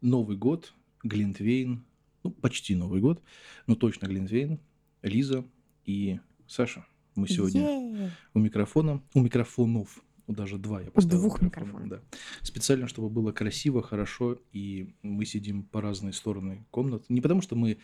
Новый 0.00 0.36
год, 0.36 0.74
Глинтвейн, 1.02 1.84
ну, 2.22 2.30
почти 2.30 2.74
Новый 2.74 3.00
год, 3.00 3.22
но 3.66 3.74
точно 3.74 4.06
Глинтвейн, 4.06 4.58
Лиза 5.02 5.44
и 5.84 6.20
Саша. 6.46 6.86
Мы 7.16 7.28
сегодня 7.28 7.60
Е. 7.62 8.10
у 8.34 8.38
микрофона, 8.38 9.02
у 9.14 9.20
микрофонов, 9.20 10.02
ну, 10.26 10.34
даже 10.34 10.58
два 10.58 10.80
я 10.80 10.88
У 10.88 10.92
поставил. 10.92 11.20
двух 11.20 11.42
микрофона, 11.42 11.84
микрофонов. 11.84 12.02
Да. 12.10 12.18
Специально, 12.42 12.86
чтобы 12.86 13.10
было 13.10 13.32
красиво, 13.32 13.82
хорошо, 13.82 14.38
и 14.52 14.94
мы 15.02 15.24
сидим 15.24 15.64
по 15.64 15.80
разные 15.80 16.12
стороны 16.12 16.64
комнат. 16.70 17.04
Не 17.08 17.20
потому, 17.20 17.42
что 17.42 17.56
мы 17.56 17.78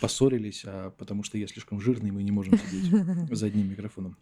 поссорились, 0.00 0.62
а 0.64 0.90
потому, 0.90 1.22
что 1.22 1.38
я 1.38 1.46
слишком 1.48 1.80
жирный, 1.80 2.10
и 2.10 2.12
мы 2.12 2.22
не 2.22 2.30
можем 2.30 2.56
сидеть 2.58 2.90
за 3.36 3.46
одним 3.46 3.70
микрофоном. 3.70 4.16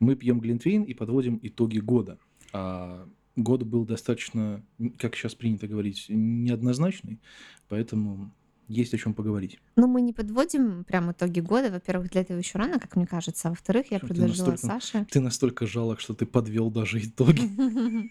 Мы 0.00 0.16
пьем 0.16 0.40
глинтвейн 0.40 0.82
и 0.82 0.94
подводим 0.94 1.38
итоги 1.42 1.78
года. 1.78 2.18
А 2.52 3.08
год 3.42 3.62
был 3.62 3.84
достаточно, 3.84 4.62
как 4.98 5.14
сейчас 5.16 5.34
принято 5.34 5.66
говорить, 5.66 6.06
неоднозначный, 6.08 7.20
поэтому 7.68 8.30
есть 8.68 8.92
о 8.92 8.98
чем 8.98 9.14
поговорить. 9.14 9.58
Ну, 9.76 9.86
мы 9.86 10.02
не 10.02 10.12
подводим 10.12 10.84
прям 10.84 11.10
итоги 11.10 11.40
года. 11.40 11.70
Во-первых, 11.70 12.10
для 12.10 12.20
этого 12.20 12.36
еще 12.38 12.58
рано, 12.58 12.78
как 12.78 12.96
мне 12.96 13.06
кажется. 13.06 13.48
А 13.48 13.50
во-вторых, 13.50 13.90
я 13.90 13.98
ты 13.98 14.06
предложила 14.06 14.50
настолько- 14.50 14.80
Саше. 14.80 15.06
Ты 15.10 15.20
настолько 15.20 15.66
жалок, 15.66 16.00
что 16.00 16.12
ты 16.14 16.26
подвел 16.26 16.70
даже 16.70 16.98
итоги. 16.98 17.40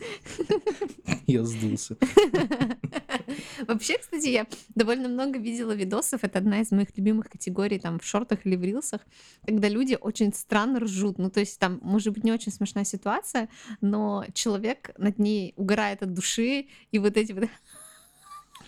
Я 1.26 1.44
сдулся. 1.44 1.96
Вообще, 3.66 3.98
кстати, 3.98 4.26
я 4.26 4.46
довольно 4.74 5.08
много 5.08 5.38
видела 5.38 5.72
видосов. 5.72 6.24
Это 6.24 6.38
одна 6.38 6.60
из 6.60 6.70
моих 6.70 6.96
любимых 6.96 7.28
категорий 7.28 7.78
там 7.78 7.98
в 7.98 8.04
шортах 8.04 8.46
или 8.46 8.56
в 8.56 8.64
рилсах, 8.64 9.00
когда 9.46 9.68
люди 9.68 9.96
очень 10.00 10.32
странно 10.32 10.80
ржут. 10.80 11.18
Ну, 11.18 11.30
то 11.30 11.40
есть 11.40 11.58
там 11.58 11.78
может 11.82 12.12
быть 12.12 12.24
не 12.24 12.32
очень 12.32 12.52
смешная 12.52 12.84
ситуация, 12.84 13.48
но 13.80 14.24
человек 14.34 14.90
над 14.98 15.18
ней 15.18 15.54
угорает 15.56 16.02
от 16.02 16.14
души, 16.14 16.66
и 16.90 16.98
вот 16.98 17.16
эти 17.16 17.32
вот 17.32 17.48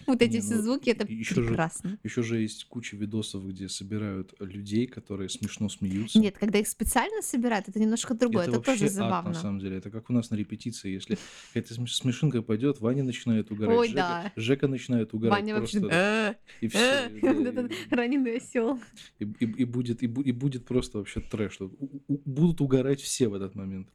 вот 0.06 0.22
эти 0.22 0.40
все 0.40 0.56
ну, 0.56 0.62
звуки, 0.62 0.90
это 0.90 1.06
прекрасно. 1.06 1.98
Еще 2.02 2.22
же 2.22 2.40
есть 2.40 2.64
куча 2.64 2.96
видосов, 2.96 3.46
где 3.46 3.68
собирают 3.68 4.34
людей, 4.40 4.86
которые 4.86 5.28
смешно 5.28 5.68
смеются. 5.68 6.18
Нет, 6.18 6.36
когда 6.38 6.58
их 6.58 6.68
специально 6.68 7.22
собирают, 7.22 7.68
это 7.68 7.78
немножко 7.78 8.14
другое. 8.14 8.48
Это, 8.48 8.60
тоже 8.60 8.88
забавно. 8.88 9.30
на 9.30 9.34
самом 9.34 9.60
деле. 9.60 9.76
Это 9.76 9.90
как 9.90 10.10
у 10.10 10.12
нас 10.12 10.30
на 10.30 10.36
репетиции. 10.36 10.90
Если 10.92 11.18
какая-то 11.52 11.74
смеш- 11.74 11.94
смешинка 11.94 12.42
пойдет, 12.42 12.80
Ваня 12.80 13.04
начинает 13.04 13.50
угорать, 13.50 13.78
Ой, 13.78 13.88
Жека, 13.88 13.96
да. 13.96 14.32
Жека 14.36 14.68
начинает 14.68 15.14
угорать. 15.14 15.38
Ваня 15.38 15.56
просто, 15.56 15.88
«Э, 15.90 16.34
и, 16.60 16.66
э», 16.66 16.68
все, 16.68 17.68
раненый 17.90 18.36
осел. 18.36 18.80
и, 19.18 19.64
будет, 19.64 20.02
и, 20.02 20.06
бу- 20.06 20.24
и 20.24 20.32
будет 20.32 20.64
просто 20.64 20.98
вообще 20.98 21.20
трэш. 21.20 21.58
будут 22.08 22.60
угорать 22.60 23.00
все 23.00 23.28
в 23.28 23.34
этот 23.34 23.54
момент. 23.54 23.88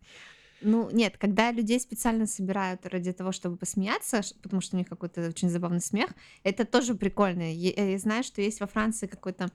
Ну, 0.62 0.90
нет, 0.90 1.18
когда 1.18 1.52
людей 1.52 1.80
специально 1.80 2.26
собирают 2.26 2.86
ради 2.86 3.14
того, 3.14 3.32
чтобы 3.32 3.58
посмеяться, 3.58 4.22
потому 4.42 4.62
что 4.62 4.76
у 4.76 4.80
них 4.80 4.88
какой-то 4.88 5.28
очень 5.28 5.50
забавный 5.50 5.82
смех, 5.82 6.10
это 6.44 6.66
тоже 6.66 6.96
прикольно. 6.96 7.54
Е- 7.54 7.74
э, 7.74 7.92
Я 7.92 7.98
знаю, 8.00 8.24
что 8.24 8.42
есть 8.42 8.60
во 8.60 8.68
Франции 8.68 9.08
какой-то 9.08 9.52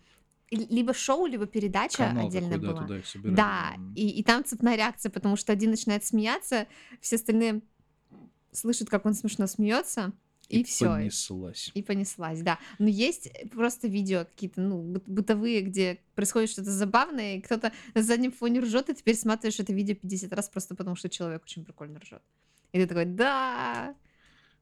либо 0.50 0.92
шоу, 0.92 1.26
либо 1.26 1.46
передача 1.46 2.08
Канал 2.08 2.28
отдельно 2.28 2.50
такой, 2.50 2.66
да, 2.66 2.72
была. 2.72 2.82
туда 2.82 2.98
их. 2.98 3.34
Да, 3.34 3.74
и, 3.94 4.08
и 4.10 4.22
там 4.22 4.44
цепная 4.44 4.76
реакция, 4.76 5.10
потому 5.10 5.36
что 5.36 5.52
один 5.52 5.70
начинает 5.70 6.04
смеяться, 6.04 6.66
все 7.00 7.16
остальные 7.16 7.62
слышат, 8.52 8.90
как 8.90 9.06
он 9.06 9.14
смешно 9.14 9.46
смеется, 9.46 10.12
и, 10.60 10.64
все. 10.64 10.86
Понеслась. 10.86 11.70
И 11.74 11.82
понеслась, 11.82 12.42
да. 12.42 12.58
Но 12.78 12.88
есть 12.88 13.30
просто 13.50 13.88
видео 13.88 14.24
какие-то, 14.24 14.60
ну, 14.60 14.82
быт- 14.82 15.04
бытовые, 15.06 15.62
где 15.62 15.98
происходит 16.14 16.50
что-то 16.50 16.70
забавное, 16.70 17.36
и 17.36 17.40
кто-то 17.40 17.72
на 17.94 18.02
заднем 18.02 18.32
фоне 18.32 18.60
ржет, 18.60 18.88
и 18.90 18.94
теперь 18.94 19.16
смотришь 19.16 19.60
это 19.60 19.72
видео 19.72 19.94
50 19.94 20.32
раз 20.32 20.48
просто 20.48 20.74
потому, 20.74 20.96
что 20.96 21.08
человек 21.08 21.42
очень 21.44 21.64
прикольно 21.64 21.98
ржет. 22.00 22.22
И 22.72 22.78
ты 22.78 22.86
такой, 22.86 23.04
да, 23.04 23.94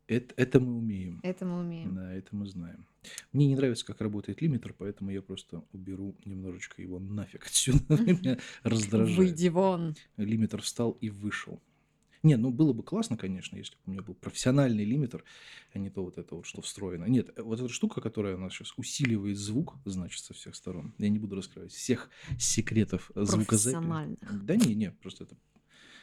Это, 0.09 0.35
это 0.37 0.59
мы 0.61 0.77
умеем. 0.79 1.21
это 1.23 1.45
мы 1.47 1.61
умеем. 1.61 1.95
Да, 1.95 2.13
это 2.13 2.35
мы 2.35 2.47
знаем. 2.47 2.87
Мне 3.33 3.47
не 3.47 3.57
нравится, 3.57 3.87
как 3.87 4.01
работает 4.01 4.43
лимитер, 4.43 4.75
поэтому 4.77 5.11
я 5.11 5.23
просто 5.23 5.63
уберу 5.73 6.15
немножечко 6.25 6.83
его 6.83 6.99
нафиг 6.99 7.47
отсюда. 7.47 7.81
Меня 8.03 8.39
раздражает. 8.63 9.17
Выйди 9.17 9.49
вон. 9.49 9.95
Лимитер 10.17 10.61
встал 10.61 10.91
и 11.01 11.09
вышел. 11.09 11.61
Не, 12.23 12.37
ну 12.37 12.51
было 12.51 12.73
бы 12.73 12.83
классно, 12.83 13.17
конечно, 13.17 13.57
если 13.57 13.75
бы 13.77 13.81
у 13.87 13.91
меня 13.93 14.03
был 14.03 14.15
профессиональный 14.15 14.85
лимитер, 14.85 15.25
а 15.73 15.79
не 15.79 15.89
то 15.89 16.05
вот 16.05 16.19
это 16.19 16.35
вот, 16.35 16.47
что 16.47 16.61
встроено. 16.61 17.05
Нет, 17.05 17.31
э, 17.37 17.43
вот 17.43 17.61
эта 17.61 17.69
штука, 17.69 18.01
которая 18.01 18.37
у 18.37 18.39
нас 18.39 18.53
сейчас 18.53 18.75
усиливает 18.77 19.39
звук, 19.39 19.77
значит, 19.85 20.23
со 20.23 20.35
всех 20.35 20.55
сторон. 20.55 20.95
Я 20.99 21.09
не 21.09 21.19
буду 21.19 21.37
раскрывать 21.37 21.73
всех 21.73 22.11
секретов 22.39 23.11
звукозаписи. 23.15 24.19
Да 24.43 24.57
не, 24.57 24.75
не, 24.75 24.91
просто 24.91 25.25
это 25.25 25.37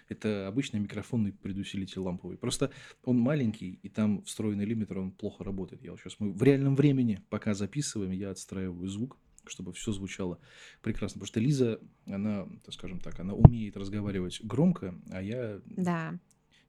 это 0.10 0.48
обычный 0.48 0.80
микрофонный 0.80 1.34
предусилитель 1.34 2.00
ламповый. 2.00 2.38
Просто 2.38 2.72
он 3.04 3.20
маленький, 3.20 3.80
и 3.84 3.90
там 3.90 4.24
встроенный 4.24 4.66
лимитер, 4.66 5.00
он 5.00 5.12
плохо 5.12 5.44
работает. 5.44 5.84
Я 5.84 5.92
вот 5.92 6.00
сейчас 6.00 6.16
мы 6.20 6.32
в 6.32 6.42
реальном 6.44 6.76
времени, 6.78 7.22
пока 7.30 7.54
записываем, 7.54 8.12
я 8.12 8.32
отстраиваю 8.32 8.88
звук, 8.88 9.18
чтобы 9.50 9.74
все 9.74 9.92
звучало 9.92 10.40
прекрасно. 10.82 11.20
Потому 11.20 11.28
что 11.28 11.40
Лиза, 11.40 11.80
она, 12.06 12.48
так 12.64 12.74
скажем 12.74 13.00
так, 13.00 13.20
она 13.20 13.34
умеет 13.34 13.78
разговаривать 13.78 14.40
громко, 14.44 14.96
а 15.12 15.22
я 15.22 15.60
Да. 15.66 16.20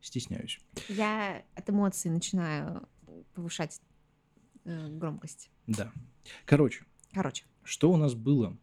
стесняюсь. 0.01 0.61
Я 0.89 1.45
от 1.55 1.69
эмоций 1.71 2.11
начинаю 2.11 2.89
повышать 3.35 3.81
э, 4.65 4.89
громкость. 4.89 5.51
Да. 5.67 5.93
Короче, 6.45 6.85
Короче. 7.13 7.45
что 7.65 7.91
у 7.91 7.97
нас 7.97 8.15
было 8.15 8.57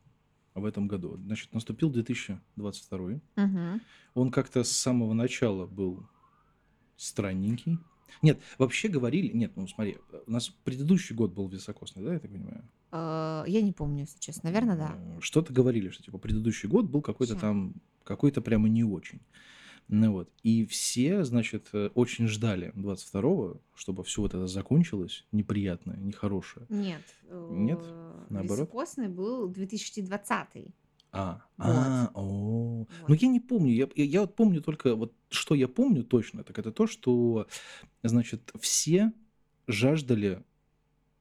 в 0.54 0.66
этом 0.66 0.88
году? 0.88 1.18
Значит, 1.18 1.54
наступил 1.54 1.90
2022. 1.90 3.20
Мгм. 3.36 3.82
Он 4.14 4.32
как-то 4.32 4.64
с 4.64 4.72
самого 4.72 5.14
начала 5.14 5.66
был 5.66 6.08
странненький. 6.96 7.80
Нет, 8.22 8.40
вообще 8.58 8.88
говорили... 8.88 9.28
Нет, 9.34 9.54
ну 9.58 9.68
смотри, 9.68 9.98
у 10.26 10.32
нас 10.32 10.50
предыдущий 10.50 11.16
год 11.16 11.34
был 11.34 11.50
високосный, 11.50 12.04
да, 12.04 12.14
я 12.14 12.20
так 12.20 12.32
понимаю? 12.32 12.64
Э, 12.96 13.44
Я 13.48 13.62
не 13.62 13.72
помню, 13.74 14.02
если 14.02 14.20
честно. 14.20 14.50
Наверное, 14.50 14.78
да. 14.78 14.96
Э, 14.98 15.18
Что-то 15.20 15.52
говорили, 15.54 15.90
что 15.90 16.04
типа 16.04 16.18
предыдущий 16.18 16.70
год 16.70 16.86
был 16.86 17.02
какой-то 17.02 17.36
там, 17.36 17.74
какой-то 18.04 18.42
прямо 18.42 18.70
не 18.70 18.84
очень. 18.84 19.20
Ну 19.88 20.14
вот. 20.14 20.30
И 20.42 20.66
все, 20.66 21.24
значит, 21.24 21.68
э, 21.74 21.90
очень 21.94 22.28
ждали 22.28 22.72
22-го, 22.76 23.62
чтобы 23.76 24.04
все 24.04 24.22
вот 24.22 24.34
это 24.34 24.48
закончилось, 24.48 25.26
неприятное, 25.32 25.98
нехорошее. 25.98 26.66
Нет. 26.70 27.02
Нет? 27.30 27.80
э, 27.84 28.26
Наоборот? 28.30 28.68
Високосный 28.68 29.10
был 29.10 29.48
2020. 29.48 30.74
А, 31.12 31.42
Вот. 31.58 31.66
а, 31.68 32.12
о. 32.16 32.78
Вот. 32.80 32.88
Ну 33.08 33.16
я 33.16 33.28
не 33.28 33.40
помню, 33.40 33.72
я, 33.72 33.88
я, 33.96 34.04
я 34.06 34.22
вот 34.22 34.36
помню 34.36 34.62
только, 34.62 34.96
вот 34.96 35.14
что 35.30 35.56
я 35.56 35.68
помню 35.68 36.04
точно, 36.04 36.44
так 36.44 36.58
это 36.60 36.72
то, 36.72 36.88
что, 36.88 37.48
значит, 38.04 38.52
все 38.60 39.14
жаждали 39.68 40.44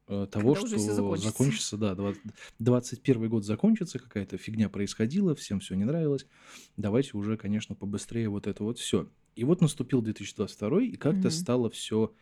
э, 0.09 0.26
того, 0.31 0.54
Когда 0.54 0.69
что 0.69 0.78
закончится. 1.16 1.76
да, 1.76 1.94
20 1.94 2.22
21 2.59 3.28
год 3.28 3.44
закончится, 3.44 3.98
какая-то 3.98 4.37
фигня 4.38 4.69
происходила, 4.69 5.34
всем 5.34 5.60
все 5.60 5.75
не 5.75 5.84
нравилось, 5.84 6.26
давайте 6.76 7.16
уже, 7.16 7.37
конечно, 7.37 7.75
побыстрее 7.75 8.28
вот 8.28 8.47
это 8.47 8.62
вот 8.65 8.78
все. 8.78 9.10
И 9.37 9.44
вот 9.44 9.60
наступил 9.60 10.03
2022, 10.03 10.82
и 10.82 10.97
как-то 10.97 11.28
Мгм. 11.28 11.31
стало 11.31 11.70
все, 11.70 12.15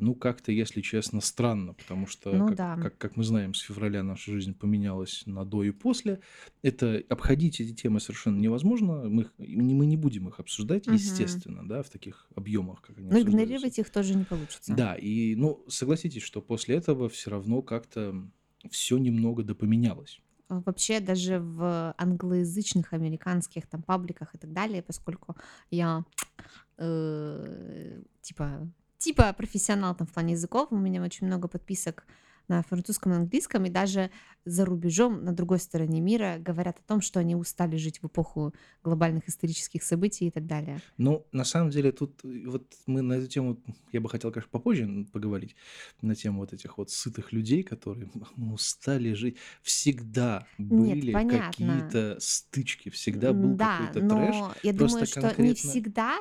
ну, 0.00 0.14
как-то, 0.14 0.50
если 0.52 0.80
честно, 0.80 1.20
странно, 1.20 1.74
потому 1.74 2.06
что, 2.06 2.36
Ну 2.38 2.48
как, 2.48 2.56
да. 2.56 2.76
как, 2.76 2.98
как 2.98 3.16
мы 3.16 3.24
знаем, 3.24 3.54
с 3.54 3.60
февраля 3.60 4.02
наша 4.02 4.32
жизнь 4.32 4.54
поменялась 4.54 5.22
на 5.26 5.44
до 5.44 5.62
и 5.62 5.70
после. 5.70 6.20
Это 6.62 7.02
обходить 7.08 7.60
эти 7.60 7.74
темы 7.74 8.00
совершенно 8.00 8.38
невозможно. 8.40 9.08
Мы, 9.08 9.22
их- 9.22 9.34
не- 9.38 9.74
мы 9.74 9.86
не 9.86 9.96
будем 9.96 10.28
их 10.28 10.40
обсуждать, 10.40 10.86
Мгм. 10.86 10.94
естественно, 10.96 11.68
да, 11.68 11.82
в 11.82 11.90
таких 11.90 12.26
объемах, 12.34 12.80
как 12.80 12.98
они 12.98 13.08
Но 13.08 13.16
обсуждаются. 13.16 13.42
игнорировать 13.44 13.78
их 13.78 13.90
тоже 13.90 14.16
не 14.16 14.24
получится. 14.24 14.74
Да, 14.74 14.94
и, 14.94 15.34
ну, 15.36 15.64
согласитесь, 15.68 16.22
что 16.22 16.40
после 16.42 16.76
этого 16.76 17.08
все 17.08 17.30
равно 17.30 17.62
как-то 17.62 18.14
все 18.70 18.98
немного 18.98 19.42
допоменялось. 19.42 20.20
А 20.48 20.60
Вообще 20.66 21.00
даже 21.00 21.38
в 21.38 21.94
англоязычных 21.96 22.92
американских 22.92 23.66
там 23.68 23.82
пабликах 23.82 24.34
и 24.34 24.38
так 24.38 24.52
далее, 24.52 24.82
поскольку 24.82 25.36
я 25.70 26.04
э, 26.78 28.02
типа 28.22 28.68
типа 29.00 29.32
профессионал 29.32 29.96
там 29.96 30.06
в 30.06 30.12
плане 30.12 30.34
языков, 30.34 30.68
у 30.70 30.76
меня 30.76 31.02
очень 31.02 31.26
много 31.26 31.48
подписок 31.48 32.06
на 32.48 32.62
французском 32.62 33.12
и 33.12 33.16
английском, 33.16 33.64
и 33.64 33.70
даже 33.70 34.10
за 34.44 34.64
рубежом, 34.64 35.24
на 35.24 35.32
другой 35.32 35.60
стороне 35.60 36.00
мира, 36.00 36.36
говорят 36.40 36.78
о 36.78 36.82
том, 36.82 37.00
что 37.00 37.20
они 37.20 37.36
устали 37.36 37.76
жить 37.76 38.02
в 38.02 38.06
эпоху 38.06 38.52
глобальных 38.82 39.28
исторических 39.28 39.84
событий 39.84 40.26
и 40.26 40.30
так 40.30 40.46
далее. 40.46 40.80
Ну, 40.96 41.24
на 41.30 41.44
самом 41.44 41.70
деле, 41.70 41.92
тут 41.92 42.24
э, 42.24 42.42
вот 42.46 42.66
мы 42.86 43.02
на 43.02 43.14
эту 43.14 43.28
тему, 43.28 43.62
я 43.92 44.00
бы 44.00 44.08
хотел, 44.08 44.32
конечно, 44.32 44.50
попозже 44.50 45.06
поговорить, 45.12 45.54
на 46.02 46.16
тему 46.16 46.40
вот 46.40 46.52
этих 46.52 46.76
вот 46.76 46.90
сытых 46.90 47.32
людей, 47.32 47.62
которые 47.62 48.10
мы 48.34 48.54
устали 48.54 49.12
жить. 49.12 49.36
Всегда 49.62 50.46
были 50.58 51.12
какие-то 51.12 52.16
стычки, 52.18 52.88
всегда 52.88 53.32
был 53.32 53.54
да, 53.54 53.78
какой-то 53.78 54.00
но 54.00 54.16
трэш. 54.16 54.64
я 54.64 54.72
думаю, 54.72 55.06
что 55.06 55.40
не 55.40 55.54
всегда 55.54 56.18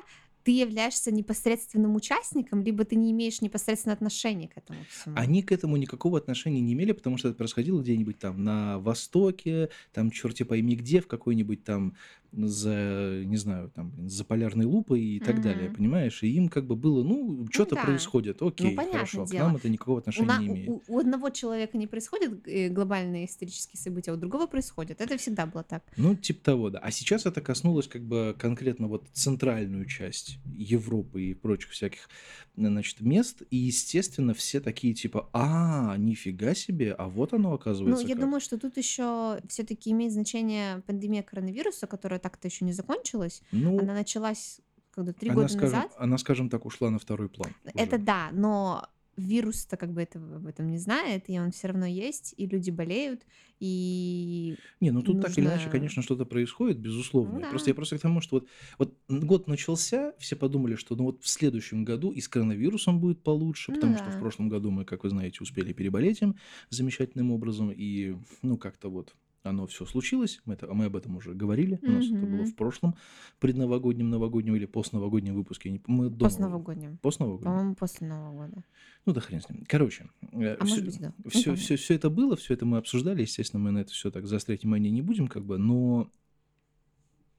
ты 0.50 0.54
являешься 0.54 1.12
непосредственным 1.12 1.96
участником, 1.96 2.64
либо 2.64 2.84
ты 2.84 2.96
не 2.96 3.12
имеешь 3.12 3.40
непосредственно 3.40 3.94
отношения 3.94 4.48
к 4.48 4.58
этому 4.58 4.80
всему. 4.90 5.16
Они 5.16 5.44
к 5.44 5.52
этому 5.52 5.78
никакого 5.78 6.18
отношения 6.18 6.60
не 6.60 6.74
имели, 6.74 6.92
потому 6.92 7.20
что 7.20 7.28
это 7.28 7.38
происходило 7.38 7.80
где-нибудь 7.80 8.18
там 8.18 8.44
на 8.44 8.80
Востоке, 8.80 9.70
там 9.94 10.10
черти 10.10 10.42
пойми 10.42 10.76
где, 10.76 11.02
в 11.02 11.08
какой-нибудь 11.08 11.64
там 11.64 11.94
за, 12.32 13.24
не 13.26 13.38
знаю, 13.38 13.72
там, 13.76 13.90
блин, 13.92 14.10
за 14.10 14.24
полярной 14.24 14.66
лупой 14.66 15.02
и 15.02 15.20
так 15.20 15.42
далее, 15.42 15.68
Мгм. 15.70 15.76
понимаешь? 15.78 16.22
И 16.24 16.28
им 16.32 16.48
как 16.50 16.66
бы 16.68 16.76
было, 16.76 17.04
ну, 17.04 17.32
Ну 17.44 17.48
что-то 17.52 17.76
да. 17.76 17.84
происходит, 17.84 18.42
Ну, 18.42 18.48
окей, 18.48 18.76
понятное 18.76 19.00
хорошо, 19.00 19.24
а 19.24 19.26
к 19.26 19.32
дело. 19.32 19.48
нам 19.48 19.56
это 19.56 19.70
никакого 19.70 19.96
У, 19.96 20.00
отношения 20.00 20.28
на- 20.28 20.40
не 20.42 20.50
у- 20.50 20.54
имеет. 20.54 20.70
у- 20.70 20.82
у 20.88 21.00
одного 21.00 21.30
человека 21.30 21.78
не 21.78 21.88
происходят 21.88 22.48
э, 22.48 22.70
глобальные 22.70 23.26
исторические 23.26 23.80
события, 23.80 24.12
а 24.12 24.14
у 24.14 24.18
другого 24.18 24.48
происходят. 24.48 25.02
Это 25.02 25.18
всегда 25.18 25.46
было 25.46 25.64
так. 25.64 25.84
Ну, 25.98 26.16
типа 26.16 26.44
того, 26.44 26.70
да. 26.70 26.80
А 26.80 26.92
сейчас 26.92 27.26
это 27.26 27.42
коснулось 27.42 27.88
как 27.88 28.04
бы 28.04 28.36
конкретно 28.38 28.88
вот 28.88 29.08
центральную 29.14 29.86
часть 29.86 30.38
Европы 30.56 31.22
и 31.24 31.34
прочих 31.34 31.72
всяких, 31.72 32.10
значит, 32.56 33.02
мест. 33.02 33.42
И, 33.50 33.58
естественно, 33.58 34.34
все 34.34 34.60
такие 34.60 34.94
типа, 34.94 35.30
а, 35.34 35.98
нифига 35.98 36.54
себе, 36.54 36.94
а 36.94 37.08
вот 37.08 37.34
оно 37.34 37.50
Ну, 37.50 37.56
оказывается 37.56 38.06
я 38.06 38.14
как. 38.16 38.24
думаю, 38.24 38.42
что 38.42 38.58
тут 38.58 38.78
еще 38.78 39.40
все-таки 39.48 39.92
имеет 39.92 40.12
значение 40.14 40.82
пандемия 40.86 41.24
коронавируса, 41.24 41.88
которая 41.88 42.19
так-то 42.20 42.48
еще 42.48 42.66
не 42.66 42.74
закончилась. 42.74 43.42
Ну, 43.52 43.80
Она 43.80 43.94
началась 43.94 44.62
когда 44.92 45.14
три 45.14 45.30
года 45.30 45.48
скажем, 45.48 45.76
назад. 45.78 45.92
она, 45.98 46.18
скажем 46.18 46.50
так, 46.50 46.66
ушла 46.66 46.90
на 46.90 47.00
второй 47.00 47.30
план 47.30 47.54
Это 47.74 47.96
уже. 47.96 48.06
да, 48.06 48.30
но 48.34 48.86
вирус-то 49.20 49.78
как 49.78 49.92
бы 49.92 50.02
этого, 50.02 50.38
об 50.38 50.48
этом 50.48 50.70
не 50.70 50.78
знает, 50.78 51.26
и 51.30 51.40
он 51.40 51.52
все 51.52 51.68
равно 51.68 51.86
есть, 51.86 52.34
и 52.38 52.46
люди 52.46 52.72
болеют, 52.72 53.22
и 53.60 54.56
Не, 54.80 54.92
ну 54.92 55.02
тут 55.02 55.22
так 55.22 55.38
или 55.38 55.46
иначе, 55.46 55.58
нужно... 55.66 55.72
конечно, 55.72 56.02
что-то 56.02 56.26
происходит, 56.26 56.78
Ну 56.78 56.84
безусловно. 56.84 57.50
Просто 57.50 57.70
я 57.70 57.74
да. 57.74 57.76
просто 57.76 57.98
к 57.98 58.02
тому, 58.02 58.22
что 58.22 58.38
вот, 58.38 58.48
вот 58.78 58.96
год 59.10 59.48
начался, 59.48 60.14
все 60.18 60.36
подумали, 60.36 60.76
что 60.76 60.96
ну 60.96 61.04
вот 61.04 61.22
в 61.22 61.28
следующем 61.28 61.84
году 61.84 62.12
и 62.12 62.22
с 62.22 62.28
коронавирусом 62.28 63.00
будет 63.00 63.22
получше, 63.22 63.72
Ну 63.72 63.76
потому 63.76 63.98
что 63.98 64.06
в 64.06 64.14
да. 64.14 64.20
прошлом 64.20 64.50
году 64.50 64.72
мы, 64.72 64.86
как 64.86 65.04
вы 65.04 65.10
знаете, 65.10 65.40
успели 65.42 65.74
переболеть 65.74 66.22
им 66.22 66.36
замечательным 66.70 67.32
образом, 67.32 67.72
и 67.72 68.16
ну 68.42 68.58
как-то 68.58 68.90
вот 68.90 69.14
оно 69.44 69.68
все 69.68 69.86
случилось, 69.86 70.42
мы, 70.46 70.54
это, 70.56 70.72
мы 70.74 70.86
об 70.86 70.96
этом 70.96 71.16
уже 71.16 71.34
говорили, 71.34 71.80
у 71.82 71.92
нас 71.92 72.06
это 72.06 72.26
было 72.26 72.46
в 72.46 72.56
прошлом 72.56 72.96
предновогоднем, 73.40 74.10
новогоднем 74.10 74.56
или 74.56 74.66
постновогоднем 74.66 75.34
выпуске, 75.36 75.70
я 75.70 75.74
не 75.74 75.80
п- 75.80 75.92
мы 75.92 76.10
до 76.10 76.16
Нового- 76.16 76.20
Постновогоднем. 76.30 76.98
постновогоднем? 76.98 77.44
По-моему, 77.46 77.76
после 77.76 78.08
Нового 78.08 78.48
года. 78.48 78.64
Ну 79.06 79.14
да 79.14 79.22
хрен 79.22 79.42
с 79.42 79.50
ним. 79.50 79.64
Короче, 79.68 80.10
А 80.32 80.58
может 80.60 80.86
быть, 80.86 81.00
да. 81.00 81.14
Все, 81.30 81.56
все, 81.56 81.76
все 81.78 81.94
это 81.96 82.10
было, 82.10 82.36
все 82.36 82.54
это 82.54 82.66
мы 82.66 82.78
обсуждали, 82.78 83.22
естественно, 83.22 83.64
мы 83.64 83.72
на 83.72 83.80
это 83.80 83.92
все 83.92 84.12
так 84.12 84.28
заострять 84.28 84.64
внимание 84.64 84.92
не 84.92 85.02
будем, 85.02 85.28
как 85.28 85.46
бы, 85.46 85.58
но 85.58 86.12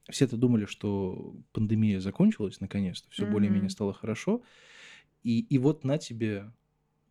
все 0.09 0.25
это 0.25 0.35
думали, 0.37 0.65
что 0.65 1.35
пандемия 1.53 1.99
закончилась 1.99 2.59
наконец-то, 2.59 3.09
все 3.11 3.25
более-менее 3.25 3.65
Мгм. 3.67 3.69
стало 3.69 3.93
хорошо, 3.93 4.41
и, 5.23 5.39
и 5.39 5.57
вот 5.59 5.83
на 5.83 5.97
тебе, 5.99 6.51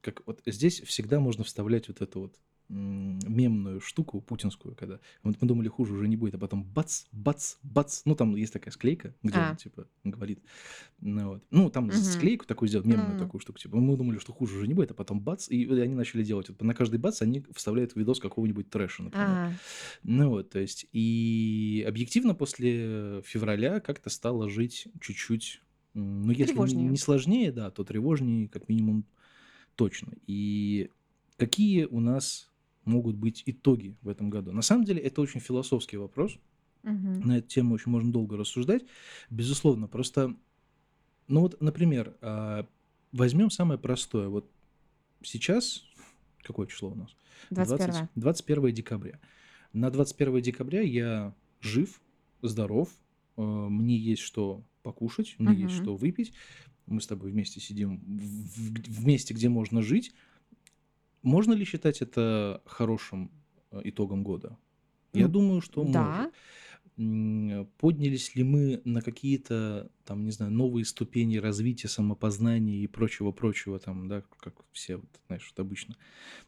как 0.00 0.26
вот 0.26 0.42
здесь 0.46 0.80
всегда 0.80 1.20
можно 1.20 1.44
вставлять 1.44 1.88
вот 1.88 2.00
эту 2.02 2.20
вот 2.22 2.36
мемную 2.70 3.80
штуку 3.80 4.20
путинскую, 4.20 4.76
когда 4.76 5.00
вот 5.24 5.36
мы 5.40 5.48
думали, 5.48 5.68
хуже 5.68 5.92
уже 5.94 6.06
не 6.08 6.16
будет, 6.16 6.36
а 6.36 6.38
потом 6.38 6.62
бац, 6.62 7.04
бац, 7.10 7.56
бац, 7.62 8.02
ну 8.04 8.14
там 8.14 8.36
есть 8.36 8.52
такая 8.52 8.72
склейка, 8.72 9.14
где 9.22 9.38
он 9.38 9.44
А, 9.52 9.56
типа 9.56 9.88
говорит, 10.04 10.40
ну 11.00 11.28
вот, 11.30 11.44
ну 11.50 11.68
там 11.70 11.86
мгм. 11.86 11.94
склейку 11.94 12.46
такую 12.46 12.68
сделать, 12.68 12.86
мемную 12.86 13.12
Ну, 13.14 13.18
такую 13.18 13.40
штуку, 13.40 13.58
типа 13.58 13.76
мы 13.76 13.96
думали, 13.96 14.18
что 14.18 14.32
хуже 14.32 14.56
уже 14.56 14.68
не 14.68 14.74
будет, 14.74 14.92
а 14.92 14.94
потом 14.94 15.20
бац, 15.20 15.48
и 15.48 15.64
они 15.68 15.94
начали 15.94 16.22
делать, 16.22 16.48
вот 16.48 16.62
на 16.62 16.74
каждый 16.74 17.00
бац 17.00 17.22
они 17.22 17.44
вставляют 17.54 17.96
видос 17.96 18.20
какого-нибудь 18.20 18.70
трэша, 18.70 19.02
например. 19.02 19.26
а, 19.28 19.52
Ну 20.04 20.28
вот, 20.28 20.50
то 20.50 20.60
есть, 20.60 20.86
и 20.92 21.84
объективно 21.88 22.34
после 22.34 23.22
февраля 23.22 23.80
как-то 23.80 24.10
стало 24.10 24.48
жить 24.48 24.86
чуть-чуть, 25.00 25.60
ну, 25.94 26.30
если 26.30 26.42
не, 26.42 26.46
тревожнее. 26.52 26.88
не 26.88 26.96
сложнее, 26.96 27.50
да, 27.52 27.70
то 27.70 27.82
тревожнее, 27.84 28.48
как 28.48 28.68
минимум, 28.68 29.06
точно. 29.76 30.12
И 30.26 30.90
какие 31.36 31.84
у 31.86 32.00
нас 32.00 32.49
могут 32.84 33.16
быть 33.16 33.42
итоги 33.46 33.96
в 34.02 34.08
этом 34.08 34.30
году? 34.30 34.52
На 34.52 34.62
самом 34.62 34.84
деле, 34.84 35.00
это 35.00 35.20
очень 35.20 35.40
философский 35.40 35.96
вопрос. 35.96 36.38
Мгм. 36.82 37.20
На 37.26 37.38
эту 37.38 37.48
тему 37.48 37.74
очень 37.74 37.90
можно 37.92 38.10
долго 38.12 38.36
рассуждать. 38.36 38.82
Безусловно, 39.28 39.86
просто, 39.86 40.34
ну 41.28 41.40
вот, 41.40 41.60
например, 41.60 42.16
а, 42.22 42.66
возьмем 43.12 43.50
самое 43.50 43.78
простое. 43.78 44.28
Вот 44.28 44.50
сейчас, 45.22 45.84
какое 46.42 46.66
число 46.66 46.90
у 46.90 46.94
нас? 46.94 47.10
20, 47.50 47.76
21 47.86 48.08
21 48.14 48.72
декабря. 48.74 49.20
На 49.72 49.90
21 49.90 50.40
декабря 50.40 50.80
я 50.80 51.34
жив, 51.60 52.00
здоров, 52.42 52.88
э, 53.36 53.42
мне 53.42 53.96
есть 53.96 54.22
что 54.22 54.64
покушать, 54.82 55.34
мне 55.38 55.54
есть 55.54 55.74
Мгм. 55.74 55.82
что 55.82 55.96
выпить. 55.96 56.32
Мы 56.86 57.00
с 57.00 57.06
тобой 57.06 57.30
вместе 57.30 57.60
сидим 57.60 57.98
в, 57.98 58.20
в- 58.20 59.00
в 59.02 59.06
месте, 59.06 59.34
где 59.34 59.48
можно 59.50 59.82
жить. 59.82 60.12
Можно 61.22 61.52
ли 61.54 61.64
считать 61.64 62.02
это 62.02 62.62
хорошим 62.66 63.30
э, 63.72 63.80
итогом 63.84 64.22
года? 64.22 64.56
Я 65.12 65.28
думаю, 65.28 65.60
что 65.60 65.82
может. 65.82 65.92
да. 65.94 66.32
М, 66.98 67.66
Поднялись 67.78 68.34
ли 68.36 68.44
мы 68.44 68.80
на 68.84 69.00
какие-то, 69.02 69.90
там, 70.10 70.24
не 70.24 70.32
знаю, 70.32 70.50
новые 70.50 70.84
ступени 70.84 71.36
развития 71.36 71.86
самопознания 71.86 72.82
и 72.82 72.88
прочего-прочего, 72.88 73.78
там, 73.78 74.08
да, 74.08 74.24
как 74.40 74.54
все, 74.72 74.96
вот, 74.96 75.08
знаешь, 75.28 75.52
вот 75.56 75.60
обычно 75.64 75.94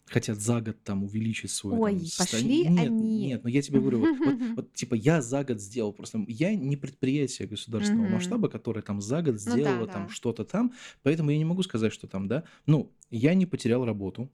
хотят 0.05 0.41
за 0.41 0.61
год 0.61 0.83
там 0.83 1.05
увеличить 1.05 1.53
свой 1.53 1.79
там 1.79 1.85
Ой, 1.85 2.01
состояние. 2.05 2.69
пошли 2.69 2.81
Нет, 2.81 2.91
они. 2.91 3.27
нет, 3.29 3.45
но 3.45 3.51
я 3.51 3.63
тебе 3.63 3.79
говорю, 3.79 4.01
вот, 4.01 4.11
вот, 4.25 4.35
вот, 4.57 4.73
типа, 4.75 4.95
я 4.95 5.23
за 5.23 5.45
год 5.45 5.61
сделал 5.61 5.93
просто, 5.93 6.25
я 6.27 6.57
не 6.57 6.77
предприятие 6.77 7.47
государственного 7.47 8.09
масштаба, 8.09 8.49
которое 8.49 8.83
там 8.83 9.01
за 9.01 9.23
год 9.23 9.35
Ну 9.35 9.39
да, 9.39 9.53
сделало 9.53 9.87
там 9.87 10.09
да. 10.09 10.13
что-то 10.13 10.45
там, 10.45 10.73
поэтому 11.05 11.31
я 11.31 11.39
не 11.39 11.45
могу 11.45 11.63
сказать, 11.63 11.93
что 11.93 12.09
там, 12.09 12.27
да, 12.27 12.43
ну, 12.67 12.91
я 13.11 13.35
не 13.35 13.47
потерял 13.47 13.85
работу, 13.85 14.29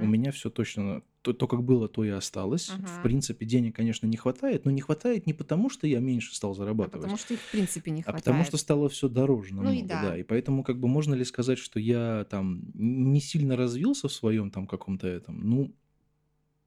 у 0.00 0.06
меня 0.06 0.30
все 0.30 0.50
точно, 0.50 1.02
то, 1.22 1.32
то, 1.32 1.48
как 1.48 1.64
было, 1.64 1.88
то 1.88 2.04
и 2.04 2.08
осталось. 2.08 2.68
В 2.68 2.74
Ага. 2.78 3.02
принципе, 3.02 3.44
денег, 3.44 3.74
конечно, 3.74 4.06
не 4.06 4.16
хватает, 4.16 4.64
но 4.64 4.70
не 4.70 4.80
хватает 4.80 5.26
не 5.26 5.32
потому, 5.32 5.70
что 5.70 5.86
я 5.88 5.98
меньше 5.98 6.34
стал 6.34 6.52
А 6.52 6.54
зарабатывать, 6.54 7.02
потому 7.02 7.16
что 7.18 7.34
их 7.34 7.40
в 7.40 7.50
принципе 7.50 7.90
не 7.90 8.02
а 8.02 8.12
потому 8.12 8.44
что 8.44 8.50
хватает. 8.50 8.60
Стало 8.68 8.90
все 8.90 9.08
дороже 9.08 9.54
Ну 9.54 9.62
и 9.62 9.64
намного, 9.64 9.88
да. 9.88 10.02
да. 10.10 10.18
И 10.18 10.22
поэтому, 10.22 10.62
как 10.62 10.78
бы, 10.78 10.88
можно 10.88 11.14
ли 11.14 11.24
сказать, 11.24 11.58
что 11.58 11.80
я 11.80 12.26
там 12.28 12.70
не 12.74 13.18
сильно 13.18 13.56
развился 13.56 14.08
в 14.08 14.12
своем 14.12 14.50
там 14.50 14.66
каком-то 14.66 15.06
этом? 15.06 15.40
Ну, 15.40 15.74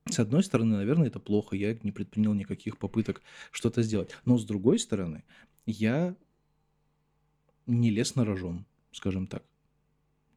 с 0.09 0.17
одной 0.17 0.43
стороны, 0.43 0.77
наверное, 0.77 1.09
это 1.09 1.19
плохо, 1.19 1.55
я 1.55 1.77
не 1.83 1.91
предпринял 1.91 2.33
никаких 2.33 2.79
попыток 2.79 3.21
что-то 3.51 3.83
сделать. 3.83 4.09
Но 4.25 4.39
с 4.39 4.45
другой 4.45 4.79
стороны, 4.79 5.23
я 5.67 6.15
не 7.67 7.91
лез 7.91 8.15
на 8.15 8.25
рожон, 8.25 8.65
скажем 8.91 9.27
так. 9.27 9.43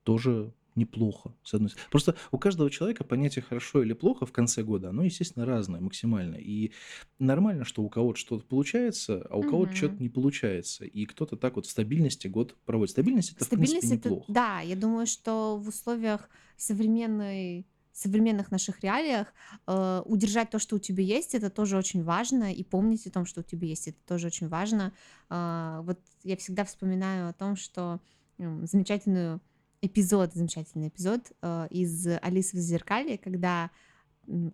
Тоже 0.02 0.52
неплохо, 0.76 1.34
с 1.42 1.54
одной 1.54 1.70
стороны. 1.70 1.88
Просто 1.90 2.16
у 2.32 2.38
каждого 2.38 2.70
человека 2.70 3.04
понятие 3.04 3.42
хорошо 3.42 3.82
или 3.82 3.92
плохо 3.92 4.26
в 4.26 4.32
конце 4.32 4.62
года, 4.62 4.90
оно, 4.90 5.04
естественно, 5.04 5.46
разное 5.46 5.80
максимально. 5.80 6.36
И 6.36 6.72
нормально, 7.18 7.64
что 7.64 7.82
у 7.82 7.88
кого-то 7.88 8.18
что-то 8.18 8.44
получается, 8.46 9.26
а 9.30 9.36
у 9.36 9.44
кого-то 9.44 9.74
что-то 9.74 10.02
не 10.02 10.08
получается. 10.08 10.84
И 10.84 11.04
кто-то 11.06 11.36
так 11.36 11.56
вот 11.56 11.66
в 11.66 11.70
стабильности 11.70 12.26
год 12.28 12.56
проводит. 12.64 12.92
Стабильность 12.92 13.32
это, 13.32 13.44
в 13.44 13.52
принципе, 13.52 13.86
Стабильность 13.86 13.92
это, 13.92 14.08
неплохо. 14.08 14.32
да, 14.32 14.60
я 14.60 14.76
думаю, 14.76 15.06
что 15.06 15.56
в 15.58 15.68
условиях 15.68 16.28
современной 16.56 17.66
современных 17.92 18.50
наших 18.50 18.80
реалиях 18.82 19.32
э, 19.68 20.02
удержать 20.04 20.50
то, 20.50 20.58
что 20.58 20.74
у 20.76 20.78
тебя 20.80 21.04
есть, 21.04 21.32
это 21.36 21.48
тоже 21.48 21.76
очень 21.76 22.02
важно, 22.02 22.52
и 22.52 22.64
помнить 22.64 23.06
о 23.06 23.10
том, 23.12 23.24
что 23.24 23.40
у 23.40 23.44
тебя 23.44 23.68
есть, 23.68 23.86
это 23.86 23.98
тоже 24.04 24.26
очень 24.26 24.48
важно. 24.48 24.92
А, 25.28 25.80
вот 25.82 26.00
я 26.24 26.36
всегда 26.36 26.64
вспоминаю 26.64 27.28
о 27.28 27.32
том, 27.32 27.54
что 27.54 28.00
м, 28.38 28.66
замечательную 28.66 29.40
эпизод, 29.86 30.34
замечательный 30.34 30.88
эпизод 30.88 31.32
э, 31.42 31.66
из 31.70 32.06
Алисы 32.22 32.56
в 32.56 32.60
зеркале, 32.60 33.18
когда 33.18 33.70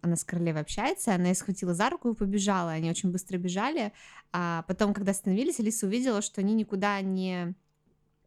она 0.02 0.16
с 0.16 0.24
королевой 0.24 0.62
общается, 0.62 1.14
она 1.14 1.32
схватила 1.34 1.74
за 1.74 1.90
руку 1.90 2.10
и 2.10 2.14
побежала. 2.14 2.72
Они 2.72 2.90
очень 2.90 3.10
быстро 3.12 3.38
бежали. 3.38 3.92
А 4.32 4.64
потом, 4.66 4.92
когда 4.92 5.12
остановились, 5.12 5.60
Алиса 5.60 5.86
увидела, 5.86 6.22
что 6.22 6.40
они 6.40 6.54
никуда 6.54 7.00
не 7.00 7.54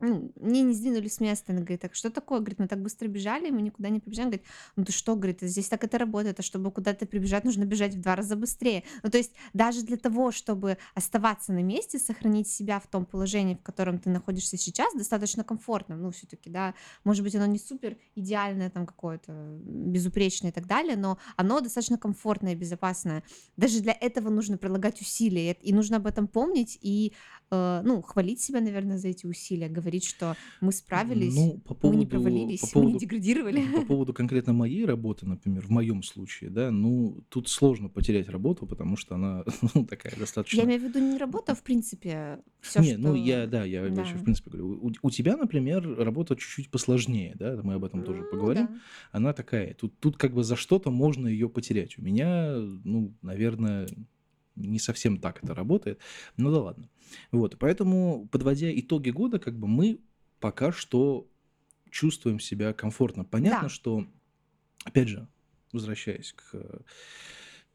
ну, 0.04 0.32
не, 0.36 0.64
не 0.64 0.74
сдвинулись 0.74 1.14
с 1.14 1.20
места. 1.22 1.54
Она 1.54 1.62
говорит, 1.62 1.82
так 1.82 1.96
что 1.96 2.10
такое? 2.10 2.40
Говорит, 2.40 2.60
мы 2.60 2.68
так 2.68 2.82
быстро 2.82 3.08
бежали, 3.08 3.50
мы 3.50 3.62
никуда 3.62 3.90
не 3.90 4.02
побежали. 4.02 4.26
Она 4.26 4.32
говорит, 4.32 4.48
ну 4.76 4.84
ты 4.84 4.92
что, 4.92 5.16
говорит, 5.16 5.40
здесь 5.42 5.70
так 5.70 5.84
это 5.84 5.98
работает, 5.98 6.40
а 6.40 6.44
чтобы 6.44 6.72
куда-то 6.72 7.06
прибежать, 7.06 7.46
нужно 7.46 7.64
бежать 7.64 7.96
в 7.96 8.02
два 8.02 8.16
раза 8.16 8.36
быстрее. 8.36 8.84
Ну 9.02 9.10
то 9.10 9.18
есть 9.18 9.32
даже 9.54 9.82
для 9.84 9.98
того, 9.98 10.32
чтобы 10.32 10.78
оставаться 10.94 11.54
на 11.54 11.64
месте, 11.64 12.00
сохранить 12.00 12.50
себя 12.50 12.80
в 12.80 12.88
том 12.88 13.06
положении, 13.06 13.56
в 13.56 13.64
котором 13.64 13.98
ты 13.98 14.10
находишься 14.10 14.58
сейчас, 14.58 14.94
достаточно 14.94 15.44
комфортным. 15.44 16.02
Ну 16.02 16.12
все-таки, 16.12 16.50
да, 16.50 16.74
может 17.06 17.24
быть, 17.24 17.36
оно 17.36 17.46
не 17.46 17.60
супер 17.60 17.98
идеальное, 18.16 18.70
там 18.70 18.86
какое-то 18.86 19.32
безупречное 19.64 20.52
и 20.52 20.54
так 20.54 20.68
далее, 20.68 20.98
но 20.98 21.18
оно 21.38 21.62
достаточно 21.62 21.98
комфортное 21.98 22.56
безопасное. 22.56 23.24
Даже 23.56 23.80
для 23.80 23.94
этого 23.94 24.30
нужно 24.30 24.58
прилагать 24.58 25.00
усилия, 25.00 25.54
и 25.54 25.74
нужно 25.74 25.98
об 25.98 26.08
этом 26.08 26.28
помнить 26.28 26.78
и, 26.82 27.14
э, 27.52 27.82
ну, 27.86 28.02
хвалить 28.02 28.42
себя, 28.42 28.60
наверное, 28.60 28.98
за 28.98 29.08
эти 29.08 29.26
усилия, 29.26 29.70
говорить, 29.70 29.93
что 30.02 30.36
мы 30.62 30.72
справились, 30.72 31.36
Ну, 31.36 31.60
по 31.60 31.74
мы 31.88 31.96
не 31.98 32.06
поводу, 32.06 32.10
провалились, 32.10 32.60
по 32.62 32.68
мы 32.80 32.86
не 32.86 32.92
поводу, 32.94 33.00
деградировали. 33.00 33.62
по 33.76 33.82
поводу 33.86 34.14
конкретно 34.14 34.54
моей 34.54 34.86
работы, 34.86 35.26
например, 35.26 35.66
в 35.66 35.70
моем 35.70 36.02
случае, 36.04 36.50
да, 36.50 36.72
ну, 36.72 37.24
тут 37.30 37.50
сложно 37.50 37.90
потерять 37.90 38.30
работу, 38.30 38.66
потому 38.66 38.96
что 38.98 39.16
она 39.16 39.44
ну, 39.76 39.86
такая 39.86 40.14
Я 40.14 40.20
достаточно... 40.20 40.62
имею 40.62 40.80
в 40.82 40.84
виду 40.86 41.00
не 41.00 41.18
работа, 41.18 41.52
а 41.52 41.56
в 41.56 41.64
принципе, 41.64 42.40
все, 42.62 42.80
Не, 42.80 42.92
что... 42.94 43.00
ну 43.02 43.16
я, 43.16 43.46
да, 43.48 43.64
я 43.66 43.88
Да. 43.90 43.96
вообще, 43.96 44.16
в 44.16 44.24
принципе, 44.24 44.50
говорю, 44.52 44.80
у, 44.82 44.92
у 45.02 45.10
тебя, 45.12 45.38
например, 45.38 45.84
работа 45.98 46.36
чуть-чуть 46.36 46.70
посложнее, 46.72 47.36
да, 47.38 47.60
мы 47.64 47.76
об 47.76 47.84
этом 47.84 48.04
тоже 48.04 48.22
Ну 48.24 48.30
поговорим. 48.32 48.68
да. 48.68 48.80
Она 49.12 49.34
такая, 49.34 49.74
тут, 49.74 50.00
тут 50.00 50.18
как 50.18 50.34
бы 50.34 50.44
за 50.44 50.56
что-то 50.56 50.90
можно 50.92 51.28
ее 51.28 51.50
потерять. 51.50 51.98
У 51.98 52.02
меня, 52.02 52.56
ну, 52.84 53.14
наверное, 53.22 53.88
не 54.56 54.80
совсем 54.80 55.18
так 55.18 55.44
это 55.44 55.54
работает. 55.54 56.00
Ну 56.38 56.52
да 56.52 56.62
ладно. 56.62 56.90
Вот, 57.32 57.58
поэтому, 57.60 58.28
подводя 58.32 58.72
итоги 58.74 59.10
года, 59.10 59.40
как 59.40 59.58
бы 59.58 59.68
мы 59.68 60.00
пока 60.40 60.72
что 60.72 61.28
чувствуем 61.90 62.40
себя 62.40 62.74
комфортно. 62.74 63.24
Понятно, 63.24 63.68
Да. 63.68 63.70
что, 63.70 64.06
опять 64.84 65.08
же, 65.08 65.28
возвращаясь 65.72 66.34
к, 66.34 66.84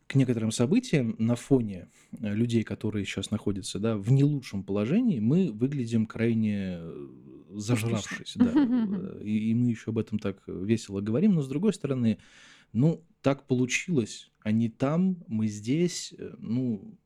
к 0.06 0.14
некоторым 0.14 0.50
событиям, 0.50 1.14
на 1.18 1.36
фоне 1.36 1.88
э, 2.20 2.34
людей, 2.34 2.64
которые 2.64 3.04
сейчас 3.04 3.30
находятся 3.30 3.78
да, 3.78 3.96
в 3.96 4.10
не 4.10 4.24
лучшем 4.24 4.64
положении, 4.64 5.20
мы 5.20 5.52
выглядим 5.52 6.06
крайне 6.06 6.78
э, 6.80 7.06
зажравшись. 7.50 8.34
Да, 8.36 8.52
и, 9.22 9.50
и 9.50 9.54
мы 9.54 9.70
еще 9.70 9.90
об 9.90 9.98
этом 9.98 10.18
так 10.18 10.42
весело 10.46 11.00
говорим, 11.00 11.34
но 11.34 11.42
с 11.42 11.48
другой 11.48 11.72
стороны, 11.72 12.18
ну, 12.72 13.04
так 13.22 13.46
получилось. 13.46 14.30
Они 14.48 14.70
там, 14.70 15.18
мы 15.26 15.46
здесь, 15.46 16.14
э, 16.16 16.34
ну, 16.38 16.96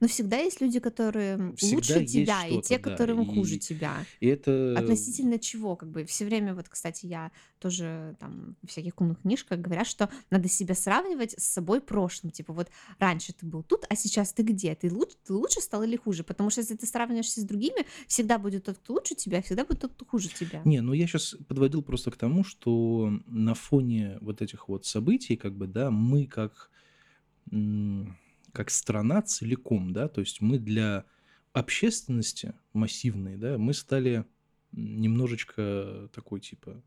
Но 0.00 0.08
всегда 0.08 0.38
есть 0.38 0.60
люди, 0.60 0.78
которые 0.78 1.54
всегда 1.56 1.76
лучше 1.76 2.04
тебя, 2.06 2.46
и 2.46 2.60
те, 2.62 2.78
да. 2.78 2.90
которым 2.90 3.26
хуже 3.26 3.56
И, 3.56 3.58
тебя. 3.58 4.04
и 4.20 4.26
это 4.26 4.78
Относительно 4.78 5.38
чего, 5.38 5.74
как 5.76 5.90
бы 5.90 6.04
все 6.04 6.24
время, 6.24 6.54
вот, 6.54 6.68
кстати, 6.68 7.06
я 7.06 7.32
тоже 7.58 8.16
там 8.20 8.56
в 8.62 8.68
всяких 8.68 9.00
умных 9.00 9.22
книжках 9.22 9.58
говорят, 9.60 9.86
что 9.86 10.10
надо 10.30 10.48
себя 10.48 10.74
сравнивать 10.74 11.32
с 11.32 11.44
собой 11.44 11.80
прошлым. 11.80 12.30
Типа 12.30 12.52
вот 12.52 12.68
раньше 12.98 13.32
ты 13.32 13.46
был 13.46 13.62
тут, 13.62 13.84
а 13.88 13.96
сейчас 13.96 14.32
ты 14.32 14.42
где? 14.42 14.74
Ты 14.74 14.92
лучше, 14.92 15.16
ты 15.26 15.32
лучше 15.32 15.60
стал 15.60 15.82
или 15.82 15.96
хуже? 15.96 16.22
Потому 16.22 16.50
что 16.50 16.60
если 16.60 16.76
ты 16.76 16.86
сравниваешься 16.86 17.40
с 17.40 17.44
другими, 17.44 17.86
всегда 18.06 18.38
будет 18.38 18.64
тот, 18.64 18.78
кто 18.78 18.94
лучше 18.94 19.14
тебя, 19.14 19.40
всегда 19.42 19.64
будет 19.64 19.80
тот, 19.80 19.92
кто 19.92 20.04
хуже 20.04 20.28
тебя. 20.28 20.62
Не, 20.64 20.80
ну 20.80 20.92
я 20.92 21.06
сейчас 21.06 21.36
подводил 21.48 21.82
просто 21.82 22.10
к 22.10 22.16
тому, 22.16 22.44
что 22.44 23.10
на 23.26 23.54
фоне 23.54 24.18
вот 24.20 24.42
этих 24.42 24.68
вот 24.68 24.84
событий, 24.84 25.36
как 25.36 25.56
бы, 25.56 25.66
да, 25.66 25.90
мы 25.90 26.26
как, 26.26 26.70
как 28.52 28.70
страна 28.70 29.22
целиком, 29.22 29.92
да, 29.92 30.08
то 30.08 30.20
есть 30.20 30.40
мы 30.40 30.58
для 30.58 31.04
общественности 31.52 32.54
массивной, 32.72 33.36
да, 33.36 33.58
мы 33.58 33.72
стали 33.74 34.24
немножечко 34.72 36.10
такой, 36.14 36.40
типа, 36.40 36.82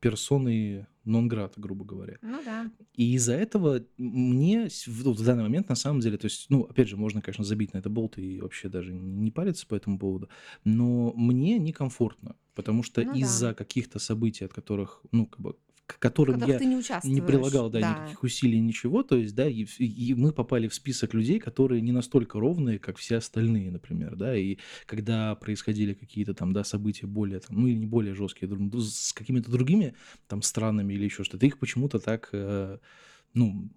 персоной 0.00 0.86
нон-грата, 1.04 1.60
грубо 1.60 1.84
говоря. 1.84 2.16
Ну 2.22 2.42
да. 2.44 2.70
И 2.94 3.14
из-за 3.14 3.34
этого 3.34 3.84
мне 3.98 4.68
в, 4.68 4.88
в 4.88 5.24
данный 5.24 5.42
момент, 5.42 5.68
на 5.68 5.74
самом 5.74 6.00
деле, 6.00 6.16
то 6.16 6.24
есть, 6.24 6.46
ну, 6.48 6.62
опять 6.62 6.88
же, 6.88 6.96
можно, 6.96 7.20
конечно, 7.20 7.44
забить 7.44 7.74
на 7.74 7.78
это 7.78 7.90
болт 7.90 8.18
и 8.18 8.40
вообще 8.40 8.68
даже 8.68 8.92
не 8.92 9.30
париться 9.30 9.66
по 9.66 9.74
этому 9.74 9.98
поводу, 9.98 10.28
но 10.64 11.12
мне 11.14 11.58
некомфортно, 11.58 12.36
потому 12.54 12.82
что 12.82 13.02
Ну 13.04 13.12
да. 13.12 13.18
из-за 13.18 13.54
каких-то 13.54 13.98
событий, 13.98 14.44
от 14.44 14.52
которых, 14.52 15.02
ну, 15.12 15.26
как 15.26 15.40
бы, 15.40 15.56
к 15.94 15.98
которым 15.98 16.38
я 16.48 16.58
не 16.58 16.76
не 17.04 17.20
прилагал, 17.20 17.70
да, 17.70 17.80
Да. 17.80 17.90
никаких 17.90 18.22
усилий, 18.22 18.60
ничего, 18.60 19.02
то 19.02 19.16
есть, 19.16 19.34
да, 19.34 19.48
и, 19.48 19.64
и 19.64 20.14
мы 20.14 20.32
попали 20.32 20.68
в 20.68 20.74
список 20.74 21.14
людей, 21.14 21.38
которые 21.38 21.80
не 21.80 21.92
настолько 21.92 22.38
ровные, 22.38 22.78
как 22.78 22.96
все 22.96 23.16
остальные, 23.16 23.70
например, 23.70 24.16
да, 24.16 24.36
и 24.36 24.58
когда 24.86 25.34
происходили 25.34 25.94
какие-то 25.94 26.34
там, 26.34 26.52
да, 26.52 26.64
события 26.64 27.06
более, 27.06 27.40
там, 27.40 27.60
ну, 27.60 27.66
или 27.66 27.76
не 27.76 27.86
более 27.86 28.14
жесткие, 28.14 28.50
с 28.80 29.12
какими-то 29.12 29.50
другими 29.50 29.94
там 30.26 30.42
странами 30.42 30.94
или 30.94 31.04
еще 31.04 31.24
что-то, 31.24 31.46
их 31.46 31.58
почему-то 31.58 31.98
так, 31.98 32.28
э, 32.32 32.78
ну, 33.34 33.70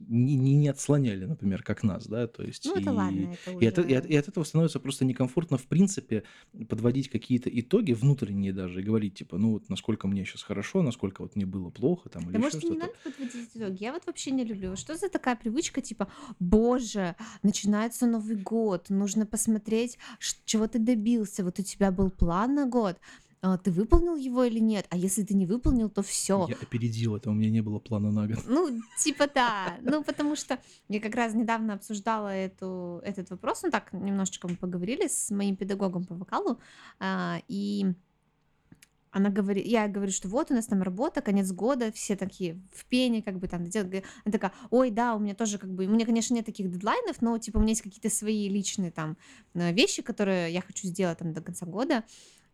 не, 0.00 0.36
не, 0.36 0.54
не 0.54 0.68
отслоняли, 0.68 1.24
например, 1.24 1.62
как 1.62 1.82
нас, 1.82 2.06
да, 2.06 2.26
то 2.26 2.42
есть, 2.42 2.66
Ну 2.66 2.72
это 2.72 2.90
и, 2.90 2.92
ладно, 2.92 3.32
это 3.32 3.50
и, 3.58 3.66
от, 3.66 3.78
и 3.78 3.94
от- 3.94 4.04
уже... 4.04 4.12
и 4.12 4.16
от 4.16 4.28
этого 4.28 4.44
становится 4.44 4.80
просто 4.80 5.04
некомфортно, 5.06 5.56
в 5.56 5.66
принципе, 5.66 6.24
подводить 6.68 7.08
какие-то 7.08 7.48
итоги 7.48 7.92
внутренние 7.92 8.52
даже 8.52 8.80
и 8.80 8.82
говорить, 8.82 9.14
типа, 9.14 9.38
ну 9.38 9.52
вот 9.52 9.68
насколько 9.70 10.08
мне 10.08 10.24
сейчас 10.26 10.42
хорошо, 10.42 10.82
насколько 10.82 11.22
вот 11.22 11.36
мне 11.36 11.46
было 11.46 11.70
плохо, 11.70 12.10
там, 12.10 12.24
или 12.24 12.32
Да 12.32 12.38
может 12.40 12.62
и 12.62 12.66
не 12.66 12.72
что-то. 12.72 12.80
надо 12.86 12.92
подводить 13.04 13.48
итоги. 13.54 13.82
Я 13.82 13.92
вот 13.92 14.04
вообще 14.06 14.30
не 14.32 14.44
люблю. 14.44 14.76
Что 14.76 14.96
за 14.96 15.08
такая 15.08 15.36
привычка, 15.36 15.80
типа, 15.80 16.08
боже, 16.38 17.16
начинается 17.42 18.06
Новый 18.06 18.36
год, 18.36 18.90
нужно 18.90 19.24
посмотреть, 19.24 19.98
чего 20.44 20.66
ты 20.66 20.78
добился. 20.78 21.44
Вот 21.44 21.58
у 21.58 21.62
тебя 21.62 21.90
был 21.90 22.10
план 22.10 22.54
на 22.54 22.66
год, 22.66 22.98
а, 23.44 23.58
ты 23.58 23.72
выполнил 23.72 24.14
его 24.14 24.44
или 24.44 24.60
нет? 24.60 24.86
А 24.90 24.96
если 24.96 25.24
ты 25.24 25.34
не 25.34 25.46
выполнил, 25.46 25.90
то 25.90 26.02
все. 26.02 26.46
Я 26.48 26.54
опередил 26.54 27.16
это, 27.16 27.28
у 27.28 27.34
меня 27.34 27.50
не 27.50 27.60
было 27.60 27.80
плана 27.80 28.12
на 28.12 28.28
год. 28.28 28.38
Ну, 28.46 28.80
типа 28.98 29.28
да. 29.34 29.78
Ну, 29.82 30.04
потому 30.04 30.36
что 30.36 30.60
я 30.88 31.00
как 31.00 31.16
раз 31.16 31.34
недавно 31.34 31.74
обсуждала 31.74 32.28
эту, 32.28 33.00
этот 33.04 33.30
вопрос, 33.30 33.64
ну 33.64 33.70
так, 33.72 33.92
немножечко 33.92 34.46
мы 34.46 34.54
поговорили 34.54 35.08
с 35.08 35.30
моим 35.30 35.56
педагогом 35.56 36.04
по 36.04 36.14
вокалу, 36.14 36.60
а, 37.00 37.42
и 37.48 37.86
она 39.10 39.28
говорит, 39.28 39.66
я 39.66 39.88
говорю, 39.88 40.12
что 40.12 40.28
вот 40.28 40.50
у 40.50 40.54
нас 40.54 40.66
там 40.66 40.80
работа, 40.80 41.20
конец 41.20 41.50
года, 41.50 41.90
все 41.90 42.14
такие 42.14 42.58
в 42.72 42.86
пене, 42.86 43.22
как 43.22 43.38
бы 43.40 43.48
там 43.48 43.66
делают. 43.66 44.04
Она 44.24 44.32
такая, 44.32 44.52
ой, 44.70 44.90
да, 44.90 45.14
у 45.14 45.18
меня 45.18 45.34
тоже 45.34 45.58
как 45.58 45.70
бы, 45.70 45.86
у 45.86 45.90
меня, 45.90 46.06
конечно, 46.06 46.32
нет 46.32 46.46
таких 46.46 46.70
дедлайнов, 46.70 47.20
но 47.20 47.36
типа 47.38 47.58
у 47.58 47.60
меня 47.60 47.70
есть 47.70 47.82
какие-то 47.82 48.08
свои 48.08 48.48
личные 48.48 48.90
там 48.90 49.18
э, 49.54 49.72
вещи, 49.72 50.00
которые 50.00 50.52
я 50.52 50.62
хочу 50.62 50.86
сделать 50.86 51.18
там 51.18 51.32
до 51.32 51.42
конца 51.42 51.66
года. 51.66 52.04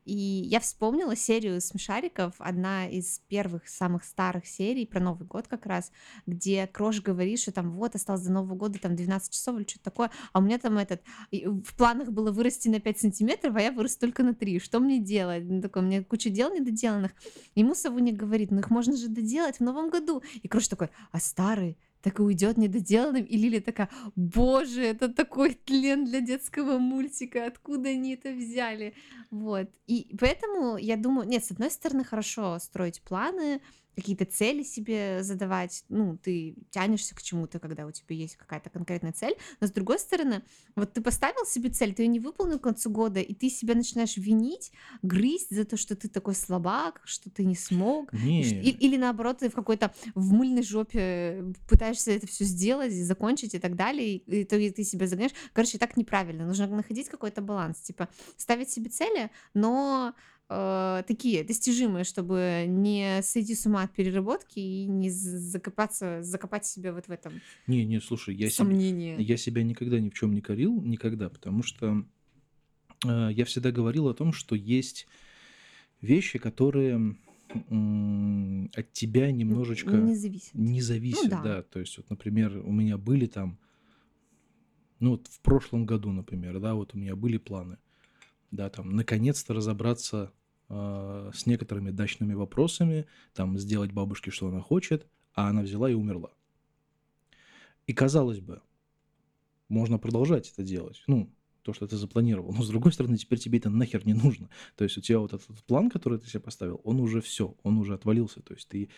И 0.09 0.43
я 0.47 0.59
вспомнила 0.59 1.15
серию 1.15 1.61
смешариков, 1.61 2.35
одна 2.39 2.89
из 2.89 3.19
первых 3.29 3.69
самых 3.69 4.05
старых 4.05 4.47
серий 4.47 4.87
про 4.87 5.01
Новый 5.01 5.27
год 5.29 5.49
как 5.49 5.67
раз, 5.67 5.93
где 6.25 6.67
Крош 6.67 7.03
говорит, 7.03 7.39
что 7.39 7.53
там 7.53 7.73
вот 7.73 7.95
осталось 7.95 8.23
до 8.23 8.33
Нового 8.33 8.55
года 8.55 8.79
там 8.79 8.97
12 8.97 9.31
часов 9.31 9.57
или 9.57 9.69
что-то 9.69 9.85
такое, 9.85 10.11
а 10.33 10.39
у 10.39 10.43
меня 10.43 10.59
там 10.59 10.79
этот, 10.79 11.03
в 11.31 11.77
планах 11.77 12.09
было 12.09 12.33
вырасти 12.33 12.69
на 12.69 12.81
5 12.81 13.01
сантиметров, 13.01 13.55
а 13.55 13.61
я 13.61 13.71
вырос 13.71 13.99
только 13.99 14.23
на 14.23 14.35
3. 14.35 14.61
Что 14.61 14.81
мне 14.81 14.99
делать? 14.99 15.45
Ну, 15.45 15.61
такой, 15.61 15.83
у 15.83 15.85
меня 15.85 16.03
куча 16.03 16.31
дел 16.31 16.55
недоделанных. 16.55 17.13
Ему 17.55 17.75
Савуник 17.75 18.17
говорит, 18.17 18.51
ну 18.51 18.61
их 18.61 18.71
можно 18.71 18.97
же 18.97 19.09
доделать 19.09 19.59
в 19.59 19.63
Новом 19.63 19.91
году. 19.91 20.23
И 20.41 20.49
Крош 20.49 20.69
такой, 20.69 20.89
а 21.13 21.21
старый? 21.21 21.77
Так 22.03 22.21
и 22.21 22.23
уйдет 22.23 22.57
недоделанным. 22.57 23.25
И 23.25 23.37
Лили 23.37 23.59
такая, 23.59 23.89
боже, 24.17 24.83
это 24.83 25.09
такой 25.09 25.55
тлен 25.55 26.05
для 26.05 26.21
детского 26.21 26.79
мультика, 26.79 27.47
откуда 27.47 27.91
они 27.91 28.15
это 28.15 28.33
взяли? 28.33 28.95
Вот. 29.31 29.69
И 29.87 30.15
поэтому 30.19 30.77
я 30.77 30.97
думаю, 30.97 31.29
нет, 31.29 31.45
с 31.45 31.51
одной 31.51 31.71
стороны, 31.71 32.05
хорошо 32.05 32.59
строить 32.59 33.03
планы, 33.03 33.61
какие-то 33.99 34.25
цели 34.25 34.63
себе 34.63 35.25
задавать, 35.25 35.85
ну, 35.89 36.17
ты 36.17 36.55
тянешься 36.71 37.15
к 37.17 37.23
чему-то, 37.23 37.59
когда 37.59 37.85
у 37.85 37.91
тебя 37.91 38.15
есть 38.15 38.37
какая-то 38.37 38.71
конкретная 38.71 39.13
цель, 39.13 39.35
но 39.61 39.67
с 39.67 39.73
другой 39.73 39.99
стороны, 39.99 40.43
вот 40.77 40.93
ты 40.93 41.01
поставил 41.03 41.45
себе 41.47 41.69
цель, 41.71 41.93
ты 41.95 42.03
ее 42.03 42.09
не 42.09 42.21
выполнил 42.21 42.61
к 42.61 42.63
концу 42.63 42.91
года, 42.91 43.21
и 43.21 43.35
ты 43.35 43.51
себя 43.51 43.75
начинаешь 43.75 44.17
винить, 44.17 44.71
грызть 45.03 45.51
за 45.51 45.65
то, 45.65 45.77
что 45.77 45.97
ты 45.97 46.09
такой 46.09 46.35
слабак, 46.37 47.01
что 47.05 47.29
ты 47.29 47.45
не 47.45 47.57
смог, 47.57 48.13
Не. 48.13 48.43
и- 48.43 48.71
или 48.87 48.97
наоборот, 48.97 49.39
ты 49.39 49.51
в 49.51 49.55
какой-то 49.55 49.93
в 50.15 50.33
мыльной 50.33 50.63
жопе 50.63 51.45
пытаешься 51.69 52.13
это 52.13 52.27
все 52.29 52.45
сделать, 52.45 52.93
закончить 52.95 53.55
и 53.55 53.59
так 53.59 53.75
далее, 53.75 54.17
и 54.17 54.39
и 54.41 54.45
то 54.45 54.57
и 54.57 54.71
ты 54.71 54.85
себя 54.85 55.07
загоняешь. 55.09 55.35
Короче, 55.53 55.79
так 55.79 55.97
неправильно. 55.97 56.47
Нужно 56.47 56.67
находить 56.69 57.09
какой-то 57.09 57.41
баланс. 57.43 57.79
Типа 57.81 58.09
ставить 58.37 58.71
себе 58.71 58.89
цели, 58.91 59.31
но 59.55 60.15
э, 60.49 61.03
такие 61.07 61.45
достижимые, 61.45 62.05
чтобы 62.05 62.65
не 62.67 63.21
сойти 63.23 63.55
с 63.55 63.67
ума 63.67 63.83
от 63.83 63.93
переработки 63.93 64.59
и 64.59 64.87
не 64.87 65.11
закопаться, 65.11 66.23
закопать 66.23 66.67
себя 66.67 66.93
вот 66.93 67.07
в 67.07 67.11
этом 67.11 67.41
Не, 67.67 67.85
не, 67.85 68.01
слушай, 68.01 68.35
я, 68.35 68.49
себе, 68.49 68.65
сомнении. 68.65 69.21
я 69.21 69.37
себя 69.37 69.63
никогда 69.63 70.01
ни 70.01 70.11
в 70.11 70.15
чем 70.15 70.33
не 70.33 70.41
корил, 70.41 70.81
никогда, 70.83 71.29
потому 71.29 71.63
что 71.63 72.05
э, 73.07 73.29
я 73.33 73.45
всегда 73.45 73.71
говорил 73.71 74.09
о 74.09 74.15
том, 74.15 74.33
что 74.33 74.55
есть 74.55 75.07
вещи, 76.01 76.39
которые 76.39 77.17
от 77.51 78.93
тебя 78.93 79.33
немножечко 79.33 79.97
Не 79.97 80.15
зависит. 80.15 80.55
не 80.55 80.83
зависят, 80.83 81.31
да. 81.31 81.43
да. 81.43 81.63
То 81.63 81.81
есть, 81.81 81.97
вот, 81.97 82.11
например, 82.11 82.59
у 82.59 82.71
меня 82.71 82.99
были 82.99 83.25
там, 83.27 83.59
ну 85.01 85.13
вот 85.13 85.29
в 85.29 85.41
прошлом 85.41 85.87
году, 85.87 86.13
например, 86.13 86.61
да, 86.61 86.75
вот 86.75 86.95
у 86.95 86.99
меня 86.99 87.17
были 87.17 87.39
планы, 87.39 87.79
да, 88.51 88.69
там, 88.69 88.95
наконец-то 88.95 89.55
разобраться 89.55 90.33
э, 90.69 91.31
с 91.35 91.47
некоторыми 91.47 91.91
дачными 91.91 92.35
вопросами, 92.35 93.07
там, 93.35 93.59
сделать 93.59 93.93
бабушке, 93.93 94.31
что 94.31 94.49
она 94.49 94.61
хочет, 94.61 95.07
а 95.35 95.49
она 95.49 95.63
взяла 95.63 95.91
и 95.91 95.95
умерла. 95.95 96.31
И 97.87 97.95
казалось 97.95 98.41
бы, 98.41 98.61
можно 99.69 99.99
продолжать 99.99 100.51
это 100.53 100.63
делать, 100.63 101.03
ну, 101.07 101.33
то, 101.69 101.75
что 101.75 101.87
ты 101.87 101.99
запланировал. 101.99 102.51
Но 102.55 102.63
с 102.63 102.69
другой 102.69 102.93
стороны, 102.93 103.19
теперь 103.19 103.39
тебе 103.39 103.59
это 103.59 103.69
нахер 103.69 104.07
не 104.07 104.15
нужно. 104.15 104.49
То 104.75 104.85
есть 104.85 104.97
у 104.97 105.03
тебя 105.03 105.19
вот 105.19 105.35
этот 105.35 105.63
план, 105.65 105.91
который 105.91 106.19
ты 106.19 106.27
себе 106.27 106.41
поставил, 106.41 106.81
он 106.83 106.99
уже 106.99 107.21
все, 107.21 107.55
он 107.63 107.77
уже 107.77 107.93
отвалился. 107.93 108.41
То 108.41 108.55
есть 108.55 108.69
ты, 108.69 108.89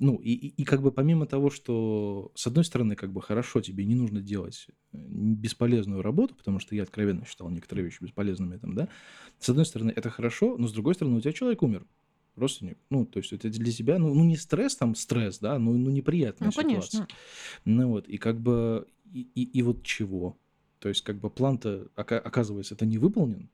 ну, 0.00 0.16
и, 0.16 0.32
и, 0.32 0.48
и 0.48 0.64
как 0.64 0.82
бы 0.82 0.90
помимо 0.90 1.26
того, 1.26 1.50
что 1.50 2.32
с 2.34 2.48
одной 2.48 2.64
стороны, 2.64 2.96
как 2.96 3.12
бы 3.12 3.22
хорошо, 3.22 3.60
тебе 3.60 3.84
не 3.84 3.94
нужно 3.94 4.20
делать 4.20 4.66
э, 4.92 4.98
бесполезную 4.98 6.02
работу, 6.02 6.34
потому 6.34 6.58
что 6.58 6.74
я 6.74 6.82
откровенно 6.82 7.24
считал 7.24 7.48
некоторые 7.48 7.84
вещи 7.84 8.02
бесполезными 8.02 8.56
там, 8.56 8.74
да. 8.74 8.88
С 9.38 9.48
одной 9.48 9.64
стороны, 9.64 9.92
это 9.94 10.10
хорошо, 10.10 10.56
но 10.58 10.66
с 10.66 10.72
другой 10.72 10.94
стороны, 10.96 11.18
у 11.18 11.20
тебя 11.20 11.32
человек 11.32 11.62
умер 11.62 11.86
родственник. 12.34 12.78
Ну, 12.90 13.06
то 13.06 13.20
есть 13.20 13.32
это 13.32 13.48
для 13.48 13.70
тебя, 13.70 14.00
ну, 14.00 14.12
ну 14.12 14.24
не 14.24 14.36
стресс 14.36 14.74
там, 14.74 14.96
стресс, 14.96 15.38
да, 15.38 15.60
ну, 15.60 15.78
ну 15.78 15.90
неприятная 15.90 16.46
Ну, 16.46 16.50
ситуация. 16.50 16.70
конечно. 16.74 17.08
Ну 17.64 17.88
вот, 17.88 18.08
и 18.08 18.18
как 18.18 18.40
бы, 18.40 18.88
и, 19.12 19.28
и, 19.36 19.44
и 19.44 19.62
вот 19.62 19.84
чего? 19.84 20.36
То 20.86 20.90
есть 20.90 21.02
как 21.02 21.16
бы 21.18 21.30
план-то, 21.30 21.88
ока- 21.96 22.20
оказывается, 22.20 22.74
это 22.76 22.86
не 22.86 22.96
выполнен. 22.96 23.48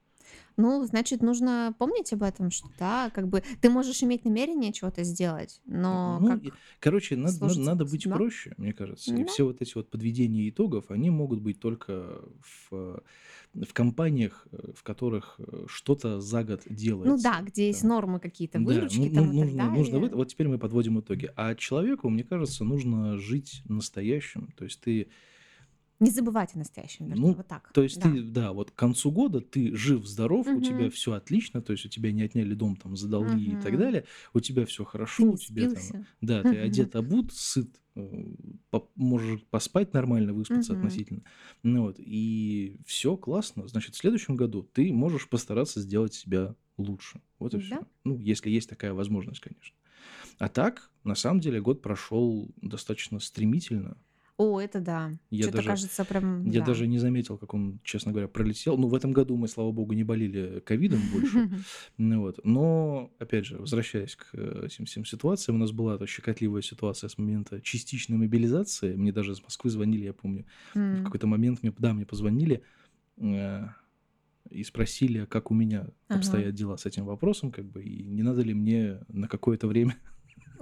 Ну, 0.58 0.84
значит, 0.84 1.22
нужно 1.22 1.74
помнить 1.78 2.12
об 2.12 2.22
этом, 2.22 2.50
что 2.50 2.68
да, 2.78 3.08
как 3.08 3.26
бы 3.28 3.42
ты 3.62 3.70
можешь 3.70 4.02
иметь 4.02 4.26
намерение 4.26 4.70
чего-то 4.70 5.02
сделать, 5.02 5.62
но 5.64 6.18
Ну, 6.20 6.26
как 6.28 6.44
и, 6.44 6.52
короче, 6.78 7.16
надо, 7.16 7.40
надо, 7.46 7.60
надо 7.60 7.84
быть 7.86 8.02
судьба? 8.02 8.16
проще, 8.16 8.52
мне 8.58 8.74
кажется. 8.74 9.14
И 9.14 9.22
Да. 9.24 9.30
все 9.30 9.46
вот 9.46 9.62
эти 9.62 9.72
вот 9.74 9.88
подведения 9.88 10.46
итогов, 10.46 10.90
они 10.90 11.08
могут 11.08 11.40
быть 11.40 11.58
только 11.58 12.20
в, 12.70 13.02
в 13.54 13.72
компаниях, 13.72 14.46
э, 14.52 14.72
в 14.76 14.82
которых 14.82 15.36
э, 15.38 15.64
что-то 15.68 16.20
за 16.20 16.44
год 16.44 16.60
Ну 16.66 16.74
делается. 16.76 17.22
да, 17.30 17.40
где 17.40 17.68
есть 17.68 17.80
Да. 17.82 17.88
нормы 17.88 18.20
какие-то, 18.20 18.58
Да, 18.58 18.64
выручки 18.66 18.98
ну, 18.98 19.04
ну, 19.08 19.14
там 19.14 19.24
и 19.24 19.26
так 19.28 19.34
нужно, 19.46 19.70
нужно 19.70 19.98
вы- 20.00 20.02
далее. 20.08 20.16
вот 20.18 20.28
теперь 20.28 20.48
мы 20.48 20.58
подводим 20.58 21.00
итоги. 21.00 21.30
А 21.34 21.54
человеку, 21.54 22.10
мне 22.10 22.24
кажется, 22.24 22.62
нужно 22.64 23.16
жить 23.16 23.62
настоящим. 23.70 24.52
То 24.58 24.64
есть 24.64 24.82
ты, 24.82 25.08
Не 26.02 26.10
забывать 26.10 26.54
о 26.54 26.58
настоящем, 26.58 27.06
вернее, 27.06 27.20
ну, 27.28 27.34
вот 27.34 27.46
так. 27.46 27.70
то 27.72 27.82
есть 27.82 28.00
Да. 28.00 28.10
ты, 28.10 28.22
да, 28.22 28.52
вот 28.52 28.70
к 28.72 28.74
концу 28.74 29.10
года 29.12 29.40
ты 29.40 29.74
жив, 29.74 30.04
здоров, 30.06 30.46
у 30.48 30.60
тебя 30.60 30.90
все 30.90 31.12
отлично, 31.12 31.62
то 31.62 31.72
есть 31.72 31.86
у 31.86 31.88
тебя 31.88 32.12
не 32.12 32.22
отняли 32.22 32.54
дом 32.54 32.76
там 32.76 32.96
за 32.96 33.08
долги 33.08 33.52
и 33.52 33.56
так 33.56 33.78
далее, 33.78 34.04
у 34.34 34.40
тебя 34.40 34.66
все 34.66 34.84
Ты 34.84 34.90
хорошо, 34.90 35.22
не 35.24 35.28
у 35.32 35.36
тебя 35.36 35.68
там, 35.68 35.82
спился. 35.82 36.06
да, 36.20 36.42
ты 36.42 36.58
одет, 36.58 36.96
обут, 36.96 37.32
сыт, 37.32 37.80
э, 37.94 38.24
можешь 38.96 39.42
поспать 39.50 39.92
нормально, 39.92 40.32
выспаться 40.32 40.72
Мгм. 40.72 40.82
относительно. 40.82 41.22
Ну 41.62 41.82
вот, 41.82 41.96
и 41.98 42.78
все 42.86 43.16
классно. 43.16 43.68
Значит, 43.68 43.94
в 43.94 43.98
следующем 43.98 44.36
году 44.36 44.62
ты 44.62 44.92
можешь 44.92 45.28
постараться 45.28 45.80
сделать 45.80 46.14
себя 46.14 46.54
лучше. 46.78 47.20
Вот 47.38 47.54
и 47.54 47.58
все. 47.58 47.76
Да. 47.76 47.86
Ну, 48.04 48.18
если 48.18 48.50
есть 48.50 48.68
такая 48.68 48.92
возможность, 48.94 49.40
конечно. 49.40 49.76
А 50.38 50.48
так, 50.48 50.90
на 51.04 51.14
самом 51.14 51.40
деле, 51.40 51.60
год 51.60 51.82
прошел 51.82 52.50
достаточно 52.60 53.20
стремительно. 53.20 53.96
О, 54.42 54.60
это 54.60 54.80
да. 54.80 55.12
Я 55.30 55.44
Что-то 55.44 55.58
даже, 55.58 55.68
кажется 55.68 56.04
прям, 56.04 56.44
я 56.50 56.60
да. 56.60 56.66
даже 56.66 56.88
не 56.88 56.98
заметил, 56.98 57.38
как 57.38 57.54
он, 57.54 57.78
честно 57.84 58.10
говоря, 58.10 58.26
пролетел. 58.26 58.76
Ну, 58.76 58.88
в 58.88 58.94
этом 58.94 59.12
году 59.12 59.36
мы, 59.36 59.46
слава 59.46 59.70
богу, 59.70 59.92
не 59.92 60.02
болели 60.02 60.60
ковидом 60.66 61.00
больше. 61.12 61.48
Ну 61.98 62.22
вот. 62.22 62.40
Но, 62.44 63.12
опять 63.20 63.46
же, 63.46 63.58
возвращаясь 63.58 64.16
к 64.16 64.34
этим 64.34 64.86
всем 64.86 65.04
ситуациям, 65.04 65.56
у 65.56 65.60
нас 65.60 65.70
была 65.70 65.94
эта 65.94 66.06
щекотливая 66.06 66.62
ситуация 66.62 67.08
с 67.08 67.18
момента 67.18 67.60
частичной 67.60 68.16
мобилизации. 68.18 68.96
Мне 68.96 69.12
даже 69.12 69.32
из 69.32 69.42
Москвы 69.42 69.70
звонили, 69.70 70.04
я 70.06 70.12
помню. 70.12 70.44
В 70.74 71.04
какой-то 71.04 71.28
момент 71.28 71.62
мне, 71.62 71.72
да, 71.78 71.92
мне 71.94 72.04
позвонили 72.04 72.62
э, 73.18 73.62
и 74.50 74.64
спросили, 74.64 75.24
как 75.26 75.50
у 75.52 75.54
меня 75.54 75.86
Ага. 76.08 76.18
обстоят 76.18 76.54
дела 76.54 76.76
с 76.76 76.86
этим 76.86 77.04
вопросом, 77.04 77.52
как 77.52 77.64
бы, 77.64 77.84
и 77.84 78.02
не 78.02 78.22
надо 78.22 78.42
ли 78.42 78.54
мне 78.54 78.98
на 79.08 79.28
какое-то 79.28 79.68
время, 79.68 79.96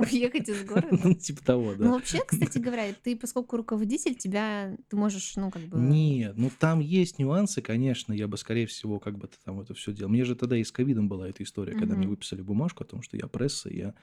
Уехать 0.00 0.48
из 0.48 0.64
города. 0.68 0.88
ну, 1.04 1.14
типа 1.14 1.44
того, 1.44 1.72
Ну, 1.72 1.84
да. 1.84 1.90
вообще, 1.92 2.20
кстати 2.26 2.58
говоря, 2.58 2.84
ты, 3.02 3.16
поскольку 3.16 3.56
руководитель, 3.56 4.14
тебя, 4.14 4.76
ты 4.88 4.96
можешь, 4.96 5.36
ну, 5.36 5.50
как 5.50 5.62
бы... 5.62 5.78
Нет, 5.78 6.34
ну 6.36 6.50
там 6.58 6.80
есть 6.80 7.18
нюансы, 7.18 7.62
конечно, 7.62 8.12
я 8.12 8.26
бы, 8.28 8.36
скорее 8.36 8.66
всего, 8.66 8.98
как 8.98 9.18
бы 9.18 9.28
там 9.44 9.60
это 9.60 9.74
все 9.74 9.92
делал. 9.92 10.10
Мне 10.10 10.24
же 10.24 10.34
тогда 10.34 10.56
и 10.56 10.64
с 10.64 10.72
ковидом 10.72 11.08
была 11.08 11.28
эта 11.28 11.42
история, 11.42 11.74
когда 11.74 11.94
мне 11.94 12.08
выписали 12.08 12.42
бумажку 12.42 12.84
о 12.84 12.86
том, 12.86 13.02
что 13.02 13.16
я 13.16 13.26
пресса, 13.26 13.68
я 13.68 13.94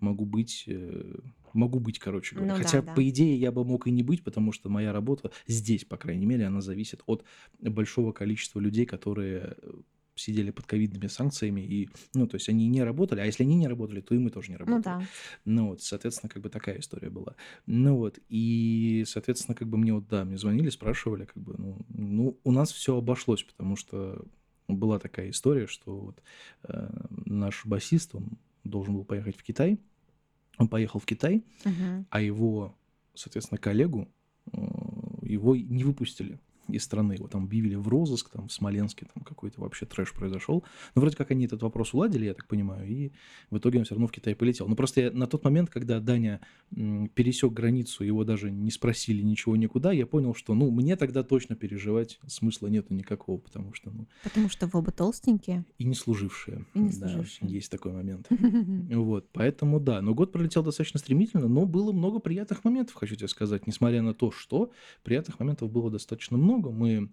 могу 0.00 0.24
быть, 0.24 0.64
э, 0.66 1.18
могу 1.52 1.80
быть, 1.80 1.98
короче 1.98 2.36
говоря. 2.36 2.54
Ну 2.56 2.62
Хотя, 2.62 2.82
да. 2.82 2.94
по 2.94 3.08
идее, 3.08 3.36
я 3.36 3.52
бы 3.52 3.64
мог 3.64 3.86
и 3.86 3.90
не 3.90 4.02
быть, 4.02 4.22
потому 4.22 4.52
что 4.52 4.68
моя 4.68 4.92
работа 4.92 5.30
здесь, 5.46 5.84
по 5.84 5.96
крайней 5.96 6.26
мере, 6.26 6.46
она 6.46 6.60
зависит 6.60 7.02
от 7.06 7.24
большого 7.60 8.12
количества 8.12 8.60
людей, 8.60 8.86
которые 8.86 9.56
э, 9.62 9.70
сидели 10.20 10.50
под 10.50 10.66
ковидными 10.66 11.06
санкциями, 11.08 11.60
и, 11.62 11.88
ну, 12.14 12.26
то 12.26 12.36
есть 12.36 12.48
они 12.48 12.68
не 12.68 12.82
работали, 12.84 13.20
а 13.20 13.24
если 13.26 13.42
они 13.44 13.56
не 13.56 13.68
работали, 13.68 14.00
то 14.00 14.14
и 14.14 14.18
мы 14.18 14.30
тоже 14.30 14.50
не 14.52 14.56
Ну 14.58 14.66
работали. 14.66 14.82
да. 14.82 15.02
Ну 15.44 15.68
вот, 15.68 15.82
соответственно, 15.82 16.30
как 16.30 16.42
бы 16.42 16.48
такая 16.50 16.78
история 16.78 17.10
была. 17.10 17.34
Ну 17.66 17.96
вот, 17.96 18.18
и, 18.28 19.04
соответственно, 19.06 19.54
как 19.54 19.68
бы 19.68 19.78
мне 19.78 19.94
вот, 19.94 20.06
да, 20.08 20.24
мне 20.24 20.36
звонили, 20.38 20.70
спрашивали, 20.70 21.24
как 21.24 21.42
бы, 21.42 21.54
ну, 21.58 21.78
ну 21.88 22.38
у 22.44 22.52
нас 22.52 22.72
все 22.72 22.96
обошлось, 22.96 23.42
потому 23.42 23.76
что 23.76 24.24
была 24.68 24.98
такая 24.98 25.30
история, 25.30 25.66
что 25.66 25.96
вот 25.98 26.22
э, 26.64 26.88
наш 27.26 27.66
басист, 27.66 28.14
он 28.14 28.38
должен 28.64 28.94
был 28.94 29.04
поехать 29.04 29.36
в 29.36 29.42
Китай, 29.42 29.78
он 30.58 30.68
поехал 30.68 31.00
в 31.00 31.06
Китай, 31.06 31.42
Мгм. 31.64 32.06
а 32.10 32.20
его, 32.20 32.76
соответственно, 33.14 33.58
коллегу, 33.58 34.08
э, 34.52 34.58
его 35.22 35.56
не 35.56 35.84
выпустили 35.84 36.38
из 36.72 36.84
страны. 36.84 37.14
Его 37.14 37.28
там 37.28 37.44
объявили 37.44 37.74
в 37.74 37.88
розыск, 37.88 38.30
там 38.30 38.48
в 38.48 38.52
Смоленске 38.52 39.06
там 39.12 39.22
какой-то 39.22 39.60
вообще 39.60 39.86
трэш 39.86 40.12
произошел. 40.12 40.64
Но 40.94 41.00
вроде 41.00 41.16
как 41.16 41.30
они 41.30 41.44
этот 41.46 41.62
вопрос 41.62 41.94
уладили, 41.94 42.26
я 42.26 42.34
так 42.34 42.46
понимаю, 42.46 42.86
и 42.88 43.12
в 43.50 43.58
итоге 43.58 43.78
он 43.78 43.84
все 43.84 43.94
равно 43.94 44.06
в 44.06 44.12
Китай 44.12 44.34
полетел. 44.34 44.68
Но 44.68 44.74
просто 44.76 45.00
я 45.00 45.10
на 45.10 45.26
тот 45.26 45.44
момент, 45.44 45.70
когда 45.70 46.00
Даня 46.00 46.40
пересек 47.14 47.52
границу, 47.52 48.04
его 48.04 48.24
даже 48.24 48.50
не 48.50 48.70
спросили 48.70 49.22
ничего 49.22 49.56
никуда, 49.56 49.92
я 49.92 50.06
понял, 50.06 50.34
что, 50.34 50.54
ну, 50.54 50.70
мне 50.70 50.96
тогда 50.96 51.22
точно 51.22 51.56
переживать 51.56 52.18
смысла 52.26 52.68
нету 52.68 52.94
никакого, 52.94 53.38
потому 53.38 53.72
что, 53.74 53.90
ну, 53.90 54.06
Потому 54.22 54.48
что 54.48 54.66
вы 54.66 54.78
оба 54.78 54.92
толстенькие. 54.92 55.64
и 55.78 55.84
не 55.84 55.94
служившие. 55.94 56.64
И 56.74 56.78
не 56.78 56.90
Да, 56.90 57.08
служившие. 57.08 57.50
есть 57.50 57.70
такой 57.70 57.92
момент. 57.92 58.28
Вот, 59.10 59.28
поэтому 59.32 59.80
да, 59.80 60.00
но 60.02 60.14
год 60.14 60.32
пролетел 60.32 60.62
достаточно 60.62 60.98
стремительно, 61.00 61.48
но 61.48 61.64
было 61.66 61.92
много 61.92 62.18
приятных 62.18 62.64
моментов, 62.64 62.94
хочу 62.94 63.14
тебе 63.16 63.28
сказать, 63.28 63.66
несмотря 63.66 64.02
на 64.02 64.14
то, 64.14 64.30
что 64.30 64.70
приятных 65.02 65.38
моментов 65.40 65.70
было 65.70 65.90
достаточно 65.90 66.36
много. 66.36 66.59
Мы, 66.68 67.10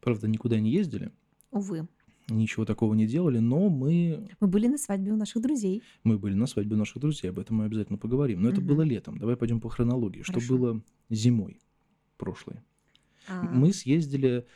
правда, 0.00 0.26
никуда 0.26 0.58
не 0.58 0.70
ездили, 0.70 1.12
Увы. 1.52 1.86
ничего 2.28 2.64
такого 2.64 2.94
не 2.94 3.06
делали, 3.06 3.38
но 3.38 3.68
мы, 3.70 4.28
Мы 4.40 4.48
были 4.48 4.66
на 4.66 4.78
свадьбе 4.78 5.12
у 5.12 5.16
наших 5.16 5.40
друзей. 5.42 5.82
мы 6.04 6.18
были 6.18 6.34
на 6.34 6.46
свадьбе 6.46 6.76
наших 6.76 6.98
друзей, 7.00 7.30
об 7.30 7.38
этом 7.38 7.56
мы 7.58 7.64
обязательно 7.66 7.98
поговорим. 7.98 8.42
Но 8.42 8.48
это 8.50 8.60
Мгм. 8.60 8.68
было 8.68 8.82
летом, 8.82 9.18
давай 9.18 9.36
пойдем 9.36 9.60
по 9.60 9.68
хронологии. 9.68 10.22
Что 10.22 10.34
Хорошо. 10.34 10.56
было 10.58 10.82
зимой 11.10 11.60
прошлой? 12.16 12.56
А, 13.28 13.42
Мы 13.44 13.72
съездили 13.72 14.46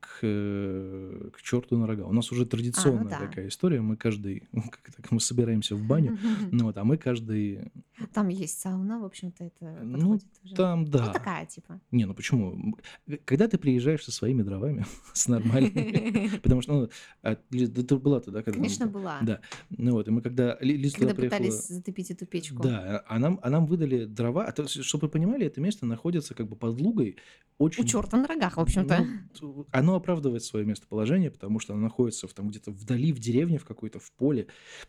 к, 0.00 0.18
э, 0.22 1.30
к 1.32 1.42
черту 1.42 1.76
на 1.78 1.86
рога. 1.86 2.04
У 2.06 2.12
нас 2.12 2.30
уже 2.32 2.46
традиционная 2.46 3.04
ну 3.04 3.10
да. 3.10 3.18
такая 3.18 3.48
история. 3.48 3.80
Мы 3.80 3.96
каждый, 3.96 4.48
как 4.70 4.88
это, 4.88 5.02
мы 5.10 5.20
собираемся 5.20 5.74
в 5.76 5.82
баню, 5.86 6.18
ну 6.52 6.64
вот, 6.66 6.76
а 6.78 6.84
мы 6.84 6.96
каждый 6.96 7.70
Там 8.12 8.28
есть 8.28 8.60
сауна, 8.60 8.98
в 9.00 9.04
общем-то, 9.04 9.44
это 9.44 9.78
Ну, 9.82 10.18
уже. 10.44 10.54
Там, 10.54 10.82
Ну, 10.82 10.88
да. 10.88 11.12
такая, 11.12 11.46
типа. 11.46 11.80
Не, 11.90 12.04
ну 12.06 12.14
почему? 12.14 12.52
М, 12.52 12.76
Когда 13.24 13.48
ты 13.48 13.58
приезжаешь 13.58 14.04
со 14.04 14.12
своими 14.12 14.42
дровами, 14.42 14.84
с 15.12 15.28
нормальными, 15.28 16.36
потому 16.42 16.62
что, 16.62 16.72
ну, 16.82 16.88
а, 17.22 17.36
Лиз, 17.50 17.70
да 17.70 17.82
ты 17.82 17.96
была 17.96 18.20
туда, 18.20 18.42
когда... 18.42 18.58
Конечно, 18.58 18.86
была. 18.86 19.18
Да, 19.22 19.40
ну 19.70 19.92
вот, 19.92 20.08
и 20.08 20.10
мы 20.10 20.22
когда 20.22 20.56
Ли- 20.60 20.76
Лиз 20.76 20.92
туда 20.94 21.06
Когда 21.08 21.20
приехала... 21.20 21.38
пытались 21.38 21.68
затопить 21.68 22.10
эту 22.10 22.26
печку. 22.26 22.62
Да, 22.62 23.04
а 23.08 23.18
нам, 23.18 23.38
а 23.42 23.50
нам 23.50 23.66
выдали 23.66 24.04
дрова, 24.04 24.44
а 24.46 24.52
то, 24.52 24.66
чтобы 24.68 25.06
вы 25.06 25.10
понимали, 25.10 25.46
это 25.46 25.60
место 25.60 25.86
находится 25.86 26.34
как 26.34 26.48
бы 26.48 26.56
под 26.56 26.80
лугой, 26.80 27.16
очень... 27.58 27.82
У 27.82 27.86
черта 27.86 28.16
на 28.16 28.26
рогах, 28.28 28.56
в 28.56 28.60
общем-то. 28.60 29.06
Ну, 29.40 29.64
т- 29.64 29.68
оно 29.78 29.94
оправдывает 29.96 30.42
свое 30.44 30.64
местоположение, 30.64 31.30
потому 31.30 31.58
что 31.60 31.74
оно 31.74 31.82
находится 31.82 32.26
в, 32.28 32.34
там 32.34 32.48
где-то 32.48 32.70
вдали, 32.70 33.12
в 33.12 33.18
деревне, 33.18 33.58
в 33.58 33.64
какой-то, 33.64 33.98
в 33.98 34.12
поле. 34.12 34.44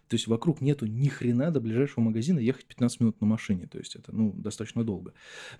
То 0.07 0.15
есть 0.15 0.27
вокруг 0.27 0.61
нету 0.61 0.85
ни 0.85 1.07
хрена 1.07 1.51
до 1.51 1.59
ближайшего 1.61 2.03
магазина 2.03 2.39
ехать 2.39 2.65
15 2.65 2.99
минут 2.99 3.21
на 3.21 3.27
машине. 3.27 3.67
То 3.67 3.77
есть 3.77 3.95
это, 3.95 4.15
ну, 4.15 4.33
достаточно 4.33 4.83
долго. 4.83 5.13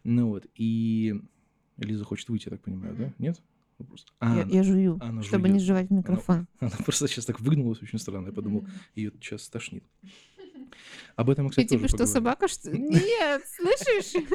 Ну 0.04 0.30
вот, 0.30 0.46
и 0.56 1.15
Лиза 1.78 2.04
хочет 2.06 2.30
выйти, 2.30 2.46
я 2.46 2.52
так 2.52 2.62
понимаю, 2.62 2.96
да? 2.96 3.13
Нет? 3.18 3.42
Вопрос. 3.78 4.06
А, 4.20 4.39
я, 4.39 4.44
я 4.58 4.63
жую, 4.63 4.98
она 5.00 5.24
чтобы 5.24 5.48
жует. 5.48 5.54
не 5.54 5.65
жевать 5.65 5.89
микрофон. 5.89 6.48
она 6.60 6.72
просто 6.84 7.08
сейчас 7.08 7.26
так 7.26 7.39
выгнулась 7.39 7.82
очень 7.82 7.98
странно. 7.98 8.28
Я 8.28 8.34
подумал, 8.34 8.65
ее 8.94 9.12
сейчас 9.22 9.44
стошнит. 9.44 9.86
Об 11.15 11.30
этом 11.30 11.48
И 11.48 11.50
кстати, 11.50 11.68
тебе 11.70 11.80
тоже 11.80 11.88
что, 11.89 11.98
поговорим. 11.98 12.13
собака, 12.13 12.48
что? 12.50 12.72
Нет, 12.78 13.42
слышишь? 13.48 14.26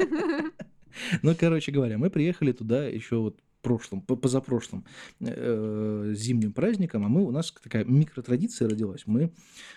Ну, 1.21 1.35
короче 1.35 1.71
говоря, 1.71 1.97
мы 1.97 2.09
приехали 2.09 2.51
туда 2.53 2.87
еще 2.87 3.17
вот 3.17 3.39
прошлом, 3.65 4.01
по- 4.01 4.15
позапрошлым 4.15 4.85
э, 5.19 6.13
зимним 6.15 6.53
праздником, 6.53 7.03
а 7.03 7.09
мы, 7.09 7.23
у 7.23 7.31
нас 7.31 7.51
такая 7.51 7.83
микротрадиция 7.83 8.69
родилась. 8.69 9.07
Мы, 9.07 9.31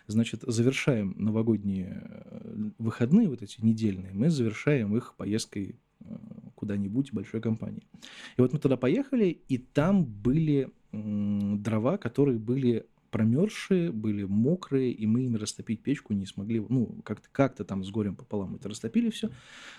значит, 0.07 0.43
завершаем 0.47 1.15
новогодние 1.17 2.03
э, 2.05 2.71
выходные, 2.79 3.29
вот 3.29 3.41
эти 3.41 3.65
недельные, 3.65 4.13
мы 4.13 4.29
завершаем 4.29 4.95
их 4.95 5.15
поездкой 5.17 5.77
э, 6.01 6.17
куда-нибудь 6.55 7.15
большой 7.15 7.41
компании. 7.41 7.89
И 8.37 8.43
вот 8.43 8.53
мы 8.53 8.59
туда 8.59 8.77
поехали, 8.77 9.41
и 9.49 9.57
там 9.57 10.05
были 10.05 10.69
дрова, 10.93 11.97
которые 11.97 12.39
были 12.39 12.87
промерзшие, 13.11 13.91
были 13.91 14.25
мокрые, 14.25 14.93
и 14.93 15.07
мы 15.07 15.23
ими 15.23 15.39
растопить 15.39 15.83
печку 15.83 16.13
не 16.13 16.27
смогли. 16.27 16.63
Ну, 16.69 17.01
как-то 17.05 17.29
как 17.33 17.57
там 17.65 17.85
с 17.85 17.91
горем 17.91 18.17
пополам 18.17 18.57
это 18.57 18.69
растопили 18.69 19.09
все, 19.09 19.31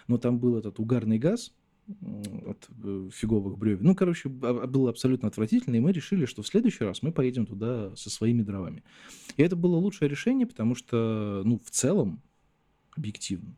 но 0.08 0.17
там 0.17 0.39
был 0.39 0.58
этот 0.58 0.80
угарный 0.80 1.19
газ, 1.19 1.54
от 2.45 2.69
э, 2.84 3.10
фиговых 3.13 3.58
бревен. 3.58 3.84
Ну, 3.84 3.95
короче, 3.95 4.30
а- 4.41 4.62
а- 4.63 4.67
было 4.67 4.89
абсолютно 4.89 5.28
отвратительно, 5.28 5.75
и 5.75 5.80
мы 5.80 5.91
решили, 5.91 6.25
что 6.25 6.41
в 6.43 6.47
следующий 6.47 6.84
раз 6.84 7.02
мы 7.02 7.12
поедем 7.12 7.45
туда 7.45 7.95
со 7.95 8.10
своими 8.10 8.41
дровами. 8.43 8.84
И 9.38 9.43
это 9.43 9.56
было 9.56 9.75
лучшее 9.78 10.10
решение, 10.10 10.45
потому 10.45 10.75
что, 10.75 11.41
ну, 11.45 11.60
в 11.63 11.69
целом, 11.71 12.21
объективно, 12.95 13.56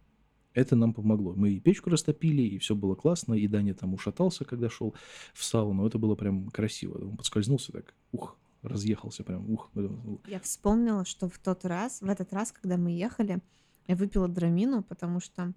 это 0.54 0.76
нам 0.76 0.94
помогло. 0.94 1.34
Мы 1.34 1.52
и 1.52 1.60
печку 1.60 1.90
растопили, 1.90 2.42
и 2.42 2.58
все 2.58 2.76
было 2.76 2.96
классно, 2.96 3.34
и 3.34 3.48
Даня 3.48 3.74
там 3.74 3.94
ушатался, 3.94 4.46
когда 4.46 4.70
шел 4.70 4.94
в 5.34 5.44
сауну. 5.44 5.86
Это 5.86 5.98
было 5.98 6.16
прям 6.16 6.50
красиво. 6.50 6.98
Он 7.06 7.18
подскользнулся 7.18 7.72
так, 7.72 7.94
ух, 8.12 8.38
разъехался 8.62 9.24
прям, 9.24 9.50
ух. 9.50 9.72
Я 10.28 10.40
вспомнила, 10.40 11.06
что 11.06 11.30
в 11.30 11.38
тот 11.40 11.66
раз, 11.66 12.02
в 12.02 12.10
этот 12.10 12.34
раз, 12.34 12.52
когда 12.52 12.78
мы 12.78 12.92
ехали, 12.92 13.40
я 13.88 13.96
выпила 13.96 14.28
драмину, 14.28 14.84
потому 14.84 15.20
что 15.20 15.54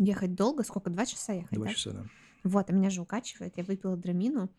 ехать 0.00 0.34
долго, 0.34 0.64
сколько, 0.64 0.90
два 0.90 1.06
часа 1.06 1.32
ехать, 1.34 1.52
Два 1.52 1.66
да? 1.66 1.72
часа, 1.74 1.90
да. 1.92 2.04
Вот, 2.42 2.70
а 2.70 2.72
меня 2.72 2.90
же 2.90 3.02
укачивает, 3.02 3.56
я 3.56 3.64
выпила 3.64 3.96
драмину, 3.96 4.50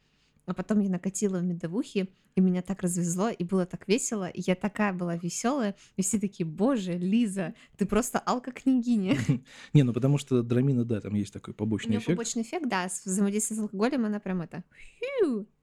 А 0.46 0.54
потом 0.54 0.80
я 0.80 0.90
накатила 0.90 1.40
в 1.40 1.44
медовухе, 1.44 2.08
и 2.36 2.42
меня 2.42 2.62
так 2.62 2.82
развезло, 2.82 3.30
и 3.30 3.44
было 3.44 3.66
так 3.66 3.88
весело, 3.88 4.28
и 4.28 4.42
я 4.46 4.56
такая 4.56 4.94
была 4.94 5.16
веселая, 5.16 5.76
и 5.98 6.02
все 6.02 6.20
такие, 6.20 6.46
боже, 6.48 6.94
Лиза, 6.94 7.54
ты 7.78 7.86
просто 7.86 8.20
алка-княгиня. 8.20 9.18
Не, 9.74 9.84
ну 9.84 9.94
потому 9.94 10.18
что 10.18 10.42
драмина, 10.44 10.86
да, 10.86 11.02
там 11.02 11.14
есть 11.16 11.34
такой 11.34 11.54
побочный 11.54 11.98
эффект. 11.98 12.08
побочный 12.08 12.42
эффект, 12.44 12.70
да, 12.70 12.88
с 12.90 13.06
взаимодействием 13.06 13.60
с 13.60 13.62
алкоголем, 13.64 14.06
она 14.06 14.20
прям 14.20 14.42
это... 14.42 14.64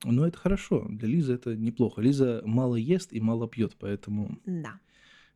Но 0.05 0.27
это 0.27 0.39
хорошо. 0.39 0.87
Для 0.89 1.09
Лизы 1.09 1.35
это 1.35 1.57
неплохо. 1.57 2.01
Лиза 2.01 2.43
мало 2.45 2.77
ест 2.77 3.13
и 3.13 3.21
мало 3.21 3.49
пьет, 3.49 3.77
поэтому 3.79 4.39
Да. 4.47 4.79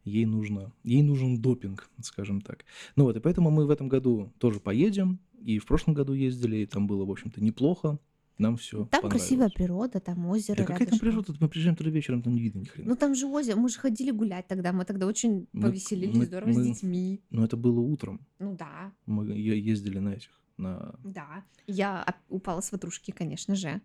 Ей 0.04 0.24
нужно, 0.26 0.72
ей 0.84 1.02
нужен 1.02 1.40
допинг, 1.40 1.90
скажем 2.02 2.40
так. 2.40 2.64
Ну 2.96 3.04
вот, 3.04 3.16
и 3.16 3.20
поэтому 3.20 3.50
мы 3.50 3.66
в 3.66 3.70
этом 3.70 3.88
году 3.88 4.32
тоже 4.38 4.60
поедем, 4.60 5.18
и 5.44 5.58
в 5.58 5.66
прошлом 5.66 5.94
году 5.94 6.12
ездили, 6.12 6.58
и 6.58 6.66
там 6.66 6.86
было, 6.86 7.04
в 7.04 7.10
общем-то, 7.10 7.42
неплохо. 7.42 7.98
Нам 8.38 8.56
все 8.56 8.86
Там 8.86 9.08
красивая 9.10 9.50
природа, 9.50 10.00
там 10.00 10.26
озеро 10.26 10.56
Да 10.56 10.64
какая 10.64 10.88
там 10.88 10.98
природа? 10.98 11.34
Мы 11.38 11.48
приезжаем 11.48 11.76
туда 11.76 11.90
вечером, 11.90 12.22
там 12.22 12.34
не 12.34 12.40
видно 12.40 12.60
ни 12.60 12.64
хрена. 12.64 12.88
Ну 12.88 12.96
там 12.96 13.14
же 13.14 13.26
озеро, 13.26 13.56
мы 13.56 13.68
же 13.68 13.78
ходили 13.78 14.10
гулять 14.10 14.48
тогда, 14.48 14.72
мы 14.72 14.84
тогда 14.84 15.06
очень 15.06 15.46
Мы- 15.52 15.68
повеселились, 15.68 16.16
мы- 16.16 16.24
здорово 16.24 16.48
мы- 16.48 16.64
с 16.64 16.66
детьми. 16.66 17.20
Но 17.30 17.44
это 17.44 17.56
было 17.56 17.78
утром. 17.80 18.26
Ну 18.38 18.56
да, 18.56 18.92
Мы 19.06 19.26
ездили 19.36 19.98
на 19.98 20.14
этих, 20.14 20.30
на... 20.56 20.94
да. 21.04 21.44
Я 21.66 22.04
упала 22.28 22.60
с 22.62 22.72
ватрушки, 22.72 23.10
конечно 23.10 23.54
же. 23.54 23.80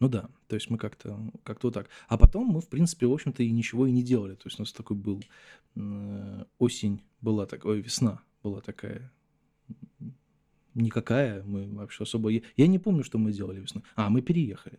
Ну 0.00 0.08
да, 0.08 0.28
то 0.48 0.56
есть 0.56 0.70
мы 0.70 0.78
как-то 0.78 1.20
как 1.44 1.62
вот 1.62 1.74
так. 1.74 1.88
А 2.08 2.16
потом 2.16 2.46
мы, 2.46 2.60
в 2.60 2.68
принципе, 2.68 3.06
в 3.06 3.12
общем-то, 3.12 3.42
и 3.42 3.50
ничего 3.50 3.86
и 3.86 3.92
не 3.92 4.02
делали. 4.02 4.34
То 4.34 4.46
есть 4.46 4.58
у 4.58 4.62
нас 4.62 4.72
такой 4.72 4.96
был... 4.96 5.22
э, 5.76 6.44
Осень 6.58 7.02
была 7.20 7.46
такая, 7.46 7.72
ой, 7.72 7.80
весна 7.82 8.20
была 8.42 8.60
такая 8.60 9.12
никакая. 10.74 11.42
Мы 11.42 11.68
вообще 11.68 12.04
особо... 12.04 12.30
Я 12.30 12.40
я 12.56 12.66
не 12.66 12.78
помню, 12.78 13.04
что 13.04 13.18
мы 13.18 13.32
делали 13.32 13.60
весной. 13.60 13.84
А, 13.94 14.08
мы 14.08 14.22
переехали. 14.22 14.78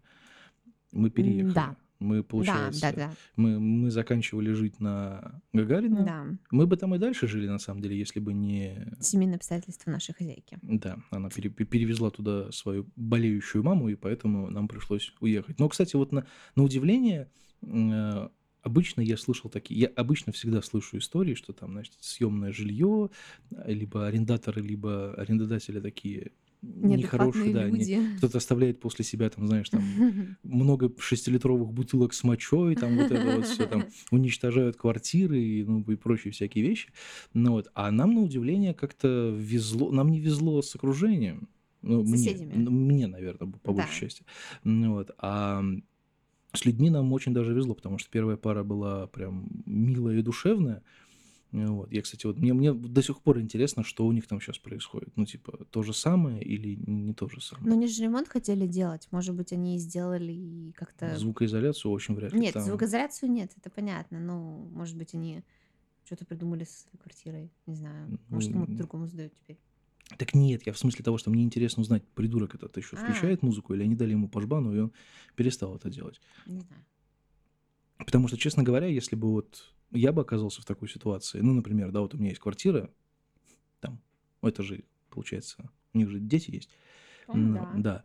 Мы 0.91 1.09
переехали. 1.09 1.53
да. 1.53 1.75
Мы, 2.01 2.17
Да, 2.17 2.23
получается, 2.23 2.81
да, 2.81 2.91
да, 2.93 3.13
Мы, 3.35 3.59
мы 3.59 3.91
заканчивали 3.91 4.51
жить 4.53 4.79
на 4.79 5.41
Гагарина. 5.53 6.03
да. 6.03 6.25
Мы 6.49 6.65
бы 6.65 6.75
там 6.75 6.95
и 6.95 6.97
дальше 6.97 7.27
жили, 7.27 7.47
на 7.47 7.59
самом 7.59 7.81
деле, 7.81 7.97
если 7.97 8.19
бы 8.19 8.33
не 8.33 8.87
Семейные 8.99 9.35
обстоятельства 9.35 9.91
нашей 9.91 10.13
хозяйки. 10.15 10.57
Да, 10.63 10.97
она 11.11 11.29
пере- 11.29 11.51
пе- 11.51 11.65
перевезла 11.65 12.09
туда 12.09 12.51
свою 12.51 12.87
болеющую 12.95 13.63
маму, 13.63 13.87
и 13.89 13.95
поэтому 13.95 14.49
нам 14.49 14.67
пришлось 14.67 15.13
уехать. 15.19 15.59
Но, 15.59 15.69
кстати, 15.69 15.95
вот 15.95 16.11
на, 16.11 16.25
на 16.55 16.63
удивление, 16.63 17.29
э, 17.61 18.29
обычно 18.63 19.01
я 19.01 19.15
слышал 19.17 19.49
такие, 19.51 19.79
я 19.81 19.87
обычно 19.87 20.33
всегда 20.33 20.63
слышу 20.63 20.97
истории, 20.97 21.35
что 21.35 21.53
там, 21.53 21.73
значит, 21.73 21.93
съемное 21.99 22.51
жилье, 22.51 23.11
либо 23.67 24.07
арендаторы, 24.07 24.61
либо 24.63 25.13
арендодатели 25.13 25.79
такие 25.79 26.31
нехорошие, 26.61 27.53
да, 27.53 27.69
не- 27.69 28.17
кто-то 28.17 28.37
оставляет 28.37 28.79
после 28.79 29.03
себя, 29.03 29.29
там, 29.29 29.47
знаешь, 29.47 29.69
там, 29.69 29.81
много 30.43 30.91
шестилитровых 30.99 31.71
бутылок 31.73 32.13
с 32.13 32.23
мочой, 32.23 32.75
там 32.75 32.97
вот 32.97 33.11
это 33.11 33.35
вот 33.37 33.45
все, 33.47 33.65
там 33.65 33.85
уничтожают 34.11 34.77
квартиры 34.77 35.39
и, 35.41 35.63
ну, 35.63 35.81
и 35.81 35.95
прочие 35.95 36.31
всякие 36.31 36.63
вещи. 36.67 36.89
Ну, 37.33 37.51
вот. 37.53 37.69
А 37.73 37.91
нам, 37.91 38.13
на 38.13 38.21
удивление, 38.21 38.73
как-то 38.73 39.35
везло, 39.37 39.91
нам 39.91 40.09
не 40.11 40.19
везло 40.19 40.61
с 40.61 40.75
окружением. 40.75 41.49
Ну, 41.81 42.03
мне, 42.03 42.17
Соседями. 42.17 42.53
ну, 42.55 42.69
мне, 42.71 43.07
наверное, 43.07 43.51
по 43.51 43.71
большей 43.73 43.93
Да. 43.93 43.99
части. 44.07 44.23
Ну, 44.63 44.93
вот. 44.93 45.11
А 45.17 45.63
с 46.53 46.65
людьми 46.65 46.89
нам 46.89 47.11
очень 47.13 47.33
даже 47.33 47.53
везло, 47.53 47.73
потому 47.73 47.97
что 47.97 48.09
первая 48.11 48.37
пара 48.37 48.63
была 48.63 49.07
прям 49.07 49.47
милая 49.65 50.19
и 50.19 50.21
душевная. 50.21 50.83
Ну, 51.51 51.75
Вот. 51.75 51.91
Я, 51.91 52.01
кстати, 52.01 52.25
вот 52.25 52.37
мне, 52.37 52.53
мне 52.53 52.73
до 52.73 53.01
сих 53.01 53.21
пор 53.21 53.39
интересно, 53.39 53.83
что 53.83 54.05
у 54.05 54.11
них 54.11 54.27
там 54.27 54.39
сейчас 54.39 54.57
происходит. 54.57 55.15
Ну, 55.17 55.25
типа, 55.25 55.65
то 55.69 55.83
же 55.83 55.93
самое 55.93 56.41
или 56.41 56.75
не 56.75 57.13
то 57.13 57.27
же 57.27 57.41
самое. 57.41 57.67
Но 57.67 57.73
они 57.73 57.87
же 57.87 58.03
ремонт 58.03 58.29
хотели 58.29 58.67
делать. 58.67 59.07
Может 59.11 59.35
быть, 59.35 59.51
они 59.51 59.75
и 59.75 59.79
сделали 59.79 60.31
и 60.31 60.71
как-то... 60.73 61.17
Звукоизоляцию 61.17 61.91
очень 61.91 62.15
вряд 62.15 62.33
ли. 62.33 62.39
Нет, 62.39 62.53
там. 62.53 62.63
звукоизоляцию 62.63 63.31
нет, 63.31 63.51
это 63.57 63.69
понятно. 63.69 64.19
Ну, 64.19 64.69
может 64.71 64.97
быть, 64.97 65.13
они 65.13 65.43
что-то 66.05 66.25
придумали 66.25 66.63
своей 66.63 66.97
квартирой. 66.97 67.51
Не 67.67 67.75
знаю. 67.75 68.19
Может, 68.29 68.51
кому-то 68.51 68.73
другому 68.73 69.07
сдают 69.07 69.33
теперь. 69.33 69.59
Так 70.17 70.33
нет, 70.33 70.65
я 70.65 70.73
в 70.73 70.77
смысле 70.77 71.03
того, 71.03 71.17
что 71.17 71.29
мне 71.29 71.43
интересно 71.43 71.81
узнать, 71.81 72.03
придурок 72.15 72.55
этот 72.55 72.75
еще 72.77 72.97
А. 72.97 72.99
включает 72.99 73.43
музыку, 73.43 73.73
или 73.73 73.83
они 73.83 73.95
дали 73.95 74.11
ему 74.11 74.27
по 74.27 74.41
жбану, 74.41 74.75
и 74.75 74.79
он 74.79 74.91
перестал 75.35 75.75
это 75.75 75.89
делать. 75.89 76.19
Не 76.45 76.59
знаю. 76.59 76.83
Потому 77.97 78.27
что, 78.27 78.37
честно 78.37 78.63
говоря, 78.63 78.87
если 78.87 79.15
бы 79.15 79.31
вот 79.31 79.73
я 79.91 80.11
бы 80.11 80.21
оказался 80.21 80.61
в 80.61 80.65
такой 80.65 80.89
ситуации, 80.89 81.39
ну, 81.39 81.53
например, 81.53 81.91
да, 81.91 82.01
вот 82.01 82.13
у 82.13 82.17
меня 82.17 82.29
есть 82.29 82.41
квартира, 82.41 82.89
там, 83.79 84.01
ну, 84.41 84.49
это 84.49 84.63
же, 84.63 84.83
получается, 85.09 85.69
у 85.93 85.97
них 85.97 86.09
же 86.09 86.19
дети 86.19 86.51
есть. 86.51 86.69
По-моему, 87.27 87.67
Ну, 87.73 87.81
да. 87.83 87.93
да. 87.93 88.03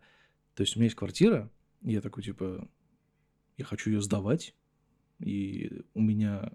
То 0.55 0.61
есть 0.63 0.75
у 0.75 0.79
меня 0.79 0.85
есть 0.85 0.95
квартира, 0.95 1.49
и 1.81 1.91
я 1.91 2.01
такой, 2.01 2.23
типа, 2.23 2.67
я 3.57 3.65
хочу 3.65 3.89
ее 3.91 4.01
сдавать, 4.01 4.55
и 5.19 5.81
у 5.93 6.01
меня 6.01 6.51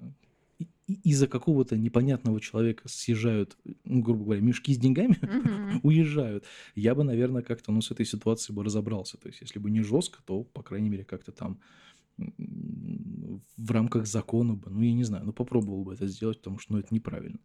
из-за 0.87 1.27
какого-то 1.27 1.77
непонятного 1.77 2.41
человека 2.41 2.89
съезжают, 2.89 3.57
ну, 3.85 4.03
грубо 4.03 4.25
говоря, 4.25 4.41
мешки 4.41 4.75
с 4.75 4.79
деньгами, 4.79 5.19
уезжают, 5.83 6.45
я 6.75 6.95
бы, 6.95 7.05
наверное, 7.05 7.43
как-то, 7.43 7.73
ну, 7.73 7.81
с 7.81 7.91
этой 7.91 8.05
ситуацией 8.05 8.55
бы 8.55 8.65
разобрался. 8.65 9.17
То 9.17 9.29
есть, 9.29 9.41
если 9.41 9.59
бы 9.59 9.71
не 9.71 9.83
жестко, 9.83 10.21
то, 10.25 10.45
по 10.45 10.63
крайней 10.63 10.91
мере, 10.91 11.05
как-то 11.05 11.33
там 11.33 11.61
в 13.63 13.71
рамках 13.71 14.07
закона 14.07 14.55
бы, 14.55 14.71
ну, 14.71 14.83
я 14.83 14.93
не 14.93 15.05
знаю, 15.05 15.25
ну, 15.25 15.33
попробовал 15.33 15.85
бы 15.85 15.95
это 15.95 16.07
сделать, 16.09 16.39
потому 16.39 16.59
что, 16.59 16.73
ну, 16.73 16.79
это 16.81 16.93
неправильно. 16.95 17.39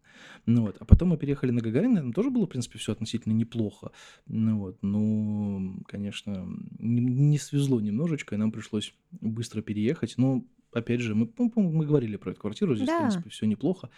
Ну, 0.46 0.62
вот. 0.62 0.76
А 0.80 0.84
потом 0.84 1.10
мы 1.10 1.16
переехали 1.16 1.52
на 1.52 1.60
Гагарина, 1.60 2.00
там 2.00 2.12
тоже 2.12 2.30
было, 2.30 2.46
в 2.46 2.48
принципе, 2.48 2.78
все 2.78 2.92
относительно 2.92 3.32
неплохо. 3.34 3.92
Ну, 4.26 4.58
вот. 4.58 4.78
Ну, 4.82 5.80
конечно, 5.86 6.48
не, 6.78 7.00
не 7.00 7.38
свезло 7.38 7.80
немножечко, 7.80 8.34
и 8.34 8.38
нам 8.38 8.50
пришлось 8.50 8.94
быстро 9.20 9.62
переехать. 9.62 10.14
Но, 10.18 10.44
опять 10.72 11.00
же, 11.00 11.14
мы, 11.14 11.30
ну, 11.38 11.50
по-моему, 11.50 11.78
мы 11.78 11.86
говорили 11.86 12.16
про 12.16 12.32
эту 12.32 12.40
квартиру, 12.40 12.74
здесь, 12.74 12.88
Да. 12.88 12.96
в 12.96 13.00
принципе, 13.02 13.30
все 13.30 13.46
неплохо. 13.46 13.88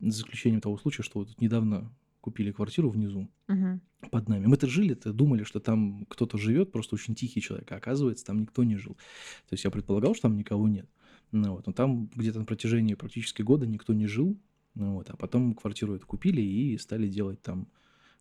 За 0.00 0.22
исключением 0.22 0.60
того 0.60 0.76
случая, 0.78 1.02
что 1.04 1.20
вот 1.20 1.28
тут 1.28 1.40
недавно 1.40 1.92
купили 2.20 2.50
квартиру 2.52 2.90
внизу, 2.90 3.28
Мгм. 3.48 3.80
под 4.10 4.28
нами. 4.28 4.46
Мы-то 4.46 4.66
жили-то, 4.66 5.12
думали, 5.12 5.44
что 5.44 5.60
там 5.60 6.04
кто-то 6.08 6.36
живет, 6.36 6.72
просто 6.72 6.94
очень 6.96 7.14
тихий 7.14 7.40
человек, 7.40 7.70
а 7.72 7.76
оказывается, 7.76 8.24
там 8.26 8.40
никто 8.40 8.64
не 8.64 8.76
жил. 8.76 8.94
То 9.48 9.52
есть 9.54 9.64
я 9.64 9.70
предполагал, 9.70 10.14
что 10.14 10.22
там 10.22 10.36
никого 10.36 10.68
нет. 10.68 10.86
Ну, 11.32 11.54
вот. 11.54 11.66
Но 11.66 11.72
там 11.72 12.10
где-то 12.14 12.40
на 12.40 12.44
протяжении 12.44 12.94
практически 12.94 13.42
года 13.42 13.66
никто 13.66 13.92
не 13.92 14.06
жил. 14.06 14.38
Ну, 14.74 14.94
вот. 14.94 15.10
А 15.10 15.16
потом 15.16 15.54
квартиру 15.54 15.94
эту 15.94 16.06
купили 16.06 16.40
и 16.40 16.76
стали 16.78 17.08
делать 17.08 17.40
там 17.42 17.68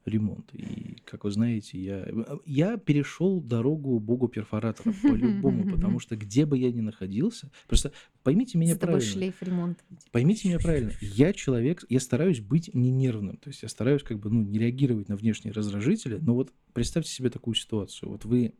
ремонт. 0.05 0.49
И, 0.53 0.97
как 1.05 1.23
вы 1.23 1.31
знаете, 1.31 1.77
я, 1.77 2.07
я 2.45 2.77
перешел 2.77 3.41
дорогу 3.41 3.99
богу 3.99 4.27
перфоратора 4.27 4.93
по-любому, 5.03 5.69
потому 5.69 5.99
что 5.99 6.15
где 6.15 6.45
бы 6.45 6.57
я 6.57 6.71
ни 6.71 6.81
находился, 6.81 7.51
просто 7.67 7.91
поймите 8.23 8.57
меня 8.57 8.75
тобой 8.75 8.95
правильно. 8.95 9.11
шлейф 9.11 9.41
ремонта. 9.41 9.83
Поймите 10.11 10.47
меня 10.47 10.59
правильно, 10.59 10.91
я 11.01 11.33
человек, 11.33 11.85
я 11.89 11.99
стараюсь 11.99 12.39
быть 12.39 12.73
не 12.73 12.91
нервным, 12.91 13.37
то 13.37 13.49
есть 13.49 13.61
я 13.61 13.69
стараюсь 13.69 14.03
как 14.03 14.19
бы, 14.19 14.29
ну, 14.29 14.41
не 14.41 14.57
реагировать 14.57 15.09
на 15.09 15.15
внешние 15.15 15.53
раздражители, 15.53 16.17
но 16.21 16.33
вот 16.33 16.53
представьте 16.73 17.11
себе 17.11 17.29
такую 17.29 17.55
ситуацию, 17.55 18.09
вот 18.09 18.25
вы 18.25 18.53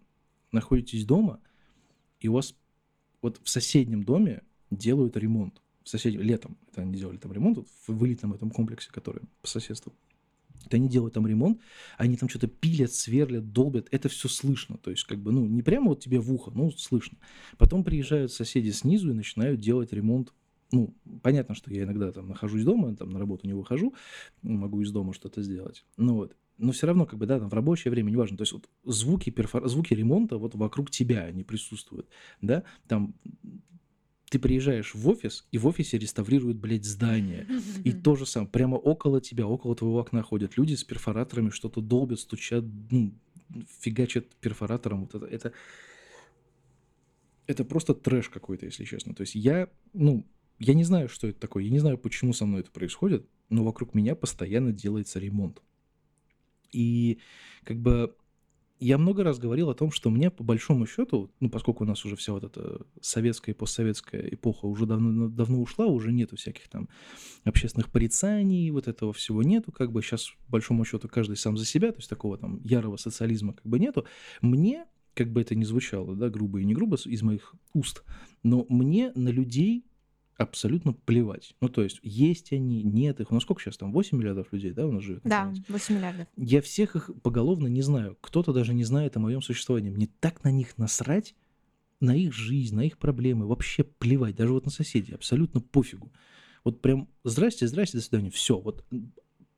находитесь 0.52 1.06
дома, 1.06 1.40
и 2.20 2.28
у 2.28 2.34
вас 2.34 2.56
вот 3.22 3.40
в 3.44 3.50
соседнем 3.50 4.04
доме 4.04 4.44
делают 4.72 5.18
ремонт, 5.18 5.62
в 5.84 5.90
соседнем, 5.90 6.22
летом 6.22 6.58
это 6.72 6.82
они 6.82 6.96
делали 6.96 7.18
там 7.18 7.34
ремонт, 7.34 7.58
вот 7.58 7.68
в 7.88 7.94
вылитом 7.94 8.34
этом 8.34 8.52
комплексе, 8.52 8.92
который 8.92 9.24
по 9.42 9.48
соседству, 9.48 9.94
вот 10.64 10.74
они 10.74 10.90
делают 10.90 11.14
там 11.14 11.26
ремонт, 11.26 11.60
они 11.98 12.18
там 12.18 12.30
что-то 12.30 12.48
пилят, 12.48 12.92
сверлят, 12.94 13.52
долбят, 13.52 13.88
это 13.92 14.10
все 14.10 14.28
слышно, 14.28 14.78
то 14.78 14.92
есть 14.92 15.04
как 15.04 15.20
бы, 15.20 15.32
ну, 15.32 15.46
не 15.46 15.62
прямо 15.62 15.90
вот 15.90 16.02
тебе 16.02 16.20
в 16.20 16.32
ухо, 16.34 16.52
ну, 16.54 16.72
слышно. 16.72 17.18
Потом 17.58 17.84
приезжают 17.84 18.32
соседи 18.32 18.70
снизу 18.70 19.10
и 19.12 19.14
начинают 19.14 19.60
делать 19.60 19.94
ремонт 19.94 20.34
ну, 20.72 20.94
понятно, 21.24 21.56
что 21.56 21.74
я 21.74 21.84
иногда 21.84 22.12
там 22.12 22.28
нахожусь 22.28 22.64
дома, 22.64 22.96
там 22.96 23.10
на 23.10 23.20
работу 23.20 23.48
не 23.48 23.54
выхожу, 23.54 23.96
могу 24.44 24.82
из 24.82 24.92
дома 24.92 25.14
что-то 25.14 25.42
сделать. 25.42 25.84
Ну 25.98 26.16
вот. 26.16 26.36
Но 26.60 26.74
все 26.74 26.88
равно, 26.88 27.06
как 27.06 27.18
бы, 27.18 27.26
да, 27.26 27.40
там 27.40 27.50
в 27.50 27.54
рабочее 27.54 27.90
время, 27.90 28.12
неважно. 28.12 28.38
То 28.38 28.44
есть 28.44 28.52
вот 28.52 28.70
звуки, 28.84 29.30
перфор... 29.30 29.68
звуки 29.68 29.94
ремонта 29.94 30.38
вот 30.38 30.56
вокруг 30.56 30.92
тебя 30.92 31.24
они 31.24 31.44
присутствуют, 31.44 32.08
да. 32.42 32.64
Там 32.88 33.16
ты 34.30 34.38
приезжаешь 34.38 34.94
в 34.94 35.08
офис, 35.08 35.48
и 35.52 35.58
в 35.58 35.66
офисе 35.66 35.98
реставрируют, 35.98 36.58
блядь, 36.58 36.86
здание. 36.86 37.48
И 37.84 37.92
то 38.04 38.16
же 38.16 38.26
самое, 38.26 38.52
прямо 38.52 38.76
около 38.76 39.22
тебя, 39.22 39.48
около 39.48 39.76
твоего 39.76 40.00
окна 40.00 40.22
ходят 40.22 40.58
люди 40.58 40.76
с 40.76 40.84
перфораторами, 40.84 41.50
что-то 41.50 41.82
долбят, 41.82 42.20
стучат, 42.20 42.64
ну, 42.92 43.14
фигачат 43.80 44.28
перфоратором. 44.36 45.02
Вот 45.02 45.16
это, 45.16 45.26
это, 45.26 45.54
это 47.48 47.64
просто 47.64 47.96
трэш 47.96 48.30
какой-то, 48.30 48.66
если 48.66 48.84
честно. 48.84 49.16
То 49.16 49.22
есть 49.22 49.34
я, 49.34 49.70
ну, 49.94 50.28
я 50.60 50.74
не 50.74 50.84
знаю, 50.84 51.10
что 51.10 51.28
это 51.28 51.40
такое, 51.40 51.64
я 51.64 51.72
не 51.72 51.80
знаю, 51.80 51.98
почему 51.98 52.34
со 52.34 52.46
мной 52.46 52.62
это 52.62 52.72
происходит, 52.72 53.28
но 53.50 53.64
вокруг 53.64 53.94
меня 53.94 54.16
постоянно 54.16 54.72
делается 54.72 55.20
ремонт. 55.20 55.64
И 56.72 57.20
как 57.64 57.78
бы 57.78 58.16
я 58.80 58.98
много 58.98 59.24
раз 59.24 59.40
говорил 59.40 59.70
о 59.70 59.76
том, 59.76 59.92
что 59.92 60.10
мне 60.10 60.32
по 60.32 60.44
большому 60.44 60.86
счету, 60.86 61.32
ну, 61.42 61.50
поскольку 61.50 61.84
у 61.84 61.88
нас 61.88 62.06
уже 62.06 62.16
вся 62.16 62.32
вот 62.32 62.46
эта 62.46 62.86
советская 63.02 63.54
и 63.54 63.58
постсоветская 63.58 64.22
эпоха 64.22 64.68
уже 64.68 64.86
давно, 64.86 65.28
давно 65.28 65.62
ушла, 65.62 65.86
уже 65.86 66.14
нету 66.14 66.38
всяких 66.38 66.70
там 66.70 66.88
общественных 67.44 67.92
порицаний, 67.92 68.72
вот 68.72 68.88
этого 68.88 69.12
всего 69.12 69.44
нету, 69.44 69.72
как 69.74 69.92
бы 69.92 70.02
сейчас, 70.02 70.30
по 70.46 70.54
большому 70.54 70.86
счету, 70.86 71.10
каждый 71.10 71.36
сам 71.36 71.58
за 71.58 71.66
себя, 71.66 71.92
то 71.92 71.98
есть 71.98 72.10
такого 72.10 72.38
там 72.38 72.62
ярого 72.64 72.96
социализма 72.96 73.54
как 73.54 73.66
бы 73.66 73.80
нету, 73.80 74.06
мне 74.42 74.86
как 75.14 75.32
бы 75.34 75.42
это 75.42 75.56
ни 75.56 75.66
звучало, 75.66 76.16
да, 76.16 76.30
грубо 76.30 76.62
и 76.62 76.66
не 76.66 76.74
грубо 76.74 76.96
из 76.96 77.22
моих 77.22 77.54
уст, 77.74 78.04
но 78.44 78.66
мне 78.70 79.12
на 79.16 79.30
людей 79.30 79.89
абсолютно 80.40 80.94
плевать. 80.94 81.54
Ну, 81.62 81.68
то 81.70 81.84
есть, 81.84 82.00
есть 82.02 82.54
они, 82.54 82.82
нет 82.82 83.20
их. 83.20 83.32
У 83.32 83.34
нас 83.34 83.44
сколько 83.44 83.62
сейчас 83.62 83.78
там? 83.78 83.92
8 83.92 84.18
миллиардов 84.18 84.52
людей, 84.52 84.72
да, 84.72 84.88
у 84.88 84.92
нас 84.92 85.04
живет? 85.04 85.22
Да, 85.24 85.44
планете? 85.44 85.66
8 85.68 85.96
миллиардов. 85.96 86.28
Я 86.38 86.62
всех 86.62 86.96
их 86.96 87.12
поголовно 87.22 87.68
не 87.68 87.82
знаю. 87.82 88.18
Кто-то 88.22 88.54
даже 88.54 88.74
не 88.74 88.86
знает 88.86 89.18
о 89.18 89.20
моем 89.20 89.42
существовании. 89.42 89.90
Мне 89.90 90.08
так 90.20 90.44
на 90.44 90.52
них 90.52 90.78
насрать, 90.78 91.36
на 92.00 92.16
их 92.16 92.34
жизнь, 92.34 92.76
на 92.76 92.86
их 92.86 92.98
проблемы. 92.98 93.48
Вообще 93.48 93.84
плевать. 93.84 94.36
Даже 94.36 94.54
вот 94.54 94.66
на 94.66 94.72
соседей. 94.72 95.14
Абсолютно 95.14 95.60
пофигу. 95.60 96.12
Вот 96.64 96.82
прям 96.82 97.10
здрасте, 97.24 97.68
здрасте, 97.68 97.98
до 97.98 98.04
свидания. 98.04 98.32
Все. 98.32 98.58
Вот 98.60 98.86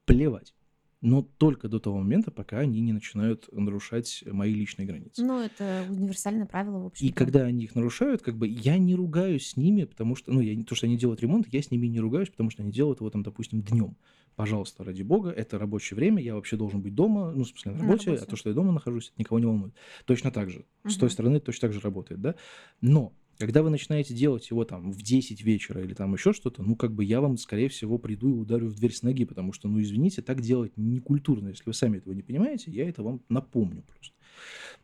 плевать. 0.05 0.53
Но 1.01 1.23
только 1.23 1.67
до 1.67 1.79
того 1.79 1.97
момента, 1.97 2.29
пока 2.29 2.59
они 2.59 2.79
не 2.79 2.93
начинают 2.93 3.49
нарушать 3.51 4.23
мои 4.27 4.53
личные 4.53 4.85
границы. 4.87 5.23
Ну, 5.25 5.39
это 5.39 5.83
универсальное 5.89 6.45
правило, 6.45 6.77
в 6.77 6.83
И 6.83 6.87
общем-то. 6.87 7.15
когда 7.15 7.41
они 7.41 7.63
их 7.63 7.73
нарушают, 7.73 8.21
как 8.21 8.37
бы 8.37 8.47
я 8.47 8.77
не 8.77 8.93
ругаюсь 8.93 9.49
с 9.49 9.57
ними, 9.57 9.85
потому 9.85 10.15
что, 10.15 10.31
ну, 10.31 10.41
я 10.41 10.61
то, 10.63 10.75
что 10.75 10.85
они 10.85 10.97
делают 10.97 11.21
ремонт, 11.21 11.47
я 11.51 11.61
с 11.61 11.71
ними 11.71 11.87
не 11.87 11.99
ругаюсь, 11.99 12.29
потому 12.29 12.51
что 12.51 12.61
они 12.61 12.71
делают 12.71 12.99
его 12.99 13.09
там, 13.09 13.23
допустим, 13.23 13.61
днем. 13.63 13.97
Пожалуйста, 14.35 14.83
ради 14.83 15.01
бога, 15.01 15.29
это 15.31 15.57
рабочее 15.59 15.95
время, 15.95 16.21
я 16.21 16.35
вообще 16.35 16.55
должен 16.55 16.81
быть 16.81 16.93
дома, 16.95 17.31
ну, 17.31 17.43
в 17.43 17.47
смысле, 17.47 17.71
на 17.71 17.77
На 17.79 17.83
работе, 17.83 18.09
а 18.09 18.13
работе. 18.13 18.29
то, 18.29 18.35
что 18.37 18.49
я 18.49 18.55
дома 18.55 18.71
нахожусь, 18.71 19.07
это 19.09 19.15
никого 19.17 19.39
не 19.39 19.45
волнует. 19.47 19.73
Точно 20.05 20.31
так 20.31 20.49
же. 20.51 20.65
С 20.85 20.95
той 20.97 21.09
стороны 21.09 21.39
точно 21.39 21.67
так 21.67 21.73
же 21.73 21.79
работает, 21.81 22.21
да? 22.21 22.35
Но 22.79 23.13
когда 23.45 23.63
вы 23.63 23.69
начинаете 23.69 24.13
делать 24.13 24.49
его 24.49 24.65
там 24.65 24.91
в 24.91 25.01
10 25.01 25.41
вечера 25.41 25.82
или 25.82 25.93
там 25.93 26.13
еще 26.13 26.34
что-то, 26.34 26.63
ну, 26.63 26.75
как 26.75 26.93
бы 26.93 27.04
я 27.04 27.21
вам, 27.21 27.38
скорее 27.38 27.69
всего, 27.69 27.97
приду 27.97 28.30
и 28.30 28.34
ударю 28.39 28.67
в 28.67 28.75
дверь 28.75 28.93
с 28.93 29.04
ноги, 29.04 29.25
потому 29.25 29.54
что, 29.54 29.67
ну, 29.67 29.82
извините, 29.82 30.21
так 30.21 30.41
делать 30.41 30.77
не 30.77 30.99
культурно. 30.99 31.49
Если 31.49 31.63
вы 31.65 31.73
сами 31.73 31.97
этого 31.97 32.13
не 32.13 32.23
понимаете, 32.23 32.71
я 32.71 32.88
это 32.88 33.04
вам 33.04 33.21
напомню 33.30 33.84
просто. 33.84 34.15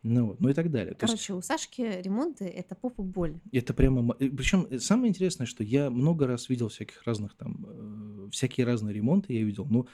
Ну, 0.02 0.26
вот, 0.26 0.40
ну 0.40 0.48
и 0.48 0.52
так 0.52 0.70
далее. 0.70 0.94
То 0.94 1.04
есть 1.04 1.14
Короче, 1.14 1.34
у 1.34 1.42
Сашки 1.42 1.82
ремонты— 2.02 2.44
это 2.46 2.74
попа 2.74 3.02
боль. 3.02 3.40
это 3.52 3.74
прямо... 3.74 4.14
Причем 4.14 4.78
самое 4.80 5.10
интересное, 5.10 5.46
что 5.46 5.64
я 5.64 5.90
много 5.90 6.26
раз 6.26 6.48
видел 6.48 6.68
всяких 6.68 7.02
разных 7.04 7.34
там... 7.34 7.66
э, 7.68 8.28
всякие 8.30 8.66
разные 8.66 8.94
ремонты 8.94 9.32
я 9.32 9.42
видел. 9.42 9.66
Но 9.68 9.86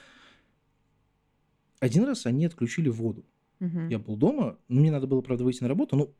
один 1.79 2.05
раз 2.05 2.25
они 2.25 2.45
отключили 2.45 2.89
воду. 2.89 3.25
Мгм. 3.59 3.87
Я 3.87 3.99
был 3.99 4.17
дома, 4.17 4.57
ну, 4.67 4.81
мне 4.81 4.91
надо 4.91 5.07
было, 5.07 5.21
правда, 5.21 5.43
выйти 5.43 5.63
на 5.63 5.69
работу, 5.69 5.95
ну, 5.95 6.13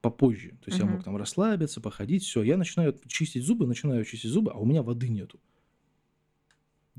попозже. 0.00 0.50
То 0.62 0.68
есть 0.68 0.78
я 0.78 0.84
Мгм. 0.84 0.94
мог 0.94 1.04
там 1.04 1.16
расслабиться, 1.16 1.80
походить, 1.80 2.22
все. 2.24 2.42
Я 2.42 2.56
начинаю 2.56 2.94
чистить 3.06 3.44
зубы, 3.44 3.66
начинаю 3.66 4.04
чистить 4.04 4.30
зубы, 4.30 4.52
а 4.52 4.58
у 4.58 4.64
меня 4.64 4.82
воды 4.82 5.08
нету. 5.08 5.40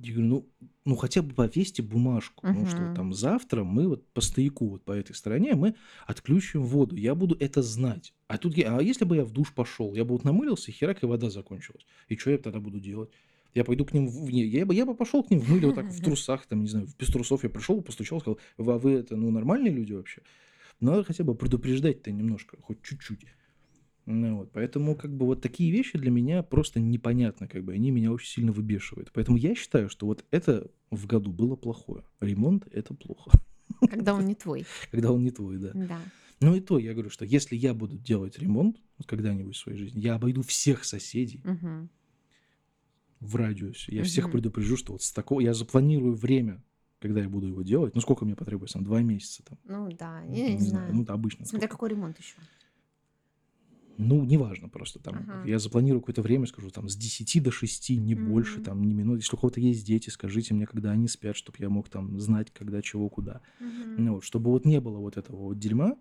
Я 0.01 0.13
говорю, 0.13 0.29
ну, 0.29 0.49
ну 0.85 0.95
хотя 0.95 1.21
бы 1.21 1.33
повесьте 1.33 1.81
бумажку, 1.83 2.47
ну 2.47 2.65
что 2.65 2.83
Мгм. 2.83 2.95
там 2.95 3.13
завтра 3.13 3.65
мы 3.65 3.87
вот 3.89 4.07
по 4.13 4.21
стояку 4.21 4.69
вот 4.69 4.83
по 4.85 4.93
этой 4.93 5.13
стороне 5.13 5.55
мы 5.55 5.75
отключим 6.07 6.63
воду, 6.63 6.95
я 6.95 7.15
буду 7.15 7.35
это 7.37 7.61
знать. 7.61 8.13
А 8.27 8.37
тут, 8.37 8.55
я- 8.55 8.77
а 8.77 8.81
если 8.81 9.03
бы 9.03 9.17
я 9.17 9.25
в 9.25 9.31
душ 9.31 9.53
пошел, 9.53 9.93
я 9.95 10.05
бы 10.05 10.11
вот 10.11 10.23
намылился, 10.23 10.71
херак, 10.71 11.03
и 11.03 11.05
вода 11.05 11.29
закончилась. 11.29 11.85
И 12.07 12.15
что 12.15 12.31
я 12.31 12.37
тогда 12.37 12.61
буду 12.61 12.79
делать? 12.79 13.09
Я 13.53 13.65
пойду 13.65 13.83
к 13.83 13.93
ним, 13.93 14.07
в, 14.07 14.31
не, 14.31 14.45
я, 14.45 14.65
бы, 14.65 14.73
я 14.73 14.85
бы 14.85 14.95
пошел 14.95 15.21
к 15.21 15.31
ним 15.31 15.39
в 15.41 15.49
мыле 15.49 15.65
вот 15.67 15.75
так 15.75 15.87
в 15.87 16.01
трусах, 16.03 16.45
там, 16.45 16.61
не 16.61 16.69
знаю, 16.69 16.87
без 16.97 17.07
трусов 17.07 17.43
я 17.43 17.49
пришел, 17.49 17.81
постучал, 17.81 18.21
сказал, 18.21 18.39
«Вы- 18.57 18.73
а 18.73 18.77
вы 18.77 18.91
это, 18.93 19.17
ну, 19.17 19.31
нормальные 19.31 19.73
люди 19.73 19.91
вообще? 19.91 20.21
Надо 20.79 21.03
хотя 21.03 21.23
бы 21.23 21.35
предупреждать-то 21.35 22.11
немножко, 22.11 22.57
хоть 22.61 22.81
чуть-чуть. 22.81 23.25
Ну, 24.05 24.37
вот, 24.37 24.51
поэтому 24.53 24.95
как 24.95 25.15
бы 25.15 25.25
вот 25.25 25.41
такие 25.41 25.71
вещи 25.71 25.97
для 25.97 26.09
меня 26.09 26.41
просто 26.41 26.79
непонятны, 26.79 27.47
как 27.47 27.63
бы 27.63 27.73
они 27.73 27.91
меня 27.91 28.11
очень 28.11 28.27
сильно 28.27 28.51
выбешивают. 28.51 29.11
Поэтому 29.13 29.37
я 29.37 29.53
считаю, 29.53 29.87
что 29.89 30.07
вот 30.07 30.25
это 30.31 30.71
в 30.89 31.05
году 31.05 31.31
было 31.31 31.55
плохое. 31.55 32.03
Ремонт– 32.19 32.67
это 32.71 32.93
плохо, 32.95 33.31
Когда 33.89 34.15
он 34.15 34.25
не 34.25 34.33
твой. 34.35 34.65
когда 34.91 35.11
он 35.11 35.23
не 35.23 35.31
твой, 35.31 35.57
да. 35.57 35.71
Да. 35.73 36.01
Ну 36.39 36.55
и 36.55 36.61
то, 36.61 36.79
я 36.79 36.93
говорю, 36.93 37.09
что 37.09 37.25
если 37.25 37.55
я 37.55 37.73
буду 37.73 37.97
делать 37.97 38.39
ремонт 38.39 38.77
когда-нибудь 39.05 39.55
в 39.55 39.59
своей 39.59 39.77
жизни, 39.77 39.99
я 39.99 40.15
обойду 40.15 40.41
всех 40.41 40.85
соседей 40.85 41.41
Мгм. 41.43 41.89
в 43.19 43.35
радиусе. 43.35 43.93
Я 43.93 44.03
всех 44.03 44.25
Мгм. 44.25 44.31
предупрежу, 44.31 44.77
что 44.77 44.93
вот 44.93 45.03
с 45.03 45.11
такого... 45.11 45.41
Я 45.41 45.53
запланирую 45.53 46.15
время, 46.15 46.63
когда 46.99 47.21
я 47.21 47.29
буду 47.29 47.47
его 47.47 47.61
делать. 47.61 47.95
Ну, 47.95 48.01
сколько 48.01 48.25
мне 48.25 48.35
потребуется? 48.35 48.73
Там, 48.73 48.83
два 48.83 49.01
месяца 49.01 49.43
там. 49.43 49.57
Ну 49.65 49.89
да, 49.91 50.21
Ну, 50.25 50.35
я 50.35 50.47
там, 50.47 50.55
не 50.55 50.61
знаю. 50.61 50.93
Ну, 50.93 51.03
да, 51.03 51.13
обычно. 51.13 51.45
Смотря 51.45 51.67
сколько. 51.67 51.75
какой 51.77 51.89
ремонт 51.89 52.19
еще. 52.19 52.35
Ну, 53.97 54.23
неважно 54.23 54.69
просто 54.69 54.99
там. 54.99 55.27
Ага. 55.29 55.41
Я 55.45 55.59
запланирую 55.59 55.99
какое-то 55.99 56.21
время, 56.21 56.45
скажу, 56.45 56.69
там, 56.69 56.87
с 56.87 56.95
10 56.95 57.41
до 57.41 57.51
6, 57.51 57.97
не 57.97 58.15
больше, 58.15 58.55
Мгм. 58.59 58.63
там, 58.63 58.83
не 58.83 58.93
минут. 58.93 59.17
Если 59.19 59.35
у 59.35 59.39
кого-то 59.39 59.59
есть 59.59 59.85
дети, 59.85 60.09
скажите 60.09 60.53
мне, 60.53 60.65
когда 60.65 60.91
они 60.91 61.09
спят, 61.09 61.35
чтобы 61.35 61.57
я 61.59 61.69
мог 61.69 61.89
там 61.89 62.17
знать, 62.17 62.49
когда, 62.51 62.81
чего, 62.81 63.09
куда. 63.09 63.41
Мгм. 63.59 64.05
Ну, 64.05 64.13
вот, 64.15 64.23
чтобы 64.23 64.51
вот 64.51 64.63
не 64.65 64.79
было 64.79 64.99
вот 64.99 65.17
этого 65.17 65.35
вот 65.37 65.59
дерьма. 65.59 65.97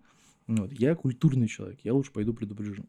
Ну, 0.47 0.63
вот, 0.63 0.71
я 0.71 0.95
культурный 0.95 1.47
человек, 1.49 1.81
я 1.83 1.93
лучше 1.93 2.13
пойду 2.13 2.33
предупрежу. 2.33 2.85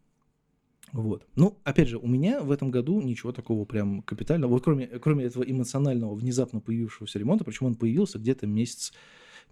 Вот. 0.92 1.26
Ну, 1.36 1.58
опять 1.64 1.88
же, 1.88 1.98
у 1.98 2.06
меня 2.06 2.42
в 2.42 2.50
этом 2.50 2.70
году 2.70 3.00
ничего 3.00 3.32
такого 3.32 3.64
прям 3.64 4.02
капитального, 4.02 4.50
вот 4.50 4.64
кроме, 4.64 4.86
кроме 4.86 5.24
этого 5.24 5.44
эмоционального, 5.44 6.14
внезапно 6.14 6.60
появившегося 6.60 7.18
ремонта, 7.18 7.44
причем 7.44 7.66
он 7.66 7.74
появился 7.76 8.18
где-то 8.18 8.46
месяц, 8.46 8.92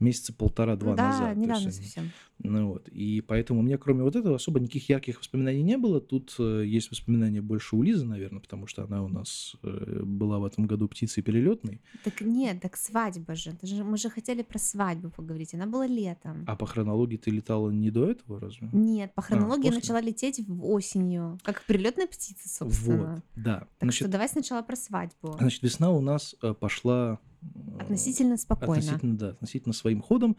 месяца 0.00 0.32
полтора-два 0.32 0.94
да, 0.94 1.08
назад. 1.08 1.36
Недавно 1.36 1.66
есть, 1.66 1.76
совсем. 1.76 2.10
ну 2.38 2.68
вот. 2.68 2.88
И 2.88 3.20
поэтому 3.20 3.60
у 3.60 3.62
меня, 3.62 3.78
кроме 3.78 4.02
вот 4.02 4.16
этого, 4.16 4.36
особо 4.36 4.60
никаких 4.60 4.88
ярких 4.88 5.18
воспоминаний 5.18 5.62
не 5.62 5.76
было. 5.76 6.00
Тут 6.00 6.34
э, 6.38 6.64
есть 6.66 6.90
воспоминания 6.90 7.40
больше 7.40 7.76
у 7.76 7.82
Лизы, 7.82 8.04
наверное, 8.04 8.40
потому 8.40 8.66
что 8.66 8.84
она 8.84 9.02
у 9.02 9.08
нас 9.08 9.56
э, 9.62 10.02
была 10.04 10.38
в 10.38 10.44
этом 10.44 10.66
году 10.66 10.88
птицей 10.88 11.22
перелетной, 11.22 11.80
Так 12.04 12.20
нет, 12.20 12.60
так 12.60 12.76
свадьба 12.76 13.34
же. 13.34 13.56
Же. 13.62 13.84
Мы 13.84 13.96
же 13.96 14.10
хотели 14.10 14.42
про 14.42 14.58
свадьбу 14.58 15.10
поговорить. 15.10 15.54
Она 15.54 15.66
была 15.66 15.86
летом. 15.86 16.44
а 16.46 16.56
по 16.56 16.66
хронологии 16.66 17.16
ты 17.16 17.30
летала 17.30 17.70
не 17.70 17.90
до 17.90 18.10
этого, 18.10 18.40
разве? 18.40 18.68
Нет, 18.72 19.14
по 19.14 19.22
хронологии 19.22 19.68
после? 19.68 19.80
начала 19.80 20.00
лететь 20.00 20.40
в 20.46 20.64
осенью, 20.64 21.38
как 21.42 21.64
прилетная 21.64 22.06
птица, 22.06 22.48
собственно. 22.48 23.14
Вот, 23.14 23.22
да. 23.36 23.58
Так 23.60 23.68
Значит, 23.80 24.00
что 24.02 24.08
давай 24.08 24.28
сначала 24.28 24.62
про 24.62 24.76
свадьбу. 24.76 25.36
значит, 25.38 25.62
весна 25.62 25.90
у 25.90 26.00
нас 26.00 26.34
э, 26.42 26.54
пошла... 26.54 27.18
э, 27.42 27.78
Относительно 27.80 28.36
спокойно. 28.36 28.74
Относительно, 28.82 29.16
да, 29.18 29.28
относительно 29.30 29.72
своим 29.72 30.00
ходом. 30.02 30.36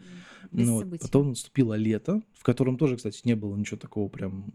Без 0.52 0.66
Ну 0.66 0.74
вот, 0.74 0.80
событий. 0.84 1.02
Потом 1.06 1.28
наступило 1.30 1.74
лето, 1.74 2.22
в 2.32 2.42
котором 2.42 2.76
тоже, 2.78 2.96
кстати, 2.96 3.20
не 3.24 3.34
было 3.34 3.56
ничего 3.56 3.78
такого 3.78 4.08
прям 4.08 4.52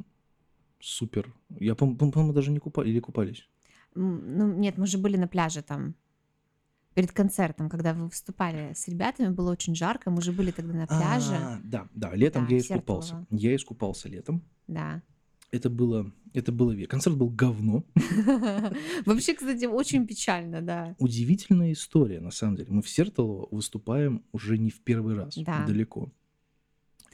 супер. 0.80 1.34
Я, 1.60 1.76
по- 1.76 1.88
по- 1.94 2.12
по-моему, 2.12 2.34
даже 2.34 2.52
не 2.52 2.60
купались. 2.60 2.90
Или 2.92 3.00
купались? 3.00 3.48
Ну, 3.96 4.54
нет, 4.54 4.78
мы 4.78 4.88
же 4.88 4.98
были 4.98 5.18
на 5.18 5.28
пляже 5.28 5.62
там. 5.62 5.96
Перед 6.94 7.12
концертом, 7.12 7.70
когда 7.70 7.94
вы 7.94 8.06
выступали 8.06 8.72
с 8.74 8.88
ребятами, 8.88 9.30
было 9.30 9.52
очень 9.52 9.76
жарко. 9.76 10.12
Мы 10.12 10.22
же 10.22 10.32
были 10.32 10.52
тогда 10.52 10.74
на 10.74 10.88
пляже. 10.88 11.34
А, 11.36 11.60
да, 11.64 11.90
да, 11.94 12.16
летом 12.16 12.46
Да, 12.46 12.54
я 12.54 12.60
искупался. 12.60 13.26
Я 13.32 13.56
искупался 13.56 14.08
летом. 14.08 14.42
Да. 14.68 15.02
Это 15.56 15.70
было, 15.70 16.12
это 16.34 16.52
было 16.52 16.74
ве- 16.74 16.86
Концерт 16.86 17.16
был 17.16 17.30
говно. 17.30 17.86
Вообще, 19.06 19.34
кстати, 19.34 19.66
очень 19.66 20.06
печально, 20.06 20.62
да. 20.62 20.96
Удивительная 21.00 21.72
история, 21.72 22.20
на 22.20 22.32
самом 22.32 22.58
деле. 22.58 22.72
Мы 22.72 22.82
в 22.82 22.90
Сертолово 22.90 23.48
выступаем 23.52 24.22
уже 24.34 24.58
не 24.58 24.70
в 24.70 24.82
первый 24.82 25.16
раз. 25.16 25.36
Да. 25.38 25.66
Далеко. 25.66 26.12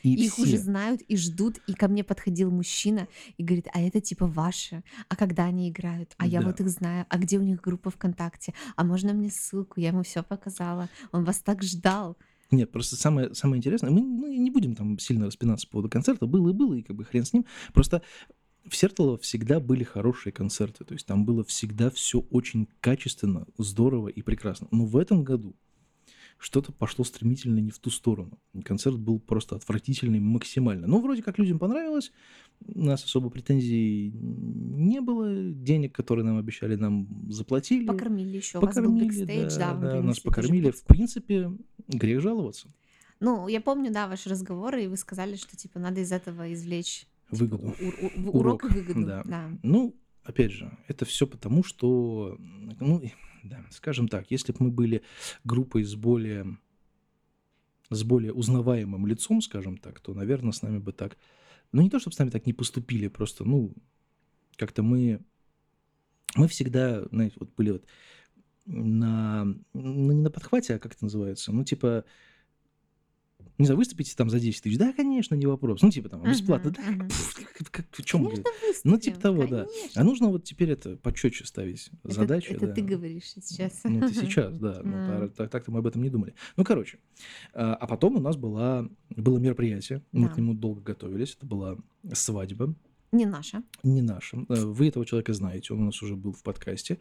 И 0.01 0.15
Их 0.15 0.34
все, 0.34 0.41
уже 0.41 0.58
знают 0.58 1.01
и 1.01 1.15
ждут. 1.15 1.60
И 1.67 1.73
ко 1.73 1.88
мне 1.88 2.04
подходил 2.04 2.49
мужчина 2.49 3.08
и 3.38 3.43
говорит, 3.43 3.67
а 3.71 3.80
это 3.80 4.01
типа 4.01 4.25
ваши. 4.25 4.84
А 5.08 5.15
когда 5.15 5.45
они 5.45 5.69
играют? 5.69 6.15
А 6.17 6.25
я 6.25 6.41
Да. 6.41 6.47
вот 6.47 6.60
их 6.60 6.69
знаю. 6.69 7.06
А 7.08 7.17
где 7.19 7.38
у 7.38 7.43
них 7.43 7.62
группа 7.62 7.91
ВКонтакте? 7.91 8.56
А 8.75 8.84
можно 8.84 9.13
мне 9.13 9.30
ссылку? 9.30 9.80
Я 9.80 9.89
ему 9.89 10.01
все 10.01 10.23
показала. 10.23 10.89
Он 11.12 11.23
вас 11.23 11.38
так 11.41 11.62
ждал. 11.62 12.17
Нет, 12.51 12.71
просто 12.71 12.97
самое, 12.97 13.33
самое 13.33 13.59
интересное, 13.59 13.89
мы 13.91 14.01
ну, 14.01 14.27
не 14.27 14.51
будем 14.51 14.75
там 14.75 14.99
сильно 14.99 15.25
распинаться 15.25 15.67
по 15.67 15.73
поводу 15.73 15.89
концерта, 15.89 16.25
было 16.25 16.49
и 16.49 16.53
было, 16.53 16.73
и 16.73 16.81
как 16.81 16.97
бы 16.97 17.05
хрен 17.05 17.23
с 17.23 17.31
ним. 17.33 17.45
Просто 17.73 18.01
в 18.67 18.75
Сертолово 18.75 19.17
всегда 19.17 19.59
были 19.59 19.83
хорошие 19.83 20.33
концерты, 20.33 20.83
то 20.83 20.93
есть 20.93 21.05
там 21.05 21.25
было 21.25 21.43
всегда 21.43 21.89
все 21.89 22.19
очень 22.29 22.67
качественно, 22.81 23.47
здорово 23.57 24.09
и 24.09 24.21
прекрасно. 24.21 24.67
Но 24.71 24.85
в 24.85 24.97
этом 24.97 25.23
году 25.23 25.55
что-то 26.41 26.71
пошло 26.71 27.06
стремительно 27.06 27.60
не 27.60 27.69
в 27.69 27.77
ту 27.77 27.91
сторону. 27.91 28.39
Концерт 28.63 28.97
был 28.97 29.19
просто 29.19 29.56
отвратительный 29.56 30.19
максимально. 30.19 30.88
Ну, 30.88 30.99
вроде 30.99 31.21
как 31.21 31.38
людям 31.38 31.60
понравилось, 31.60 32.12
у 32.67 32.82
нас 32.84 33.04
особо 33.04 33.30
претензий 33.30 34.12
не 34.12 35.01
было, 35.01 35.32
денег, 35.51 35.93
которые 35.93 36.25
нам 36.25 36.38
обещали, 36.39 36.75
нам 36.75 37.08
заплатили. 37.32 37.86
Покормили 37.86 38.38
еще. 38.38 38.58
У 38.58 38.62
вас 38.62 38.73
был 38.75 38.82
Покормили, 38.84 39.06
бэкстейдж, 39.06 39.58
да, 39.58 39.75
да, 39.75 39.91
да, 39.91 40.01
нас 40.01 40.17
тоже 40.19 40.21
покормили. 40.23 40.71
В 40.71 40.84
принципе, 40.84 41.51
грех 41.88 42.21
жаловаться. 42.21 42.73
Ну, 43.19 43.47
я 43.47 43.62
помню, 43.62 43.91
да, 43.93 44.08
ваши 44.08 44.27
разговоры, 44.30 44.84
и 44.84 44.88
вы 44.88 44.97
сказали, 44.97 45.36
что 45.36 45.56
типа 45.56 45.77
надо 45.80 46.01
из 46.01 46.12
этого 46.12 46.51
извлечь 46.51 47.06
Выгоду. 47.30 47.67
у- 47.67 47.69
у- 47.69 48.30
у- 48.30 48.39
урок 48.39 48.63
и 48.63 48.67
Урок, 48.67 48.73
выгоду. 48.73 49.06
да. 49.06 49.21
Да. 49.25 49.49
Ну, 49.62 49.95
опять 50.23 50.51
же, 50.51 50.75
это 50.88 51.06
все 51.06 51.27
потому, 51.27 51.63
что, 51.63 52.36
ну, 52.80 52.99
да, 53.43 53.63
скажем 53.71 54.08
так, 54.08 54.30
если 54.32 54.51
бы 54.51 54.58
мы 54.65 54.71
были 54.71 55.04
группой 55.43 55.84
с 55.84 55.95
более 55.95 56.58
с 57.91 58.04
более 58.04 58.34
узнаваемым 58.34 59.06
лицом, 59.06 59.41
скажем 59.41 59.77
так, 59.77 59.99
то, 59.99 60.13
наверное, 60.13 60.54
с 60.54 60.62
нами 60.62 60.80
бы 60.80 60.93
так... 60.93 61.17
Ну, 61.73 61.82
не 61.82 61.89
то, 61.89 61.99
чтобы 61.99 62.15
с 62.15 62.19
нами 62.19 62.30
так 62.30 62.45
не 62.45 62.54
поступили, 62.54 63.10
просто, 63.10 63.43
ну, 63.43 63.73
как-то 64.56 64.82
мы... 64.82 65.19
Мы 66.36 66.47
всегда, 66.47 67.04
знаете, 67.12 67.36
вот 67.39 67.54
были 67.56 67.71
вот 67.71 67.86
на... 68.65 69.43
Ну, 69.73 70.12
не 70.13 70.21
на 70.21 70.32
подхвате, 70.32 70.75
а 70.75 70.80
как 70.80 70.93
это 70.93 71.04
называется? 71.04 71.51
Ну, 71.51 71.63
типа... 71.65 72.06
не 73.57 73.65
знаю, 73.65 73.77
выступите 73.77 74.15
там 74.15 74.29
за 74.29 74.39
10 74.39 74.63
тысяч, 74.63 74.77
да, 74.77 74.91
конечно, 74.93 75.35
не 75.35 75.45
вопрос. 75.45 75.81
Ну, 75.81 75.91
типа 75.91 76.09
там, 76.09 76.23
бесплатно, 76.23 76.71
Мгм, 76.71 76.81
да, 76.83 76.91
мгм. 76.91 77.07
пф, 77.09 77.33
как, 77.57 77.69
как- 77.71 77.85
в 77.91 78.03
чем 78.03 78.25
Конечно, 78.25 78.43
Ну, 78.83 78.97
типа 78.97 79.19
того, 79.19 79.45
да. 79.47 79.63
А 79.63 79.65
конечно. 79.65 80.03
нужно 80.03 80.27
вот 80.29 80.43
теперь 80.43 80.71
это 80.71 80.95
почетче 80.97 81.45
ставить 81.45 81.89
Это, 82.03 82.13
задачи, 82.13 82.51
это 82.51 82.67
да. 82.67 82.73
ты 82.73 82.81
говоришь 82.81 83.25
сейчас. 83.31 83.81
Ну, 83.83 83.99
это 83.99 84.13
сейчас, 84.13 84.57
да. 84.57 84.81
Ну, 84.83 85.29
так- 85.29 85.49
так-то 85.51 85.71
мы 85.71 85.79
об 85.79 85.87
этом 85.87 86.01
не 86.01 86.09
думали. 86.09 86.33
Ну, 86.57 86.63
короче. 86.63 86.97
А 87.53 87.75
а 87.75 87.87
потом 87.87 88.15
у 88.15 88.19
нас 88.19 88.35
была, 88.37 88.87
было 89.09 89.37
мероприятие. 89.37 90.01
Мы 90.11 90.27
Да. 90.27 90.33
к 90.33 90.37
нему 90.37 90.53
долго 90.53 90.81
готовились. 90.81 91.35
Это 91.37 91.45
была 91.45 91.77
свадьба. 92.13 92.73
Не 93.11 93.25
наша. 93.25 93.61
Не 93.83 94.01
наша. 94.01 94.37
Э, 94.47 94.63
Вы 94.65 94.87
этого 94.87 95.05
человека 95.05 95.33
знаете. 95.33 95.73
Он 95.73 95.81
у 95.81 95.85
нас 95.85 96.01
уже 96.01 96.15
был 96.15 96.31
в 96.31 96.43
подкасте. 96.43 96.97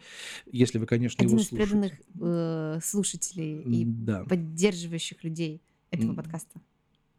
Если 0.50 0.78
вы, 0.78 0.86
конечно, 0.86 1.22
Один 1.22 1.36
его 1.36 1.40
из 1.40 1.48
слушаете. 1.48 1.70
преданных 1.70 1.92
э, 2.20 2.78
слушателей 2.82 3.60
и 3.62 3.84
Да. 3.84 4.24
поддерживающих 4.24 5.22
людей 5.22 5.62
этого 5.90 6.14
подкаста. 6.14 6.61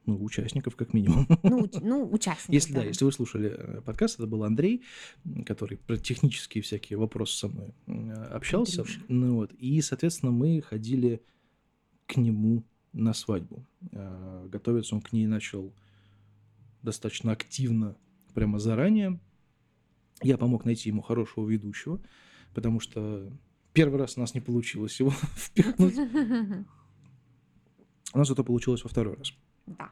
Ну, 0.06 0.24
участников, 0.24 0.76
как 0.76 0.94
минимум. 0.94 1.28
Ну, 1.44 1.70
ну 1.82 2.12
участников. 2.12 2.50
Если 2.50 2.74
да, 2.74 2.84
если 2.84 3.06
вы 3.06 3.12
слушали 3.12 3.54
э, 3.56 3.82
подкаст, 3.82 4.16
это 4.16 4.26
был 4.28 4.44
Андрей, 4.44 4.82
который 5.46 5.78
про 5.78 5.96
технические 5.98 6.64
всякие 6.64 6.98
вопросы 6.98 7.38
со 7.38 7.48
мной 7.48 7.76
м, 7.86 8.12
общался. 8.32 8.82
Андрюша. 8.82 9.02
Ну 9.10 9.36
вот, 9.36 9.54
и, 9.54 9.80
соответственно, 9.82 10.32
мы 10.32 10.62
ходили 10.62 11.22
к 12.08 12.18
нему 12.18 12.64
на 12.94 13.14
свадьбу. 13.14 13.64
Э, 13.92 14.48
Готовиться 14.50 14.96
он 14.96 15.02
к 15.02 15.14
ней 15.14 15.28
начал 15.28 15.72
достаточно 16.82 17.32
активно, 17.32 17.96
прямо 18.34 18.58
заранее. 18.58 19.20
Я 20.24 20.38
помог 20.38 20.66
найти 20.66 20.90
ему 20.90 21.04
хорошего 21.04 21.48
ведущего, 21.48 22.02
потому 22.56 22.80
что 22.80 23.32
первый 23.74 24.00
раз 24.00 24.18
у 24.18 24.22
нас 24.22 24.34
не 24.34 24.42
получилось 24.42 25.00
его 25.00 25.12
впихнуть. 25.36 25.96
У 28.14 28.18
нас 28.18 28.30
это 28.30 28.44
получилось 28.44 28.84
во 28.84 28.90
второй 28.90 29.16
раз. 29.16 29.34
Да. 29.68 29.92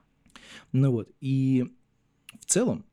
Ну 0.71 0.91
вот, 0.91 1.09
и 1.21 1.65
в 2.39 2.45
целом, 2.45 2.85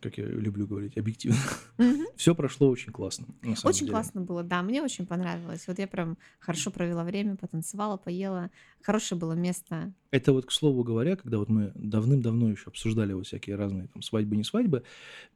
как 0.00 0.18
я 0.18 0.24
люблю 0.24 0.66
говорить, 0.66 0.96
объективно, 0.96 1.38
все 2.16 2.34
прошло 2.34 2.68
очень 2.68 2.92
классно. 2.92 3.26
Очень 3.64 3.80
деле. 3.80 3.92
классно 3.92 4.20
было, 4.20 4.42
да, 4.42 4.62
мне 4.62 4.82
очень 4.82 5.06
понравилось. 5.06 5.66
Вот 5.68 5.78
я 5.78 5.86
прям 5.86 6.18
хорошо 6.40 6.70
провела 6.70 7.04
время, 7.04 7.36
потанцевала, 7.36 7.96
поела. 7.96 8.50
Хорошее 8.80 9.20
было 9.20 9.34
место. 9.34 9.92
Это 10.10 10.32
вот, 10.32 10.46
к 10.46 10.52
слову 10.52 10.82
говоря, 10.82 11.16
когда 11.16 11.38
вот 11.38 11.48
мы 11.48 11.72
давным-давно 11.74 12.50
еще 12.50 12.70
обсуждали 12.70 13.12
вот 13.12 13.26
всякие 13.26 13.56
разные 13.56 13.88
там 13.88 14.02
свадьбы, 14.02 14.36
не 14.36 14.44
свадьбы, 14.44 14.82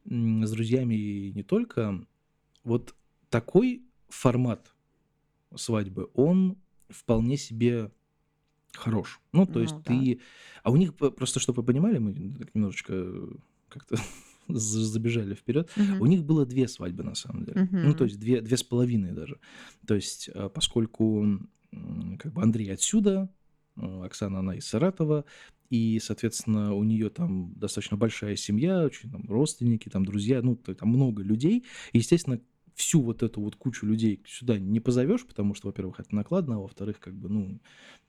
с 0.05 0.51
друзьями 0.51 0.95
и 0.95 1.31
не 1.31 1.43
только, 1.43 2.05
вот 2.63 2.93
такой 3.29 3.83
формат 4.09 4.73
свадьбы, 5.55 6.09
он 6.13 6.57
вполне 6.89 7.37
себе 7.37 7.91
хорош. 8.77 9.19
Ну, 9.33 9.45
то 9.45 9.59
есть 9.59 9.73
Ну, 9.73 9.81
да. 9.85 9.85
ты... 9.85 10.19
А 10.63 10.71
у 10.71 10.77
них, 10.77 10.95
просто 10.95 11.39
чтобы 11.39 11.61
вы 11.61 11.65
понимали, 11.67 11.97
мы 11.97 12.13
так 12.37 12.53
немножечко 12.55 12.93
как-то 13.69 13.97
за- 14.47 14.85
забежали 14.85 15.33
вперед. 15.33 15.69
Мгм. 15.75 16.01
У 16.01 16.05
них 16.05 16.23
было 16.23 16.45
две 16.45 16.67
свадьбы, 16.67 17.03
на 17.03 17.15
самом 17.15 17.45
деле. 17.45 17.67
Ну, 17.71 17.93
то 17.93 18.05
есть 18.05 18.19
две, 18.19 18.41
две 18.41 18.57
с 18.57 18.63
половиной 18.63 19.11
даже. 19.11 19.39
То 19.85 19.95
есть, 19.95 20.29
э, 20.33 20.49
поскольку 20.53 21.25
как 22.19 22.33
бы 22.33 22.41
Андрей 22.41 22.71
отсюда, 22.73 23.29
э, 23.75 24.05
Оксана, 24.05 24.39
она 24.39 24.55
из 24.55 24.65
Саратова, 24.67 25.25
и, 25.69 25.99
соответственно, 25.99 26.73
у 26.73 26.83
нее 26.83 27.09
там 27.09 27.53
достаточно 27.55 27.97
большая 27.97 28.37
семья, 28.37 28.83
очень 28.85 29.11
там 29.11 29.25
родственники, 29.27 29.89
там 29.89 30.05
друзья, 30.05 30.41
ну, 30.41 30.55
там 30.55 30.89
много 30.89 31.21
людей. 31.23 31.65
И, 31.91 31.97
естественно, 31.97 32.39
всю 32.77 33.01
вот 33.01 33.23
эту 33.23 33.41
вот 33.41 33.55
кучу 33.55 33.85
людей 33.87 34.21
сюда 34.27 34.59
не 34.59 34.79
позовешь, 34.79 35.25
потому 35.25 35.55
что, 35.55 35.67
во-первых, 35.67 35.99
это 35.99 36.15
накладно, 36.15 36.55
а 36.57 36.59
во-вторых, 36.59 36.99
как 36.99 37.15
бы, 37.15 37.27
ну, 37.27 37.59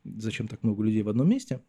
зачем 0.04 0.46
так 0.46 0.62
много 0.62 0.84
людей 0.84 1.02
в 1.02 1.08
одном 1.08 1.28
месте? 1.28 1.60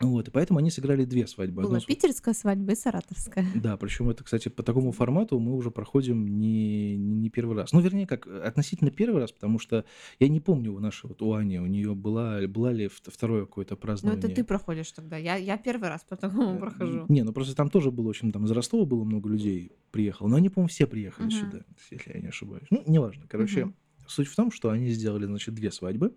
Вот, 0.00 0.28
и 0.28 0.30
поэтому 0.30 0.58
они 0.60 0.70
сыграли 0.70 1.04
две 1.04 1.26
свадьбы. 1.26 1.62
Одну 1.62 1.70
Была 1.70 1.80
с- 1.80 1.84
питерская 1.84 2.34
свадьба 2.34 2.72
и 2.72 2.74
саратовская. 2.74 3.44
да, 3.54 3.76
причем 3.76 4.08
это, 4.10 4.22
кстати, 4.24 4.48
по 4.48 4.62
такому 4.62 4.92
формату 4.92 5.38
мы 5.38 5.54
уже 5.54 5.70
проходим 5.70 6.38
не, 6.38 6.96
не 6.96 7.30
первый 7.30 7.56
раз. 7.56 7.72
Ну, 7.72 7.80
вернее, 7.80 8.06
как 8.06 8.26
относительно 8.26 8.90
первый 8.90 9.20
раз, 9.20 9.32
потому 9.32 9.58
что 9.58 9.84
я 10.18 10.28
не 10.28 10.40
помню 10.40 10.72
у 10.74 10.78
нашей 10.78 11.06
вот 11.08 11.20
у 11.22 11.32
Ани, 11.32 11.58
у 11.60 11.66
нее 11.66 11.94
была, 11.94 12.40
была 12.46 12.72
ли 12.72 12.86
вт- 12.86 13.10
второе 13.12 13.44
какое-то 13.46 13.74
Ну, 13.74 13.80
празднование. 13.80 14.24
это 14.24 14.34
ты 14.34 14.44
проходишь 14.44 14.90
тогда. 14.92 15.16
Я, 15.16 15.36
я 15.36 15.56
первый 15.58 15.88
раз 15.88 16.04
по 16.08 16.16
такому 16.16 16.56
Э, 16.56 16.58
прохожу. 16.58 17.04
Не, 17.08 17.22
ну 17.22 17.32
просто 17.32 17.54
там 17.56 17.68
тоже 17.70 17.90
было 17.90 18.08
очень, 18.08 18.30
там 18.32 18.44
из 18.44 18.50
Ростова 18.50 18.84
было 18.84 19.04
много 19.04 19.28
людей 19.28 19.72
приехало, 19.90 20.28
но 20.28 20.36
они, 20.36 20.48
по-моему, 20.48 20.68
все 20.68 20.86
приехали 20.86 21.26
Мгм. 21.26 21.30
сюда, 21.34 21.60
если 21.90 22.12
я 22.14 22.20
не 22.20 22.28
ошибаюсь. 22.28 22.64
Ну, 22.70 22.82
неважно. 22.86 23.24
Короче, 23.28 23.64
Мгм. 23.66 23.74
суть 24.06 24.28
в 24.28 24.36
том, 24.36 24.50
что 24.50 24.70
они 24.70 24.88
сделали, 24.90 25.24
значит, 25.26 25.54
две 25.54 25.70
свадьбы. 25.72 26.14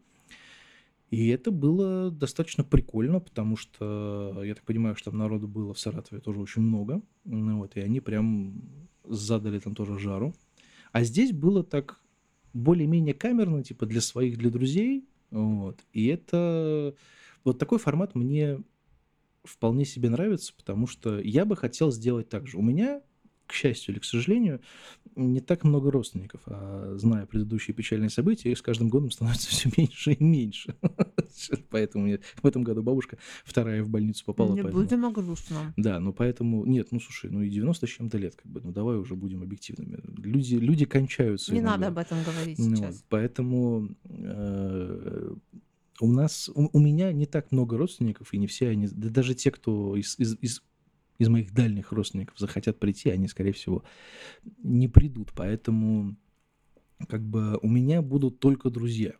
И 1.12 1.28
это 1.28 1.52
было 1.52 2.10
достаточно 2.10 2.64
прикольно, 2.64 3.20
потому 3.20 3.58
что, 3.58 4.42
я 4.44 4.56
так 4.56 4.64
понимаю, 4.64 4.96
что 4.96 5.12
там 5.12 5.20
народу 5.20 5.48
было 5.48 5.74
в 5.74 5.80
Саратове 5.80 6.22
тоже 6.22 6.40
очень 6.40 6.62
много. 6.62 7.02
Ну 7.26 7.60
вот, 7.60 7.76
и 7.76 7.82
они 7.82 8.00
прям 8.00 8.64
задали 9.04 9.60
там 9.60 9.76
тоже 9.76 10.00
жару. 10.00 10.34
А 10.94 11.04
здесь 11.04 11.34
было 11.34 11.64
так 11.64 12.02
более-менее 12.54 13.14
камерно, 13.14 13.62
типа 13.62 13.86
для 13.86 14.00
своих, 14.00 14.38
для 14.38 14.50
друзей. 14.50 15.06
Вот. 15.32 15.84
И 15.92 16.08
это... 16.08 16.96
Вот 17.44 17.60
такой 17.60 17.80
формат 17.80 18.16
мне 18.16 18.60
вполне 19.44 19.84
себе 19.84 20.10
нравится, 20.10 20.54
потому 20.56 20.88
что 20.88 21.20
я 21.20 21.44
бы 21.44 21.58
хотел 21.58 21.92
сделать 21.92 22.30
так 22.30 22.48
же. 22.48 22.58
У 22.58 22.62
меня, 22.62 23.02
к 23.52 23.54
счастью 23.54 23.94
или 23.94 24.00
к 24.00 24.06
сожалению, 24.06 24.62
не 25.16 25.42
так 25.42 25.64
много 25.64 25.92
родственников, 25.92 26.42
а 26.46 26.94
зная 26.98 27.26
предыдущие 27.26 27.76
печальные 27.76 28.10
события, 28.10 28.52
их 28.52 28.58
с 28.58 28.62
каждым 28.62 28.90
годом 28.90 29.12
становится 29.12 29.50
все 29.52 29.70
меньше 29.78 30.14
и 30.14 30.24
меньше. 30.24 30.76
Поэтому 31.70 32.06
мне 32.06 32.20
в 32.42 32.48
этом 32.48 32.64
году 32.64 32.82
бабушка 32.84 33.18
вторая 33.44 33.84
в 33.84 33.90
больницу 33.90 34.24
попала. 34.26 34.54
Не 34.54 34.64
поэтому- 34.64 34.84
будем 34.84 35.14
грустно. 35.14 35.74
Да, 35.78 36.00
ну 36.00 36.14
поэтому... 36.14 36.66
Нет, 36.66 36.88
ну 36.92 37.00
слушай, 37.00 37.30
ну 37.30 37.42
и 37.42 37.50
90 37.50 37.86
с 37.86 37.90
чем-то 37.90 38.18
лет, 38.18 38.36
как 38.36 38.52
бы, 38.52 38.62
ну 38.62 38.72
давай 38.72 38.98
уже 38.98 39.16
будем 39.16 39.44
объективными. 39.44 40.00
Люди, 40.18 40.56
люди 40.56 40.86
кончаются 40.86 41.54
Не 41.54 41.60
иногда. 41.60 41.78
надо 41.78 41.88
об 41.88 41.98
этом 41.98 42.24
говорить 42.24 42.60
Ну 42.60 42.76
сейчас. 42.76 43.04
поэтому 43.10 43.90
э, 44.06 45.36
у 46.00 46.12
нас, 46.12 46.50
у, 46.54 46.70
у 46.72 46.80
меня 46.80 47.12
не 47.12 47.26
так 47.26 47.52
много 47.52 47.78
родственников, 47.78 48.34
и 48.34 48.38
не 48.38 48.48
все 48.48 48.70
они, 48.70 48.88
да 48.88 49.10
даже 49.10 49.36
те, 49.36 49.52
кто 49.52 49.96
из, 49.96 50.18
из, 50.20 50.36
из, 50.42 50.64
из 51.22 51.30
моих 51.30 51.54
дальних 51.54 51.92
родственников 51.92 52.40
захотят 52.40 52.80
прийти, 52.80 53.12
они, 53.12 53.28
скорее 53.28 53.52
всего, 53.52 53.84
не 54.64 54.88
придут. 54.88 55.32
Поэтому 55.36 56.16
как 57.08 57.22
бы 57.22 57.60
у 57.62 57.68
меня 57.68 58.02
будут 58.02 58.40
только 58.40 58.72
друзья. 58.72 59.14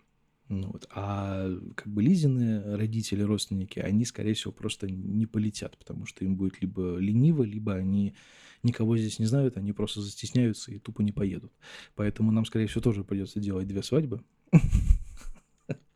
Ну 0.50 0.72
вот. 0.72 0.88
А 0.90 1.48
как 1.76 1.88
бы 1.88 2.02
Лизины 2.02 2.76
родители, 2.76 3.22
родственники, 3.22 3.78
они, 3.78 4.04
скорее 4.06 4.34
всего, 4.34 4.52
просто 4.52 4.90
не 4.90 5.28
полетят, 5.28 5.78
потому 5.78 6.08
что 6.08 6.26
им 6.26 6.36
будет 6.38 6.60
либо 6.60 6.98
лениво, 6.98 7.44
либо 7.44 7.76
они 7.76 8.16
никого 8.64 8.98
здесь 8.98 9.20
не 9.20 9.28
знают, 9.28 9.58
они 9.58 9.72
просто 9.72 10.02
застесняются 10.02 10.72
и 10.72 10.80
тупо 10.80 11.04
не 11.04 11.12
поедут. 11.12 11.54
Поэтому 11.94 12.32
нам, 12.32 12.46
скорее 12.46 12.66
всего, 12.66 12.82
тоже 12.82 13.04
придется 13.04 13.40
делать 13.40 13.68
две 13.68 13.84
свадьбы. 13.84 14.24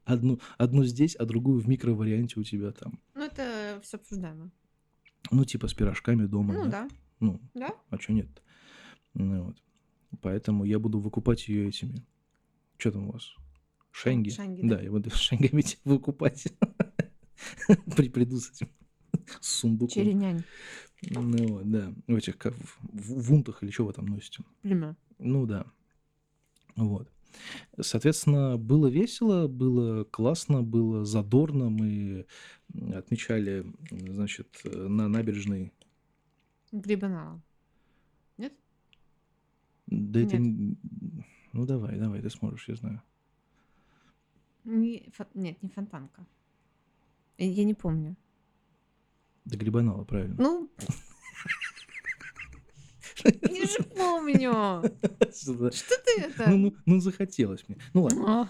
Одну, 0.05 0.39
одну 0.59 0.83
здесь, 0.83 1.15
а 1.15 1.25
другую 1.25 1.59
в 1.61 1.67
микроварианте 1.67 2.39
у 2.39 2.43
тебя 2.43 2.71
там. 2.71 2.99
Ну, 3.15 3.23
это 3.25 3.79
все 3.81 3.97
обсуждаемо. 3.97 4.51
Ну, 5.31 5.45
типа 5.45 5.67
с 5.67 5.73
пирожками 5.73 6.25
дома, 6.25 6.53
Ну 6.53 6.63
да? 6.65 6.71
да. 6.71 6.89
Ну, 7.19 7.41
Да? 7.53 7.69
а 7.89 7.97
что 7.97 8.13
нет? 8.13 8.27
Ну, 9.13 9.43
вот. 9.45 9.57
Поэтому 10.21 10.63
я 10.65 10.79
буду 10.79 10.99
выкупать 10.99 11.47
ее 11.47 11.67
этими. 11.67 12.05
Что 12.77 12.91
там 12.91 13.07
у 13.09 13.11
вас? 13.13 13.33
Шенги? 13.91 14.29
шенги, 14.29 14.61
да. 14.61 14.77
да. 14.77 14.81
я 14.83 14.91
буду 14.91 15.09
шенгами 15.13 15.61
тебя 15.61 15.81
выкупать. 15.85 16.45
При- 17.95 18.09
Приду 18.09 18.37
с 18.37 18.51
этим 18.51 18.69
с 19.39 19.47
сундуком. 19.59 19.93
Черенянь. 19.93 20.43
Ну, 21.01 21.47
вот, 21.47 21.69
да. 21.71 21.93
В 22.07 22.15
этих, 22.15 22.37
как 22.37 22.53
в, 22.55 22.79
в 22.91 23.21
вунтах 23.29 23.63
или 23.63 23.71
что 23.71 23.85
вы 23.85 23.93
там 23.93 24.05
носите? 24.05 24.43
Племя. 24.61 24.95
Ну 25.19 25.45
да. 25.45 25.65
Вот. 26.75 27.09
Соответственно, 27.79 28.57
было 28.57 28.87
весело, 28.87 29.47
было 29.47 30.03
классно, 30.05 30.63
было 30.63 31.05
задорно. 31.05 31.69
Мы 31.69 32.25
отмечали, 32.93 33.65
значит, 33.91 34.61
на 34.63 35.07
набережной. 35.07 35.71
Грибанала. 36.71 37.41
Нет? 38.37 38.53
Да 39.87 40.19
это... 40.19 40.37
Нет. 40.37 40.57
не- 40.57 40.77
Ну 41.53 41.65
давай, 41.65 41.97
давай, 41.99 42.21
ты 42.21 42.29
сможешь, 42.29 42.67
я 42.69 42.75
знаю. 42.75 43.01
Не, 44.63 45.09
фо- 45.17 45.27
Нет, 45.35 45.61
не 45.63 45.69
фонтанка. 45.69 46.25
Я 47.37 47.63
не 47.65 47.73
помню. 47.73 48.15
Да 49.45 49.57
грибанала, 49.57 50.03
правильно. 50.05 50.35
Ну, 50.39 50.69
я 53.25 53.65
же 53.65 53.83
помню. 53.95 54.83
Что 55.73 55.95
ты 56.05 56.21
это? 56.21 56.49
Ну, 56.49 56.57
ну, 56.57 56.73
ну, 56.85 56.99
захотелось 56.99 57.65
мне. 57.67 57.77
Ну 57.93 58.03
ладно. 58.03 58.23
А, 58.27 58.49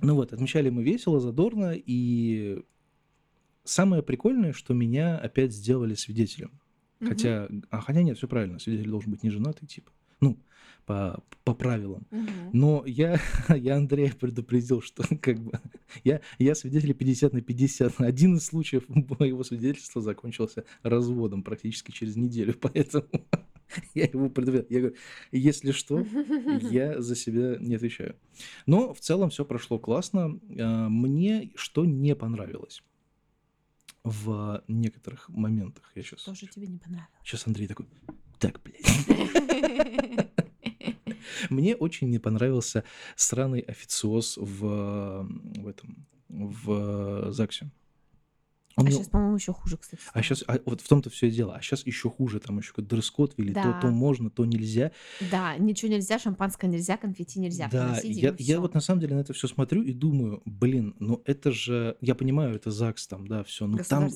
Ну 0.00 0.14
вот, 0.14 0.32
отмечали 0.32 0.70
мы 0.70 0.82
весело, 0.82 1.20
задорно, 1.20 1.74
и 1.74 2.62
самое 3.64 4.02
прикольное, 4.02 4.52
что 4.52 4.74
меня 4.74 5.18
опять 5.18 5.52
сделали 5.52 5.94
свидетелем. 5.94 6.60
Хотя, 7.00 7.48
а 7.70 7.80
хотя 7.80 8.02
нет, 8.02 8.16
все 8.16 8.28
правильно, 8.28 8.60
свидетель 8.60 8.88
должен 8.88 9.10
быть 9.10 9.24
не 9.24 9.30
женатый, 9.30 9.66
типа. 9.66 9.90
Ну, 10.20 10.38
по, 10.86 11.22
по 11.44 11.54
правилам. 11.54 12.06
Мгм. 12.10 12.50
Но 12.52 12.84
я, 12.86 13.20
я 13.48 13.76
Андрея 13.76 14.12
предупредил, 14.12 14.80
что 14.80 15.02
как 15.20 15.38
бы 15.40 15.52
я, 16.04 16.20
я 16.38 16.54
свидетель 16.54 16.94
50 16.94 17.32
на 17.32 17.40
50. 17.40 18.00
Один 18.00 18.36
из 18.36 18.46
случаев 18.46 18.84
моего 18.88 19.42
свидетельства 19.44 20.00
закончился 20.00 20.64
разводом 20.82 21.42
практически 21.42 21.90
через 21.90 22.16
неделю, 22.16 22.54
поэтому 22.60 23.08
я 23.94 24.04
его 24.04 24.28
предупредил. 24.28 24.66
Я 24.70 24.80
говорю, 24.80 24.96
если 25.30 25.72
что, 25.72 26.00
я 26.70 27.00
за 27.00 27.16
себя 27.16 27.56
не 27.58 27.74
отвечаю. 27.74 28.16
Но 28.66 28.94
в 28.94 29.00
целом 29.00 29.30
все 29.30 29.44
прошло 29.44 29.78
классно. 29.78 30.38
А, 30.58 30.88
Мне 30.88 31.50
что 31.54 31.84
не 31.84 32.14
понравилось 32.14 32.82
в 34.04 34.62
некоторых 34.68 35.28
моментах. 35.28 35.90
Я 35.94 36.02
сейчас, 36.02 36.24
Тоже 36.24 36.46
тебе 36.46 36.66
не 36.66 36.78
понравилось. 36.78 37.10
сейчас 37.24 37.46
Андрей 37.46 37.68
такой, 37.68 37.86
так, 38.38 38.60
блядь. 38.62 38.82
Мне 41.50 41.76
очень 41.76 42.08
не 42.10 42.18
понравился 42.18 42.84
сраный 43.16 43.60
официоз 43.60 44.36
в, 44.36 45.26
в 45.28 45.68
этом, 45.68 46.06
в 46.28 47.32
ЗАГСе. 47.32 47.70
Он 48.76 48.84
А 48.84 48.86
мне- 48.86 48.92
сейчас, 48.96 49.08
по-моему, 49.08 49.36
еще 49.36 49.52
хуже, 49.52 49.76
кстати. 49.76 50.00
а 50.06 50.22
стало. 50.22 50.22
сейчас, 50.22 50.44
вот 50.64 50.80
в 50.80 50.88
том-то 50.88 51.10
все 51.10 51.28
и 51.28 51.30
дело. 51.30 51.54
А 51.54 51.60
сейчас 51.60 51.86
еще 51.86 52.08
хуже, 52.10 52.40
там 52.40 52.58
еще 52.58 52.70
какой-то 52.70 52.88
дресс-код 52.96 53.34
ввели, 53.36 53.52
то, 53.54 53.62
то 53.62 53.78
Да. 53.82 53.90
можно, 53.90 54.30
то 54.30 54.44
нельзя. 54.46 54.92
Да, 55.30 55.56
ничего 55.58 55.90
нельзя, 55.92 56.18
шампанское 56.18 56.68
нельзя, 56.68 56.96
конфетти 56.96 57.38
нельзя. 57.40 57.68
Да, 57.70 57.98
я, 58.02 58.30
и 58.30 58.42
я 58.42 58.60
вот 58.60 58.74
на 58.74 58.80
самом 58.80 59.00
деле 59.00 59.14
на 59.16 59.20
это 59.20 59.32
все 59.32 59.46
смотрю 59.48 59.82
и 59.82 59.92
думаю, 59.92 60.42
блин, 60.46 60.94
ну 60.98 61.22
это 61.26 61.52
же, 61.52 61.96
я 62.00 62.14
понимаю, 62.14 62.54
это 62.54 62.70
ЗАГС 62.70 63.08
там, 63.08 63.26
да, 63.26 63.44
все, 63.44 63.66
но 63.66 63.78
там, 63.78 64.08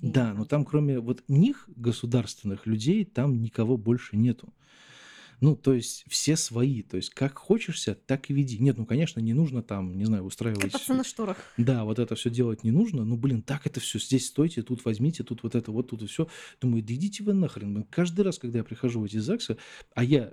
да, 0.00 0.26
да. 0.30 0.34
но 0.34 0.44
там 0.44 0.64
кроме 0.64 0.98
вот 1.00 1.22
них, 1.28 1.68
государственных 1.76 2.66
людей, 2.66 3.04
там 3.04 3.40
никого 3.40 3.76
больше 3.76 4.16
нету. 4.16 4.52
Ну, 5.44 5.56
то 5.56 5.74
есть 5.74 6.06
все 6.08 6.36
свои, 6.36 6.80
то 6.80 6.96
есть 6.96 7.10
как 7.10 7.36
хочешься, 7.36 7.94
так 7.94 8.30
и 8.30 8.32
веди. 8.32 8.56
Нет, 8.58 8.78
ну, 8.78 8.86
конечно, 8.86 9.20
не 9.20 9.34
нужно 9.34 9.62
там, 9.62 9.98
не 9.98 10.06
знаю, 10.06 10.24
устраивать... 10.24 10.72
Кататься 10.72 10.94
на 10.94 11.04
шторах. 11.04 11.36
Да, 11.58 11.84
вот 11.84 11.98
это 11.98 12.14
все 12.14 12.30
делать 12.30 12.64
не 12.64 12.70
нужно. 12.70 13.04
Ну, 13.04 13.18
блин, 13.18 13.42
так 13.42 13.66
это 13.66 13.78
все. 13.78 13.98
Здесь 13.98 14.28
стойте, 14.28 14.62
тут 14.62 14.86
возьмите, 14.86 15.22
тут 15.22 15.42
вот 15.42 15.54
это, 15.54 15.70
вот 15.70 15.90
тут 15.90 16.00
и 16.00 16.06
все. 16.06 16.28
Думаю, 16.62 16.82
да 16.82 16.94
идите 16.94 17.22
вы 17.22 17.34
нахрен. 17.34 17.82
Каждый 17.90 18.22
раз, 18.22 18.38
когда 18.38 18.60
я 18.60 18.64
прихожу 18.64 19.00
в 19.00 19.04
эти 19.04 19.18
ЗАГСы, 19.18 19.58
а 19.94 20.02
я 20.02 20.32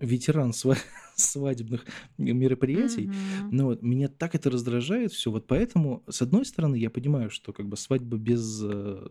ветеран 0.00 0.50
сва- 0.50 0.78
свадебных 1.14 1.86
мероприятий, 2.18 3.06
Мгм. 3.06 3.48
ну 3.52 3.64
вот, 3.66 3.82
меня 3.82 4.08
так 4.08 4.34
это 4.34 4.50
раздражает 4.50 5.12
все. 5.12 5.30
Вот 5.30 5.46
поэтому, 5.46 6.02
с 6.08 6.22
одной 6.22 6.44
стороны, 6.44 6.74
я 6.74 6.90
понимаю, 6.90 7.30
что 7.30 7.52
как 7.52 7.68
бы 7.68 7.76
свадьба 7.76 8.16
без 8.16 8.62
э, 8.64 9.06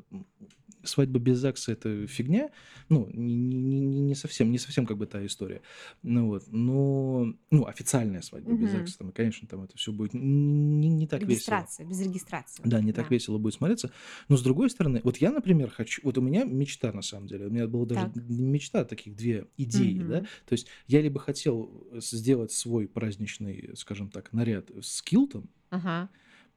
свадьба 0.84 1.20
без 1.20 1.38
ЗАГСа 1.40 1.72
это 1.74 2.08
фигня, 2.08 2.52
ну 2.90 3.10
не, 3.14 3.36
не- 3.36 4.02
не- 4.02 4.16
совсем, 4.16 4.52
не 4.52 4.58
совсем 4.58 4.86
как 4.86 4.98
бы 4.98 5.06
та 5.06 5.26
история, 5.26 5.62
ну 6.02 6.28
вот, 6.28 6.44
но 6.52 7.34
ну 7.52 7.66
официальная 7.66 8.22
свадьба 8.22 8.52
без 8.52 8.70
Мгм. 8.70 8.80
ЗАГСа, 8.80 8.98
там, 9.00 9.12
конечно, 9.12 9.48
там 9.48 9.64
это 9.64 9.78
все 9.78 9.92
будет 9.92 10.14
не, 10.14 10.90
не 10.90 11.08
так 11.08 11.22
весело. 11.22 11.58
Регистрация, 11.58 11.86
без 11.86 12.02
регистрации. 12.02 12.64
Да, 12.66 12.82
не 12.82 12.94
так 12.94 13.10
весело 13.12 13.38
будет 13.38 13.54
смотреться. 13.56 13.92
Но 14.30 14.38
с 14.38 14.42
другой 14.44 14.70
стороны, 14.70 15.02
вот 15.04 15.18
я, 15.18 15.32
например, 15.32 15.70
хочу... 15.70 16.02
Вот 16.04 16.18
у 16.18 16.22
меня 16.22 16.44
мечта, 16.44 16.92
на 16.92 17.02
самом 17.02 17.28
деле. 17.28 17.48
У 17.48 17.50
меня 17.50 17.68
была 17.68 17.86
даже 17.86 18.08
Так. 18.08 18.16
мечта, 18.30 18.86
таких 18.86 19.16
две 19.16 19.48
идеи, 19.58 20.00
Мгм. 20.00 20.08
да. 20.10 20.20
То 20.46 20.54
есть 20.54 20.68
я 20.88 21.02
либо 21.02 21.20
хотел 21.20 21.88
сделать 21.96 22.52
свой 22.52 22.88
праздничный, 22.88 23.72
скажем 23.76 24.10
так, 24.10 24.32
наряд 24.34 24.70
с 24.82 25.02
килтом, 25.02 25.50
Ага. 25.70 26.10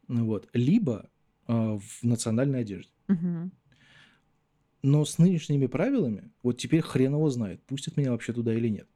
вот, 0.08 0.48
либо 0.52 1.10
а, 1.46 1.78
в 1.78 2.02
национальной 2.02 2.60
одежде. 2.60 2.92
Мгм. 3.08 3.52
Но 4.82 5.04
с 5.04 5.18
нынешними 5.18 5.66
правилами, 5.66 6.30
вот 6.42 6.58
теперь 6.58 6.82
хрен 6.82 7.14
его 7.14 7.28
знает, 7.30 7.62
пустят 7.66 7.96
меня 7.96 8.12
вообще 8.12 8.32
туда 8.32 8.54
или 8.54 8.68
нет. 8.68 8.88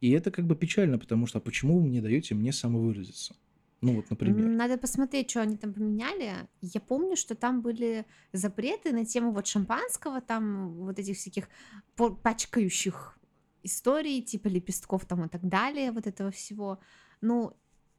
И 0.00 0.10
это 0.10 0.30
как 0.30 0.46
бы 0.46 0.56
печально, 0.56 0.98
потому 0.98 1.26
что 1.26 1.38
а 1.38 1.40
почему 1.40 1.80
вы 1.80 1.88
не 1.88 2.00
даете 2.00 2.34
мне 2.34 2.52
самовыразиться? 2.52 3.36
Ну 3.82 3.96
вот, 3.96 4.10
например. 4.10 4.48
Надо 4.48 4.78
посмотреть, 4.78 5.30
что 5.30 5.42
они 5.42 5.56
там 5.56 5.74
поменяли. 5.74 6.48
Я 6.60 6.80
помню, 6.80 7.16
что 7.16 7.34
там 7.34 7.62
были 7.62 8.06
запреты 8.32 8.92
на 8.92 9.04
тему 9.04 9.32
вот 9.32 9.46
шампанского, 9.46 10.20
там 10.20 10.74
вот 10.74 10.98
этих 10.98 11.16
всяких 11.16 11.48
пачкающих 11.96 13.18
историй, 13.64 14.22
типа 14.22 14.48
лепестков 14.48 15.04
там 15.06 15.24
и 15.24 15.28
так 15.28 15.48
далее, 15.48 15.92
вот 15.92 16.06
этого 16.06 16.30
всего. 16.30 16.78
Ну, 17.20 17.56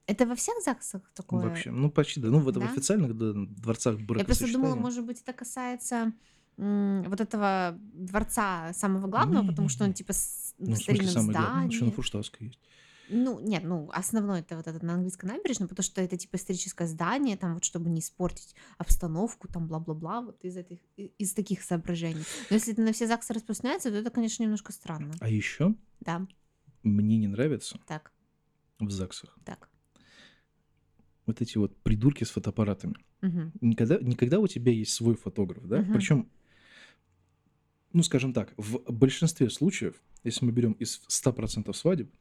это 0.07 0.25
во 0.25 0.35
всех 0.35 0.55
ЗАГСах 0.63 1.11
такое? 1.13 1.47
Вообще, 1.47 1.71
ну 1.71 1.89
почти, 1.89 2.19
да. 2.19 2.29
Ну 2.29 2.39
в 2.39 2.49
этом 2.49 2.63
Да? 2.63 2.69
официальных 2.69 3.17
да, 3.17 3.33
дворцах 3.33 3.99
Я 3.99 4.05
просто 4.05 4.45
думала, 4.51 4.75
бракосочетания. 4.75 4.75
может 4.81 5.05
быть, 5.05 5.21
это 5.21 5.33
касается 5.33 6.13
вот 6.57 7.19
этого 7.21 7.77
дворца 7.93 8.71
самого 8.73 9.07
главного, 9.07 9.45
потому 9.47 9.69
что 9.69 9.83
он 9.85 9.93
типа 9.93 10.13
с- 10.13 10.53
Ну, 10.57 10.75
главное, 11.31 11.49
здании. 11.51 11.73
еще 11.73 11.85
на 11.85 11.91
есть. 11.91 12.59
Ну, 13.09 13.39
нет, 13.41 13.63
ну, 13.65 13.89
основной 13.93 14.39
это 14.39 14.55
вот 14.55 14.65
этот 14.67 14.81
на 14.81 14.93
английской 14.93 15.25
набережной, 15.25 15.67
потому 15.67 15.83
что 15.83 16.01
это 16.01 16.15
типа 16.15 16.37
историческое 16.37 16.87
здание, 16.87 17.35
там 17.35 17.55
вот 17.55 17.63
чтобы 17.65 17.89
не 17.89 17.99
испортить 17.99 18.55
обстановку, 18.77 19.47
там 19.49 19.67
бла-бла-бла, 19.67 20.21
вот 20.21 20.43
из 20.45 20.55
этих, 20.55 20.79
из 20.95 21.33
таких 21.33 21.63
соображений. 21.63 22.23
Но 22.49 22.55
если 22.55 22.71
это 22.73 22.81
на 22.81 22.93
все 22.93 23.07
ЗАГСы 23.07 23.33
распространяется, 23.33 23.89
то 23.89 23.97
это, 23.97 24.09
конечно, 24.09 24.43
немножко 24.43 24.71
странно. 24.71 25.13
А 25.19 25.27
еще 25.29 25.75
Да, 25.99 26.25
мне 26.81 27.17
не 27.17 27.27
нравится 27.27 27.77
так, 27.87 28.13
в 28.79 28.89
ЗАГСах 28.89 29.37
так. 29.43 29.69
вот 31.25 31.41
эти 31.41 31.57
вот 31.57 31.75
придурки 31.83 32.23
с 32.23 32.29
фотоаппаратами. 32.29 32.95
Мгм. 33.21 33.51
Никогда, 33.61 33.97
никогда 33.99 34.39
у 34.39 34.47
тебя 34.47 34.71
есть 34.71 34.93
свой 34.93 35.15
фотограф, 35.15 35.67
да? 35.67 35.79
Мгм. 35.81 35.93
Причем, 35.93 36.29
ну, 37.93 38.03
скажем 38.03 38.33
так, 38.33 38.53
в 38.57 38.79
большинстве 38.91 39.49
случаев, 39.49 40.01
если 40.23 40.45
мы 40.45 40.51
берем 40.51 40.73
из 40.73 41.01
100% 41.07 41.73
свадеб, 41.75 42.11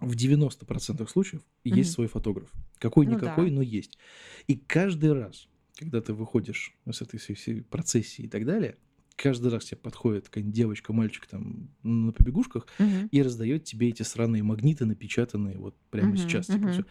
в 0.00 0.14
90% 0.14 1.06
случаев 1.10 1.42
Мгм. 1.64 1.74
есть 1.76 1.92
свой 1.92 2.06
фотограф. 2.06 2.50
Какой-никакой, 2.78 3.50
Ну 3.50 3.50
да. 3.50 3.56
но 3.56 3.62
есть. 3.62 3.98
И 4.46 4.56
каждый 4.56 5.12
раз, 5.12 5.48
когда 5.78 6.00
ты 6.00 6.14
выходишь 6.14 6.74
с 6.90 7.02
этой 7.02 7.18
всей, 7.18 7.62
процессии 7.62 8.22
и 8.24 8.28
так 8.28 8.46
далее, 8.46 8.76
каждый 9.16 9.50
раз 9.50 9.66
тебе 9.66 9.76
подходит 9.76 10.28
какая-нибудь 10.28 10.54
девочка, 10.54 10.92
мальчик 10.94 11.26
там 11.26 11.68
на 11.82 12.12
побегушках 12.12 12.66
Мгм. 12.78 13.08
и 13.12 13.22
раздает 13.22 13.64
тебе 13.64 13.90
эти 13.90 14.02
сраные 14.02 14.42
магниты, 14.42 14.86
напечатанные 14.86 15.58
вот 15.58 15.76
прямо 15.90 16.10
Мгм, 16.12 16.16
сейчас. 16.16 16.46
типа, 16.46 16.58
мгм. 16.58 16.72
всё. 16.72 16.84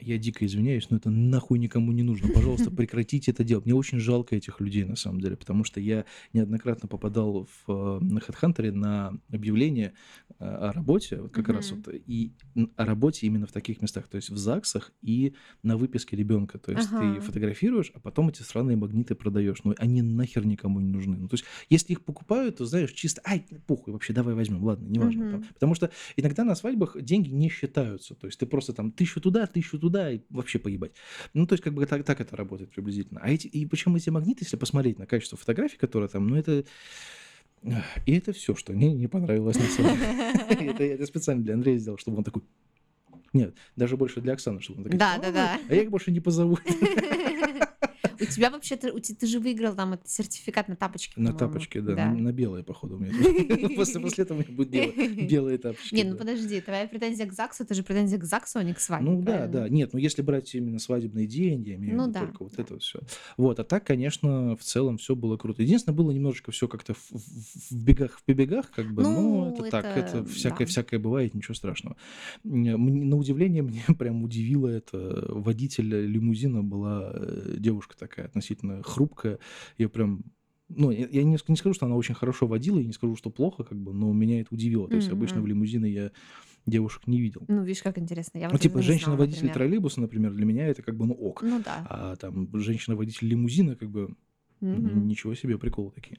Я 0.00 0.16
дико 0.18 0.46
извиняюсь, 0.46 0.90
но 0.90 0.96
это 0.96 1.10
нахуй 1.10 1.58
никому 1.58 1.90
не 1.92 2.02
нужно. 2.04 2.28
Пожалуйста, 2.28 2.70
прекратите 2.76 3.32
это 3.32 3.42
делать. 3.42 3.64
Мне 3.64 3.74
очень 3.74 3.98
жалко 3.98 4.36
этих 4.36 4.60
людей, 4.60 4.84
на 4.84 4.94
самом 4.96 5.20
деле, 5.20 5.36
потому 5.36 5.64
что 5.64 5.80
я 5.80 6.04
неоднократно 6.32 6.88
попадал 6.88 7.46
в, 7.66 7.70
э, 8.00 8.04
на 8.04 8.18
HeadHunter 8.18 8.70
на 8.72 9.18
объявление 9.32 9.94
э, 10.38 10.44
о 10.44 10.72
работе, 10.72 11.28
как 11.32 11.48
раз 11.48 11.72
Мгм. 11.72 11.82
вот, 11.84 11.94
и 12.06 12.32
о 12.76 12.84
работе 12.84 13.26
именно 13.26 13.46
в 13.46 13.52
таких 13.52 13.82
местах, 13.82 14.06
то 14.08 14.16
есть 14.16 14.30
в 14.30 14.36
ЗАГСах 14.36 14.92
и 15.02 15.34
на 15.64 15.76
выписке 15.76 16.16
ребенка. 16.16 16.58
То 16.58 16.72
есть 16.72 16.94
ты 16.96 17.16
Ага. 17.16 17.20
фотографируешь, 17.20 17.90
а 17.94 17.98
потом 18.00 18.28
эти 18.28 18.42
сраные 18.42 18.76
магниты 18.76 19.16
продаешь. 19.16 19.58
Ну, 19.64 19.74
они 19.78 20.02
нахер 20.02 20.46
никому 20.46 20.78
не 20.80 20.88
нужны. 20.90 21.16
Ну, 21.16 21.28
то 21.28 21.34
есть, 21.34 21.44
если 21.70 21.92
их 21.94 22.04
покупают, 22.04 22.58
то, 22.58 22.66
знаешь, 22.66 22.92
чисто, 22.92 23.20
ай, 23.26 23.44
похуй, 23.66 23.92
вообще, 23.92 24.12
давай 24.12 24.34
возьмем, 24.36 24.62
ладно, 24.62 24.86
неважно. 24.86 25.26
там. 25.26 25.40
Мгм. 25.40 25.48
Потому 25.54 25.74
что 25.74 25.90
иногда 26.16 26.44
на 26.44 26.54
свадьбах 26.54 26.96
деньги 27.02 27.30
не 27.30 27.48
считаются. 27.50 28.14
То 28.14 28.26
есть 28.26 28.38
ты 28.38 28.46
просто 28.46 28.72
там 28.72 28.92
тысячу 28.92 29.20
туда, 29.20 29.46
тысячу 29.46 29.78
туда, 29.78 29.87
и 29.96 30.22
вообще 30.30 30.58
поебать. 30.58 30.92
Ну, 31.34 31.46
то 31.46 31.54
есть 31.54 31.64
как 31.64 31.74
бы 31.74 31.86
так, 31.86 32.04
так 32.04 32.20
это 32.20 32.36
работает 32.36 32.70
приблизительно. 32.70 33.20
А 33.22 33.30
эти, 33.30 33.46
и 33.46 33.66
причем 33.66 33.96
эти 33.96 34.10
магниты, 34.10 34.44
если 34.44 34.56
посмотреть 34.56 34.98
на 34.98 35.06
качество 35.06 35.38
фотографий, 35.38 35.76
которые 35.76 36.08
там, 36.08 36.26
ну, 36.28 36.36
это... 36.36 36.64
И 38.06 38.12
это 38.12 38.32
все, 38.32 38.54
что 38.54 38.72
мне 38.72 38.92
не 38.92 39.08
понравилось 39.08 39.56
на 39.56 39.66
самом 39.66 39.98
деле. 39.98 40.70
Это 40.70 40.84
я 40.84 41.06
специально 41.06 41.42
для 41.42 41.54
Андрея 41.54 41.76
сделал, 41.78 41.98
чтобы 41.98 42.18
он 42.18 42.24
такой... 42.24 42.42
Нет, 43.32 43.56
даже 43.74 43.96
больше 43.96 44.20
для 44.20 44.34
Оксаны, 44.34 44.60
чтобы 44.60 44.78
он 44.78 44.84
такой... 44.84 44.98
Да, 44.98 45.16
«А, 45.16 45.18
да, 45.18 45.32
да. 45.32 45.60
А 45.68 45.74
я 45.74 45.82
их 45.82 45.90
больше 45.90 46.12
не 46.12 46.20
позову. 46.20 46.56
У 48.20 48.24
тебя 48.24 48.50
вообще-то, 48.50 48.92
у 48.92 48.98
те- 48.98 49.14
ты 49.14 49.26
же 49.26 49.38
выиграл 49.40 49.74
там 49.74 49.92
этот 49.94 50.08
сертификат 50.08 50.68
на 50.68 50.76
тапочки, 50.76 51.18
На 51.18 51.32
тапочки, 51.32 51.78
да, 51.80 51.94
на- 51.94 52.14
на 52.14 52.32
белые, 52.32 52.64
походу, 52.64 52.96
у 52.96 52.98
меня. 52.98 53.12
После 53.76 54.00
после 54.00 54.24
этого 54.24 54.38
у 54.38 54.40
меня 54.42 54.52
будут 54.54 54.72
белые- 54.72 55.26
белые 55.28 55.58
тапочки. 55.58 55.94
Не, 55.94 56.04
ну 56.04 56.12
да. 56.12 56.16
подожди, 56.18 56.60
твоя 56.60 56.86
претензия 56.88 57.26
к 57.26 57.32
ЗАГСу, 57.32 57.62
это 57.64 57.74
же 57.74 57.82
претензия 57.82 58.18
к 58.18 58.24
ЗАГСу, 58.24 58.58
а 58.58 58.62
не 58.64 58.74
к 58.74 58.80
свадьбе, 58.80 59.10
Ну 59.10 59.22
да, 59.22 59.46
да. 59.46 59.68
Нет, 59.68 59.92
ну 59.92 59.98
если 59.98 60.22
брать 60.22 60.54
именно 60.54 60.78
свадебный 60.78 61.26
день, 61.26 61.62
я 61.64 61.74
имею 61.76 61.94
в 61.94 61.96
Ну 61.96 62.02
виду 62.04 62.12
да, 62.14 62.20
только 62.20 62.42
вот 62.44 62.54
да. 62.56 62.62
это 62.62 62.78
все. 62.78 63.00
Вот, 63.36 63.60
а 63.60 63.64
так, 63.64 63.84
конечно, 63.86 64.56
в 64.56 64.62
целом 64.62 64.98
все 64.98 65.14
было 65.14 65.36
круто. 65.36 65.62
Единственное, 65.62 65.96
было 65.96 66.10
немножечко 66.10 66.50
все 66.52 66.66
как-то 66.68 66.94
в, 66.94 67.72
бегах, 67.72 68.18
в 68.18 68.24
побегах, 68.24 68.70
как 68.70 68.92
бы, 68.92 69.02
ну, 69.02 69.52
это, 69.54 69.70
так, 69.70 69.84
это 69.84 70.18
это 70.18 70.24
всякое, 70.26 70.66
да. 70.66 70.70
всякое 70.70 70.98
бывает, 70.98 71.34
ничего 71.34 71.54
страшного. 71.54 71.96
На 72.44 73.16
удивление, 73.16 73.62
мне 73.68 73.82
прям 73.98 74.22
удивило 74.22 74.68
это. 74.68 75.26
Водитель 75.28 75.88
лимузина 76.06 76.62
была 76.62 77.12
э, 77.14 77.54
девушка 77.58 77.96
такая 77.96 78.07
относительно 78.16 78.82
хрупкая. 78.82 79.38
Я 79.76 79.88
прям 79.88 80.22
ну, 80.68 80.90
я, 80.90 81.22
не, 81.24 81.38
не 81.48 81.56
скажу, 81.56 81.72
что 81.72 81.86
она 81.86 81.96
очень 81.96 82.14
хорошо 82.14 82.46
водила, 82.46 82.78
и 82.78 82.84
не 82.86 82.92
скажу, 82.92 83.16
что 83.16 83.30
плохо, 83.30 83.64
как 83.64 83.78
бы, 83.78 83.94
но 83.94 84.12
меня 84.12 84.40
это 84.42 84.54
удивило. 84.54 84.86
То 84.88 84.96
есть 84.96 85.10
обычно 85.10 85.40
в 85.40 85.46
лимузины 85.46 85.86
я 85.86 86.10
девушек 86.66 87.06
не 87.06 87.20
видел. 87.20 87.42
Ну, 87.48 87.62
видишь, 87.64 87.82
как 87.82 87.96
интересно. 87.98 88.38
Я 88.38 88.48
Ну, 88.48 88.52
вот 88.52 88.60
типа, 88.60 88.82
женщина-водитель 88.82 89.46
например. 89.46 89.54
троллейбуса, 89.54 90.00
например, 90.02 90.34
для 90.34 90.44
меня 90.44 90.66
это 90.66 90.82
как 90.82 90.94
бы, 90.96 91.06
ну, 91.06 91.14
ок. 91.14 91.42
Ну 91.42 91.62
да. 91.64 91.86
А 91.88 92.16
там 92.16 92.50
женщина-водитель 92.52 93.28
лимузина, 93.28 93.76
как 93.76 93.88
бы, 93.90 94.14
Мгм. 94.60 95.06
ничего 95.06 95.34
себе, 95.34 95.56
приколы 95.56 95.90
такие. 95.92 96.18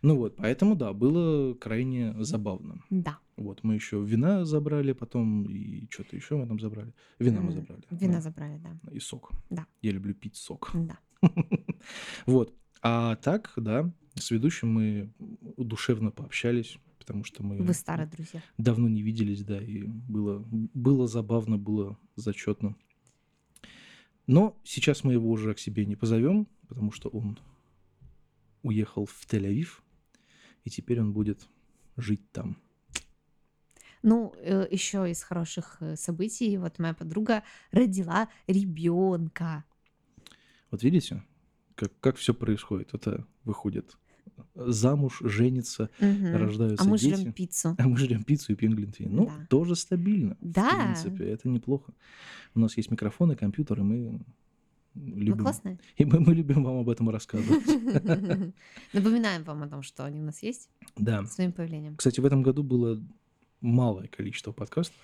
Ну 0.00 0.16
вот, 0.16 0.36
поэтому, 0.36 0.76
да, 0.76 0.92
было 0.92 1.54
крайне 1.54 2.14
забавно. 2.24 2.80
Да. 2.90 3.18
Вот, 3.36 3.64
мы 3.64 3.74
еще 3.74 4.02
вина 4.02 4.44
забрали 4.44 4.92
потом, 4.92 5.44
и 5.50 5.88
что-то 5.90 6.14
еще 6.16 6.36
мы 6.36 6.46
там 6.46 6.60
забрали. 6.60 6.94
Вина 7.18 7.40
мы 7.40 7.48
М, 7.48 7.52
забрали. 7.52 7.82
Вина 7.90 8.14
да, 8.14 8.20
забрали, 8.20 8.58
да. 8.58 8.92
И 8.92 9.00
сок. 9.00 9.32
Да. 9.50 9.66
Я 9.82 9.90
люблю 9.90 10.14
пить 10.14 10.36
сок. 10.36 10.70
Да. 10.74 10.98
Вот. 12.26 12.54
А 12.82 13.16
так, 13.16 13.52
да, 13.56 13.90
с 14.14 14.30
ведущим 14.30 14.72
мы 14.72 15.12
душевно 15.56 16.10
пообщались, 16.10 16.78
потому 16.98 17.24
что 17.24 17.42
мы 17.42 17.58
Вы 17.58 17.74
старые 17.74 18.06
друзья. 18.06 18.42
давно 18.58 18.88
не 18.88 19.02
виделись, 19.02 19.42
да, 19.42 19.60
и 19.60 19.82
было, 19.84 20.44
было 20.50 21.06
забавно, 21.06 21.58
было 21.58 21.98
зачетно. 22.16 22.76
Но 24.26 24.58
сейчас 24.64 25.04
мы 25.04 25.12
его 25.12 25.30
уже 25.30 25.54
к 25.54 25.58
себе 25.58 25.84
не 25.84 25.96
позовем, 25.96 26.46
потому 26.68 26.92
что 26.92 27.08
он 27.10 27.38
уехал 28.62 29.04
в 29.04 29.26
Тель-Авив, 29.26 29.82
и 30.64 30.70
теперь 30.70 31.00
он 31.00 31.12
будет 31.12 31.46
жить 31.96 32.30
там. 32.32 32.56
Ну, 34.02 34.34
еще 34.70 35.10
из 35.10 35.22
хороших 35.22 35.78
э, 35.80 35.96
событий, 35.96 36.58
вот 36.58 36.78
моя 36.78 36.92
подруга 36.92 37.42
родила 37.70 38.28
ребенка. 38.46 39.64
Вот 40.70 40.82
видите, 40.82 41.22
как, 41.74 41.92
как 42.00 42.16
все 42.16 42.34
происходит. 42.34 42.94
Это 42.94 43.26
выходит 43.44 43.96
замуж, 44.54 45.18
женится, 45.22 45.90
рождаются 46.00 46.84
А 46.84 46.88
мы 46.88 46.98
дети. 46.98 47.14
жрем 47.16 47.32
пиццу. 47.32 47.76
А 47.78 47.88
мы 47.88 47.96
жрем 47.96 48.24
пиццу 48.24 48.52
и 48.52 48.56
пьем 48.56 48.74
глинтвейн. 48.74 49.14
Ну, 49.14 49.26
Да. 49.26 49.46
тоже 49.48 49.76
стабильно. 49.76 50.36
Да. 50.40 50.70
В 50.70 51.02
принципе, 51.02 51.30
это 51.30 51.48
неплохо. 51.48 51.92
У 52.54 52.60
нас 52.60 52.76
есть 52.76 52.90
микрофоны, 52.90 53.36
компьютеры, 53.36 53.84
мы 53.84 54.20
любим. 54.94 55.38
классно. 55.38 55.78
И 55.96 56.04
мы, 56.04 56.20
мы 56.20 56.34
любим 56.34 56.64
вам 56.64 56.78
об 56.78 56.88
этом 56.88 57.10
рассказывать. 57.10 57.64
Напоминаем 58.92 59.44
вам 59.44 59.62
о 59.64 59.68
том, 59.68 59.82
что 59.82 60.04
они 60.04 60.20
у 60.20 60.24
нас 60.24 60.42
есть 60.42 60.68
Да. 60.96 61.24
своим 61.26 61.52
появлением. 61.52 61.96
Кстати, 61.96 62.20
в 62.20 62.24
этом 62.24 62.42
году 62.42 62.62
было 62.62 63.00
малое 63.60 64.08
количество 64.08 64.52
подкастов. 64.52 64.96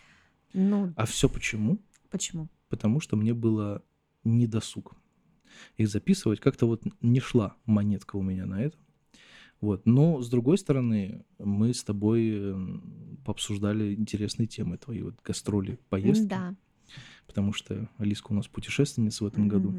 Ну, 0.52 0.92
А 0.96 1.06
все 1.06 1.28
почему? 1.28 1.78
почему? 2.10 2.48
Потому 2.68 3.00
что 3.00 3.16
мне 3.16 3.34
было 3.34 3.82
недосуг 4.24 4.94
их 5.76 5.88
записывать. 5.88 6.40
Как-то 6.40 6.66
вот 6.66 6.82
не 7.00 7.20
шла 7.20 7.56
монетка 7.66 8.16
у 8.16 8.22
меня 8.22 8.46
на 8.46 8.62
это. 8.62 8.76
Вот. 9.60 9.84
Но, 9.86 10.20
с 10.22 10.28
другой 10.28 10.58
стороны, 10.58 11.24
мы 11.38 11.74
с 11.74 11.84
тобой 11.84 12.30
м, 12.30 13.18
пообсуждали 13.24 13.94
интересные 13.94 14.46
темы 14.46 14.78
твои, 14.78 15.02
вот 15.02 15.20
гастроли, 15.22 15.78
поездки. 15.88 16.26
Да. 16.28 16.54
Потому 17.26 17.52
что 17.52 17.88
Алиска 17.98 18.32
у 18.32 18.34
нас 18.34 18.48
путешественница 18.48 19.24
в 19.24 19.26
этом 19.26 19.48
году. 19.48 19.74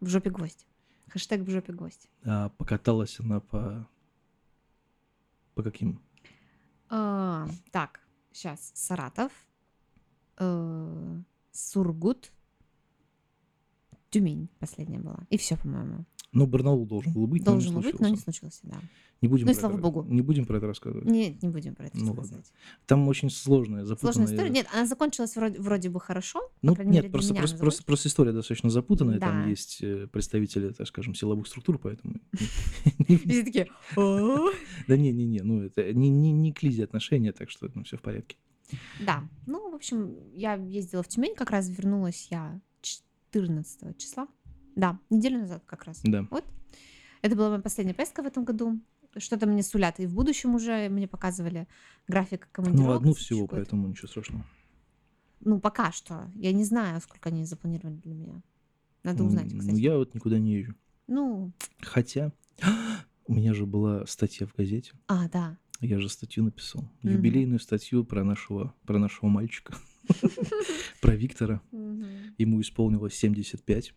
В 0.00 0.08
жопе 0.08 0.30
гвоздь. 0.30 0.66
Хэштег 1.08 1.42
в 1.42 1.50
жопе 1.50 1.72
гвоздь. 1.72 2.08
А 2.22 2.50
покаталась 2.50 3.18
она 3.20 3.40
по... 3.40 3.88
По 5.54 5.62
каким? 5.62 6.00
А, 6.88 7.48
так, 7.70 8.00
сейчас. 8.32 8.72
Саратов, 8.74 9.32
э, 10.38 11.22
Сургут, 11.52 12.32
Тюмень 14.10 14.48
последняя 14.58 14.98
была. 14.98 15.20
И 15.30 15.36
все, 15.38 15.56
по-моему. 15.56 16.04
Ну, 16.32 16.46
Барнаул 16.46 16.86
должен 16.86 17.12
был 17.12 17.26
быть, 17.26 17.44
но 17.44 17.52
не 17.52 17.56
Должен 17.56 17.74
был 17.74 17.82
быть, 17.82 17.98
но 18.00 18.08
не 18.08 18.16
случился. 18.16 18.58
случился, 18.58 18.60
да. 18.62 18.80
Не 19.20 19.28
будем 19.28 19.46
Ну 19.46 19.52
и 19.52 19.54
слава 19.54 19.72
это- 19.74 19.82
богу. 19.82 20.04
Не 20.04 20.22
будем 20.22 20.46
про 20.46 20.56
это 20.58 20.66
рассказывать. 20.68 21.04
Нет, 21.06 21.42
не 21.42 21.48
будем 21.48 21.74
про 21.74 21.86
это 21.86 21.96
Ну 21.98 22.06
ладно. 22.06 22.22
рассказывать. 22.22 22.52
Там 22.86 23.08
очень 23.08 23.30
сложная, 23.30 23.84
запутанная... 23.84 24.12
Сложная 24.14 24.34
история. 24.34 24.50
Нет, 24.50 24.66
она 24.72 24.86
закончилась 24.86 25.34
вроде, 25.36 25.60
вроде 25.60 25.90
бы 25.90 26.00
хорошо. 26.00 26.40
Ну, 26.62 26.74
мере, 26.76 26.88
нет, 26.88 27.02
для 27.02 27.10
просто, 27.10 27.34
просто, 27.34 27.58
просто, 27.58 27.84
просто 27.84 28.08
история 28.08 28.32
достаточно 28.32 28.70
запутанная. 28.70 29.18
Там 29.18 29.42
Да. 29.44 29.48
есть 29.50 29.82
э, 29.82 30.06
представители, 30.06 30.70
так 30.70 30.86
скажем, 30.86 31.14
силовых 31.14 31.46
структур, 31.48 31.78
поэтому... 31.78 32.14
Все 33.06 33.42
такие. 33.44 33.66
Да 34.88 34.96
не-не-не, 34.96 35.42
ну 35.42 35.62
это 35.62 35.92
не, 35.92 36.08
не, 36.08 36.32
не 36.32 36.52
к 36.52 36.62
Лизе 36.62 36.84
отношения, 36.84 37.32
так 37.32 37.50
что 37.50 37.68
все 37.84 37.96
в 37.96 38.02
порядке. 38.02 38.36
Да. 39.04 39.28
Ну, 39.46 39.70
в 39.70 39.74
общем, 39.74 40.14
я 40.32 40.54
ездила 40.54 41.02
в 41.02 41.08
Тюмень, 41.08 41.34
как 41.34 41.50
раз 41.50 41.68
вернулась 41.68 42.28
я 42.30 42.60
14 43.32 43.96
числа. 43.98 44.28
Да, 44.76 44.98
неделю 45.10 45.40
назад 45.40 45.62
как 45.66 45.84
раз. 45.84 46.00
Да. 46.02 46.26
Это 47.22 47.36
была 47.36 47.50
моя 47.50 47.60
последняя 47.60 47.94
поездка 47.94 48.22
в 48.22 48.26
этом 48.26 48.44
году. 48.44 48.80
Что-то 49.16 49.46
мне 49.46 49.62
сулят. 49.62 50.00
И 50.00 50.06
в 50.06 50.14
будущем 50.14 50.54
уже 50.54 50.88
мне 50.88 51.08
показывали 51.08 51.66
график 52.08 52.48
командировок. 52.52 52.90
Ну, 52.90 52.96
одну 52.96 53.14
всего, 53.14 53.46
поэтому 53.46 53.88
ничего 53.88 54.08
страшного. 54.08 54.46
Ну, 55.40 55.60
пока 55.60 55.92
что. 55.92 56.30
Я 56.34 56.52
не 56.52 56.64
знаю, 56.64 57.00
сколько 57.00 57.28
они 57.28 57.44
запланировали 57.44 57.96
для 57.96 58.14
меня. 58.14 58.42
Надо 59.02 59.24
узнать, 59.24 59.48
кстати. 59.48 59.70
Ну, 59.72 59.76
я 59.76 59.96
вот 59.96 60.14
никуда 60.14 60.38
не 60.38 60.52
езжу. 60.54 60.74
Ну, 61.08 61.52
Хотя, 61.80 62.32
у 63.26 63.34
меня 63.34 63.54
же 63.54 63.66
была 63.66 64.06
статья 64.06 64.46
в 64.46 64.54
газете. 64.54 64.92
а, 65.08 65.28
да. 65.28 65.56
Я 65.80 65.98
же 65.98 66.10
статью 66.10 66.44
написал. 66.44 66.90
Юбилейную 67.02 67.58
статью 67.58 68.04
про 68.04 68.22
нашего, 68.22 68.74
про 68.84 68.98
нашего 68.98 69.28
мальчика. 69.30 69.74
Про 71.00 71.14
Виктора. 71.16 71.62
Ему 72.38 72.60
исполнилось 72.60 73.14
75. 73.14 73.94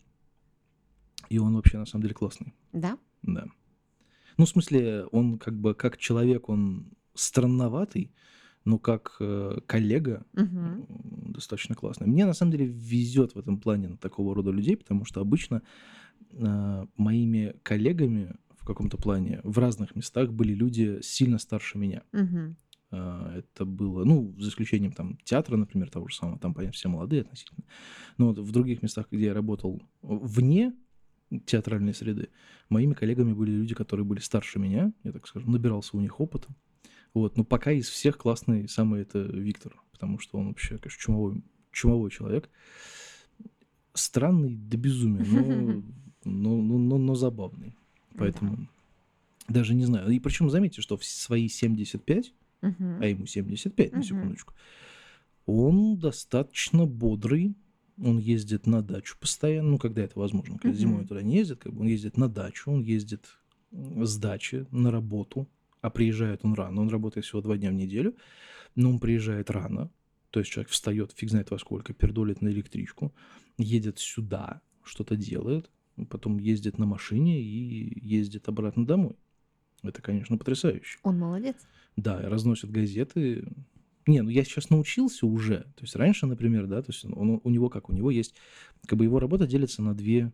И 1.29 1.39
он 1.39 1.55
вообще, 1.55 1.77
на 1.77 1.85
самом 1.85 2.03
деле, 2.03 2.13
классный. 2.13 2.53
Да? 2.71 2.97
Да. 3.21 3.45
Ну, 4.37 4.45
в 4.45 4.49
смысле, 4.49 5.05
он 5.05 5.37
как 5.37 5.59
бы 5.59 5.73
как 5.73 5.97
человек, 5.97 6.49
он 6.49 6.93
странноватый, 7.13 8.11
но 8.65 8.79
как 8.79 9.17
э, 9.19 9.59
коллега 9.65 10.25
м, 10.35 10.85
достаточно 11.31 11.75
классный. 11.75 12.07
Мне 12.07 12.25
на 12.25 12.33
самом 12.33 12.51
деле 12.51 12.65
везет 12.65 13.35
в 13.35 13.39
этом 13.39 13.59
плане 13.59 13.89
на 13.89 13.97
такого 13.97 14.33
рода 14.33 14.51
людей, 14.51 14.77
потому 14.77 15.05
что 15.05 15.21
обычно 15.21 15.61
э, 16.31 16.85
моими 16.97 17.55
коллегами 17.63 18.35
в 18.57 18.65
каком-то 18.65 18.97
плане 18.97 19.41
в 19.43 19.59
разных 19.59 19.95
местах 19.95 20.31
были 20.31 20.53
люди 20.53 20.99
сильно 21.01 21.37
старше 21.37 21.77
меня. 21.77 22.03
Мгм. 22.13 22.55
А, 22.95 23.37
Это 23.39 23.65
было, 23.65 24.03
ну, 24.05 24.35
за 24.37 24.49
исключением 24.49 24.91
там 24.91 25.17
театра, 25.23 25.57
например, 25.57 25.89
того 25.89 26.07
же 26.07 26.15
самого, 26.15 26.37
там, 26.37 26.53
понятно, 26.53 26.73
все 26.73 26.89
молодые 26.89 27.23
относительно. 27.23 27.63
Но 28.19 28.27
вот 28.27 28.37
в 28.37 28.51
других 28.51 28.83
местах, 28.83 29.07
где 29.09 29.25
я 29.25 29.33
работал 29.33 29.81
вне 30.03 30.73
театральной 31.47 31.95
среды, 31.95 32.29
моими 32.69 32.93
коллегами 32.93 33.33
были 33.33 33.49
люди, 33.49 33.73
которые 33.73 34.05
были 34.05 34.19
старше 34.19 34.59
меня, 34.59 34.93
я 35.03 35.11
так 35.11 35.25
скажем, 35.27 35.51
набирался 35.51 35.97
у 35.97 36.01
них 36.01 36.19
опыта. 36.19 36.49
Вот, 37.15 37.35
но 37.35 37.43
пока 37.43 37.71
из 37.71 37.89
всех 37.89 38.17
классный 38.17 38.67
самый 38.69 39.01
это 39.01 39.19
Виктор, 39.19 39.75
потому 39.91 40.19
что 40.19 40.37
он 40.37 40.49
вообще, 40.49 40.77
конечно, 40.77 41.01
чумовой, 41.01 41.43
чумовой 41.71 42.11
человек. 42.11 42.47
Странный 43.95 44.55
до 44.55 44.77
безумия, 44.77 45.23
но, 45.25 45.81
но, 46.25 46.61
но, 46.61 46.77
но- 46.77 46.97
но 46.99 47.15
забавный. 47.15 47.75
Поэтому 48.17 48.67
даже 49.47 49.73
не 49.73 49.85
знаю. 49.85 50.11
И 50.11 50.19
причем 50.19 50.49
заметьте, 50.51 50.81
что 50.81 50.97
в 50.97 51.03
свои 51.03 51.47
75 51.47 52.33
Мгм. 52.63 53.01
а 53.01 53.05
ему 53.05 53.25
75, 53.25 53.91
на 53.91 53.97
Мгм. 53.97 54.03
секундочку, 54.05 54.53
он 55.45 55.97
достаточно 55.97 56.85
бодрый, 56.85 57.55
он 57.97 58.17
ездит 58.17 58.65
на 58.65 58.81
дачу 58.81 59.17
постоянно, 59.19 59.71
ну, 59.71 59.77
когда 59.77 60.01
это 60.03 60.17
возможно, 60.17 60.57
когда 60.57 60.69
Мгм. 60.69 60.77
зимой 60.77 61.05
туда 61.05 61.21
не 61.21 61.35
ездит, 61.37 61.59
как 61.59 61.73
бы 61.73 61.81
он 61.81 61.87
ездит 61.87 62.17
на 62.17 62.29
дачу, 62.29 62.71
он 62.71 62.81
ездит 62.81 63.25
с 63.71 64.17
дачи 64.17 64.65
на 64.71 64.91
работу, 64.91 65.47
а 65.81 65.89
приезжает 65.89 66.45
он 66.45 66.53
рано, 66.53 66.81
он 66.81 66.89
работает 66.89 67.25
всего 67.25 67.41
два 67.41 67.57
дня 67.57 67.69
в 67.69 67.73
неделю, 67.73 68.15
но 68.75 68.89
он 68.89 68.99
приезжает 68.99 69.51
рано, 69.51 69.91
то 70.29 70.39
есть 70.39 70.51
человек 70.51 70.71
встает 70.71 71.11
фиг 71.11 71.29
знает 71.29 71.51
во 71.51 71.59
сколько, 71.59 71.93
пердолит 71.93 72.41
на 72.41 72.47
электричку, 72.47 73.13
едет 73.57 73.99
сюда, 73.99 74.61
что-то 74.83 75.15
делает, 75.15 75.69
потом 76.09 76.39
ездит 76.39 76.77
на 76.79 76.85
машине 76.85 77.41
и 77.41 77.99
ездит 78.07 78.47
обратно 78.47 78.85
домой. 78.85 79.15
Это, 79.83 80.01
конечно, 80.01 80.37
потрясающе. 80.37 80.99
Он 81.03 81.19
молодец. 81.19 81.57
Да, 81.95 82.21
разносят 82.21 82.71
газеты. 82.71 83.45
Не, 84.05 84.21
ну 84.21 84.29
я 84.29 84.43
сейчас 84.43 84.69
научился 84.69 85.25
уже. 85.25 85.61
То 85.75 85.81
есть 85.81 85.95
раньше, 85.95 86.25
например, 86.25 86.67
да, 86.67 86.81
то 86.81 86.91
есть 86.91 87.05
он, 87.05 87.39
у 87.43 87.49
него 87.49 87.69
как, 87.69 87.89
у 87.89 87.93
него 87.93 88.11
есть, 88.11 88.35
как 88.85 88.97
бы 88.99 89.05
его 89.05 89.19
работа 89.19 89.47
делится 89.47 89.81
на 89.81 89.93
две 89.93 90.33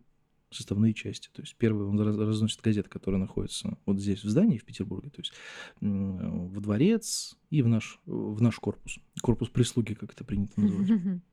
составные 0.50 0.94
части. 0.94 1.28
То 1.32 1.42
есть 1.42 1.54
первый 1.56 1.86
он 1.86 2.00
раз- 2.00 2.16
разносит 2.16 2.60
газеты, 2.60 2.88
которые 2.88 3.20
находятся 3.20 3.78
вот 3.86 4.00
здесь 4.00 4.24
в 4.24 4.28
здании 4.28 4.58
в 4.58 4.64
Петербурге, 4.64 5.10
то 5.10 5.20
есть 5.20 5.32
в 5.80 6.60
дворец 6.60 7.36
и 7.50 7.62
в 7.62 7.68
наш, 7.68 8.00
в 8.06 8.42
наш 8.42 8.56
корпус. 8.56 8.98
Корпус 9.22 9.48
прислуги, 9.48 9.94
как 9.94 10.12
это 10.12 10.24
принято 10.24 10.60
называть. 10.60 10.90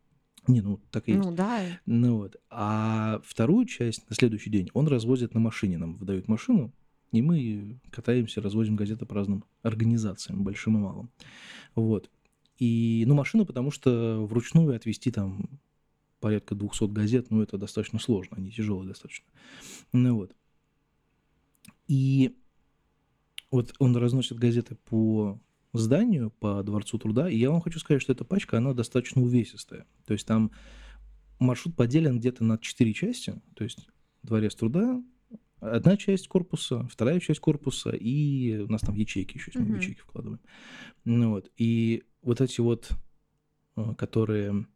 Не, 0.48 0.62
ну 0.62 0.80
так 0.92 1.10
и 1.10 1.12
есть. 1.12 1.24
Ну 1.26 1.36
да. 1.36 1.62
Ну 1.86 2.18
вот. 2.18 2.38
А 2.50 3.20
вторую 3.26 3.66
часть 3.66 4.10
на 4.10 4.16
следующий 4.16 4.50
день 4.50 4.70
он 4.74 4.88
развозит 4.88 5.34
на 5.34 5.42
машине. 5.42 5.78
Нам 5.78 5.96
выдают 5.98 6.28
машину, 6.30 6.74
и 7.12 7.22
мы 7.22 7.80
катаемся, 7.90 8.42
развозим 8.42 8.76
газеты 8.76 9.06
по 9.06 9.16
разным 9.16 9.46
организациям, 9.62 10.44
большим 10.44 10.78
и 10.78 10.80
малым. 10.82 11.10
Вот. 11.76 12.10
И, 12.58 13.04
ну, 13.08 13.16
машину, 13.16 13.46
потому 13.46 13.72
что 13.72 14.26
вручную 14.26 14.76
отвезти 14.76 15.12
там 15.12 15.60
порядка 16.20 16.56
200 16.56 16.86
газет, 16.86 17.28
ну, 17.30 17.42
это 17.42 17.58
достаточно 17.58 18.00
сложно, 18.00 18.38
они 18.38 18.52
тяжелые 18.52 18.88
достаточно. 18.88 19.26
Ну 19.94 20.16
вот. 20.16 20.36
И 21.88 22.36
вот 23.52 23.74
он 23.80 23.96
разносит 23.96 24.38
газеты 24.38 24.76
по 24.76 25.40
зданию, 25.74 26.32
по 26.40 26.64
Дворцу 26.64 26.98
труда, 26.98 27.30
и 27.30 27.38
я 27.38 27.52
вам 27.52 27.62
хочу 27.62 27.80
сказать, 27.80 28.02
что 28.02 28.12
эта 28.12 28.26
пачка, 28.26 28.58
она 28.58 28.74
достаточно 28.74 29.22
увесистая. 29.22 29.86
То 30.06 30.14
есть 30.14 30.26
там 30.26 30.52
маршрут 31.40 31.76
поделен 31.76 32.20
где-то 32.20 32.44
на 32.44 32.58
четыре 32.58 32.94
части, 32.94 33.40
то 33.56 33.64
есть 33.64 33.88
Дворец 34.24 34.56
труда, 34.56 35.02
одна 35.60 35.98
часть 35.98 36.28
корпуса, 36.28 36.88
вторая 36.88 37.20
часть 37.20 37.40
корпуса, 37.40 37.92
и 37.92 38.58
у 38.60 38.68
нас 38.68 38.82
там 38.82 38.96
ячейки 38.96 39.38
еще, 39.38 39.52
мы 39.56 39.66
Мгм. 39.66 39.76
ячейки 39.78 40.00
вкладываем. 40.00 40.42
Ну 41.06 41.32
вот, 41.32 41.52
и 41.58 42.04
вот 42.22 42.42
эти 42.42 42.62
вот, 42.62 42.92
э, 43.76 43.94
которые 43.98 44.68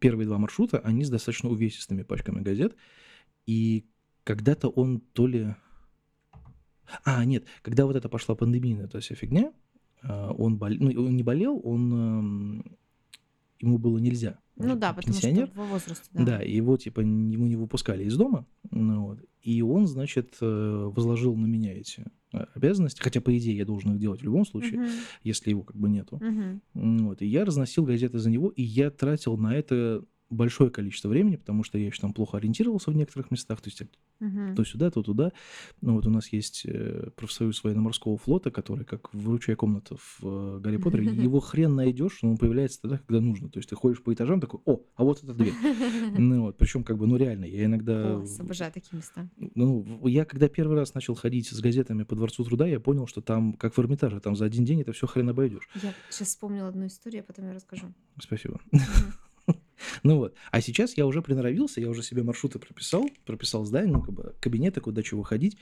первые 0.00 0.26
два 0.26 0.38
маршрута, 0.38 0.78
они 0.80 1.04
с 1.04 1.10
достаточно 1.10 1.48
увесистыми 1.48 2.02
пачками 2.02 2.40
газет, 2.42 2.76
и 3.46 3.86
когда-то 4.24 4.68
он 4.68 5.00
то 5.00 5.26
ли... 5.26 5.54
А, 7.04 7.24
нет, 7.24 7.46
когда 7.62 7.86
вот 7.86 7.96
это 7.96 8.08
пошла 8.08 8.34
пандемийная 8.34 8.86
эта 8.86 9.00
вся 9.00 9.14
фигня, 9.14 9.52
а, 10.02 10.32
он, 10.32 10.56
бол... 10.56 10.70
ну, 10.70 10.88
он 11.06 11.16
не 11.16 11.22
болел, 11.22 11.60
он... 11.62 11.92
эм, 11.92 12.76
Ему 13.58 13.78
было 13.78 13.98
нельзя. 13.98 14.38
Ну 14.56 14.74
да, 14.76 14.92
потому 14.92 15.12
пенсионер. 15.14 15.46
что 15.46 15.54
по 15.56 15.64
возрасту, 15.64 16.08
Да. 16.12 16.24
да. 16.24 16.42
и 16.42 16.54
его 16.56 16.76
типа 16.76 17.00
ему 17.00 17.46
не 17.46 17.56
выпускали 17.56 18.04
из 18.04 18.16
дома, 18.16 18.46
ну 18.70 19.06
вот, 19.06 19.20
и 19.42 19.62
он, 19.62 19.86
значит, 19.86 20.36
э, 20.40 20.90
возложил 20.94 21.36
на 21.36 21.46
меня 21.46 21.72
эти 21.72 22.04
э, 22.32 22.44
обязанности, 22.54 23.00
хотя 23.02 23.20
по 23.20 23.36
идее 23.36 23.56
я 23.56 23.64
должен 23.64 23.92
их 23.94 24.00
делать 24.00 24.20
в 24.20 24.24
любом 24.24 24.44
случае, 24.46 24.80
Мгм. 24.80 24.90
если 25.22 25.50
его 25.50 25.62
как 25.62 25.76
бы 25.76 25.88
нету. 25.88 26.20
Ну 26.74 27.08
Вот, 27.08 27.22
и 27.22 27.26
я 27.26 27.44
разносил 27.44 27.84
газеты 27.84 28.18
за 28.18 28.30
него, 28.30 28.48
и 28.48 28.62
я 28.62 28.90
тратил 28.90 29.36
на 29.36 29.54
это 29.54 30.04
большое 30.30 30.70
количество 30.70 31.08
времени, 31.08 31.36
потому 31.36 31.62
что 31.62 31.78
я 31.78 31.86
еще 31.86 32.00
там 32.00 32.12
плохо 32.12 32.36
ориентировался 32.36 32.90
в 32.90 32.96
некоторых 32.96 33.30
местах, 33.30 33.60
то 33.60 33.68
есть 33.68 33.80
я 33.80 33.86
Мгм. 34.18 34.54
то 34.54 34.64
сюда, 34.64 34.90
то 34.90 35.02
туда. 35.02 35.32
Ну 35.82 35.94
вот 35.94 36.06
у 36.06 36.10
нас 36.10 36.32
есть 36.32 36.62
э, 36.64 37.10
профсоюз 37.16 37.62
военно-морского 37.62 38.16
флота, 38.16 38.50
который 38.50 38.86
как 38.86 39.12
выручая 39.12 39.56
комната 39.56 39.96
в 39.96 40.20
э, 40.22 40.58
Гарри 40.60 40.78
Поттере, 40.78 41.04
его 41.04 41.40
хрен 41.40 41.74
найдешь, 41.74 42.20
но 42.22 42.30
он 42.30 42.38
появляется 42.38 42.80
тогда, 42.80 42.98
когда 42.98 43.20
нужно. 43.20 43.50
То 43.50 43.58
есть 43.58 43.68
ты 43.68 43.76
ходишь 43.76 44.02
по 44.02 44.12
этажам, 44.14 44.40
такой, 44.40 44.60
о, 44.64 44.80
а 44.94 45.04
вот 45.04 45.22
эта 45.22 45.34
дверь. 45.34 45.52
Ну 46.18 46.42
вот, 46.42 46.56
причем 46.56 46.82
как 46.82 46.96
бы, 46.98 47.06
ну 47.06 47.16
реально, 47.16 47.44
я 47.44 47.66
иногда... 47.66 48.22
Обожаю 48.38 48.72
такие 48.72 48.96
места. 48.96 49.28
Ну, 49.36 50.06
я 50.06 50.24
когда 50.24 50.48
первый 50.48 50.76
раз 50.76 50.94
начал 50.94 51.14
ходить 51.14 51.48
с 51.48 51.60
газетами 51.60 52.04
по 52.04 52.16
Дворцу 52.16 52.44
труда, 52.44 52.66
я 52.66 52.80
понял, 52.80 53.06
что 53.06 53.20
там, 53.20 53.52
как 53.52 53.76
в 53.76 53.78
Эрмитаже, 53.78 54.20
там 54.20 54.34
за 54.34 54.46
один 54.46 54.64
день 54.64 54.80
это 54.80 54.92
все 54.92 55.06
хрен 55.06 55.28
обойдешь. 55.28 55.68
Я 55.82 55.92
сейчас 56.10 56.28
вспомнила 56.28 56.68
одну 56.68 56.86
историю, 56.86 57.22
а 57.22 57.24
потом 57.24 57.46
я 57.46 57.54
расскажу. 57.54 57.92
Спасибо. 58.18 58.60
Ну 60.02 60.16
вот. 60.18 60.34
А 60.50 60.60
сейчас 60.60 60.96
я 60.96 61.06
уже 61.06 61.22
приноровился, 61.22 61.80
я 61.80 61.88
уже 61.88 62.02
себе 62.02 62.22
маршруты 62.22 62.58
прописал, 62.58 63.08
прописал 63.24 63.64
здание, 63.64 63.92
ну, 63.96 64.02
как 64.02 64.14
бы 64.14 64.34
кабинеты, 64.40 64.80
куда 64.80 65.02
чего 65.02 65.22
ходить. 65.22 65.56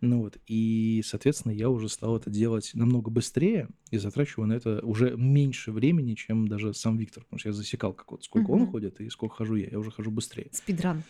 Ну 0.00 0.20
вот. 0.22 0.38
И, 0.46 1.02
соответственно, 1.04 1.52
я 1.52 1.68
уже 1.70 1.88
стал 1.88 2.16
это 2.16 2.30
делать 2.30 2.70
намного 2.74 3.10
быстрее 3.10 3.68
и 3.90 3.98
затрачиваю 3.98 4.48
на 4.48 4.54
это 4.54 4.80
уже 4.84 5.16
меньше 5.16 5.72
времени, 5.72 6.14
чем 6.14 6.48
даже 6.48 6.74
сам 6.74 6.96
Виктор. 6.98 7.24
Потому 7.24 7.38
что 7.38 7.48
я 7.50 7.52
засекал, 7.52 7.92
как 7.92 8.10
вот 8.12 8.24
сколько 8.24 8.50
он 8.50 8.62
Мгм. 8.62 8.70
ходит 8.70 9.00
и 9.00 9.08
сколько 9.10 9.36
хожу 9.36 9.56
я. 9.56 9.68
Я 9.70 9.78
уже 9.78 9.90
хожу 9.90 10.10
быстрее. 10.10 10.48
Спидран. 10.52 11.02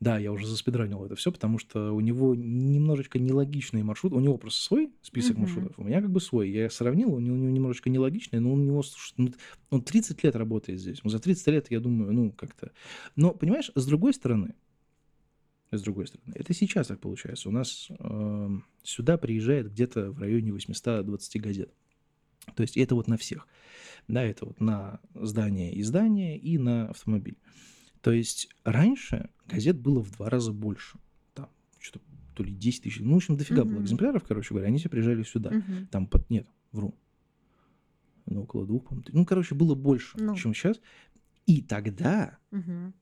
Да, 0.00 0.18
я 0.18 0.32
уже 0.32 0.46
заспидранил 0.46 1.04
это 1.04 1.14
все, 1.14 1.30
потому 1.30 1.58
что 1.58 1.92
у 1.92 2.00
него 2.00 2.34
немножечко 2.34 3.18
нелогичный 3.18 3.82
маршрут. 3.82 4.14
У 4.14 4.20
него 4.20 4.38
просто 4.38 4.62
свой 4.62 4.90
список 5.02 5.32
Мгм. 5.32 5.42
маршрутов, 5.42 5.78
у 5.78 5.84
меня 5.84 6.00
как 6.00 6.10
бы 6.10 6.20
свой. 6.22 6.50
Я 6.50 6.70
сравнил, 6.70 7.12
у 7.12 7.20
него, 7.20 7.34
у 7.34 7.38
него 7.38 7.50
немножечко 7.50 7.90
нелогичный, 7.90 8.40
но 8.40 8.50
у 8.50 8.56
него, 8.56 8.82
слушай, 8.82 9.12
ну, 9.18 9.32
он 9.68 9.82
30 9.82 10.24
лет 10.24 10.34
работает 10.36 10.80
здесь. 10.80 11.04
Ну, 11.04 11.10
За 11.10 11.18
30 11.18 11.46
лет, 11.48 11.70
я 11.70 11.80
думаю, 11.80 12.14
ну, 12.14 12.32
как-то... 12.32 12.72
Но, 13.14 13.32
понимаешь, 13.34 13.70
с 13.74 13.86
другой 13.86 14.14
стороны, 14.14 14.54
с 15.70 15.82
другой 15.82 16.06
стороны, 16.06 16.32
это 16.34 16.54
сейчас 16.54 16.86
так 16.86 16.98
получается. 16.98 17.50
У 17.50 17.52
нас 17.52 17.88
эм, 17.98 18.64
сюда 18.82 19.18
приезжает 19.18 19.70
где-то 19.70 20.12
в 20.12 20.18
районе 20.18 20.52
820 20.52 21.40
газет. 21.42 21.72
То 22.56 22.62
есть 22.62 22.78
это 22.78 22.94
вот 22.94 23.06
на 23.06 23.18
всех. 23.18 23.46
Да, 24.08 24.22
это 24.24 24.46
вот 24.46 24.60
на 24.60 24.98
здание 25.14 25.72
и 25.74 25.82
здание, 25.82 26.38
и 26.38 26.56
на 26.58 26.88
автомобиль. 26.88 27.36
То 28.02 28.12
есть 28.12 28.48
раньше 28.64 29.30
газет 29.46 29.78
было 29.78 30.02
в 30.02 30.10
два 30.12 30.30
раза 30.30 30.52
больше. 30.52 30.98
Там 31.34 31.48
что-то 31.78 32.04
то 32.34 32.42
ли 32.42 32.52
10 32.52 32.84
тысяч, 32.84 33.00
ну, 33.00 33.14
в 33.14 33.16
общем, 33.16 33.36
дофига 33.36 33.64
было 33.64 33.74
Мгм. 33.74 33.84
экземпляров, 33.84 34.24
короче 34.24 34.50
говоря, 34.50 34.68
они 34.68 34.78
все 34.78 34.88
приезжали 34.88 35.22
сюда. 35.22 35.50
Мгм. 35.50 35.86
Там 35.88 36.06
под... 36.06 36.28
Нет, 36.30 36.46
вру. 36.72 36.94
Ну, 38.26 38.42
около 38.42 38.66
двух, 38.66 38.84
по-моему. 38.84 39.04
Ну, 39.12 39.24
короче, 39.26 39.54
было 39.54 39.74
больше, 39.74 40.16
Ну. 40.18 40.34
чем 40.36 40.54
сейчас. 40.54 40.80
И 41.46 41.60
тогда 41.62 42.38
Мгм. 42.50 42.94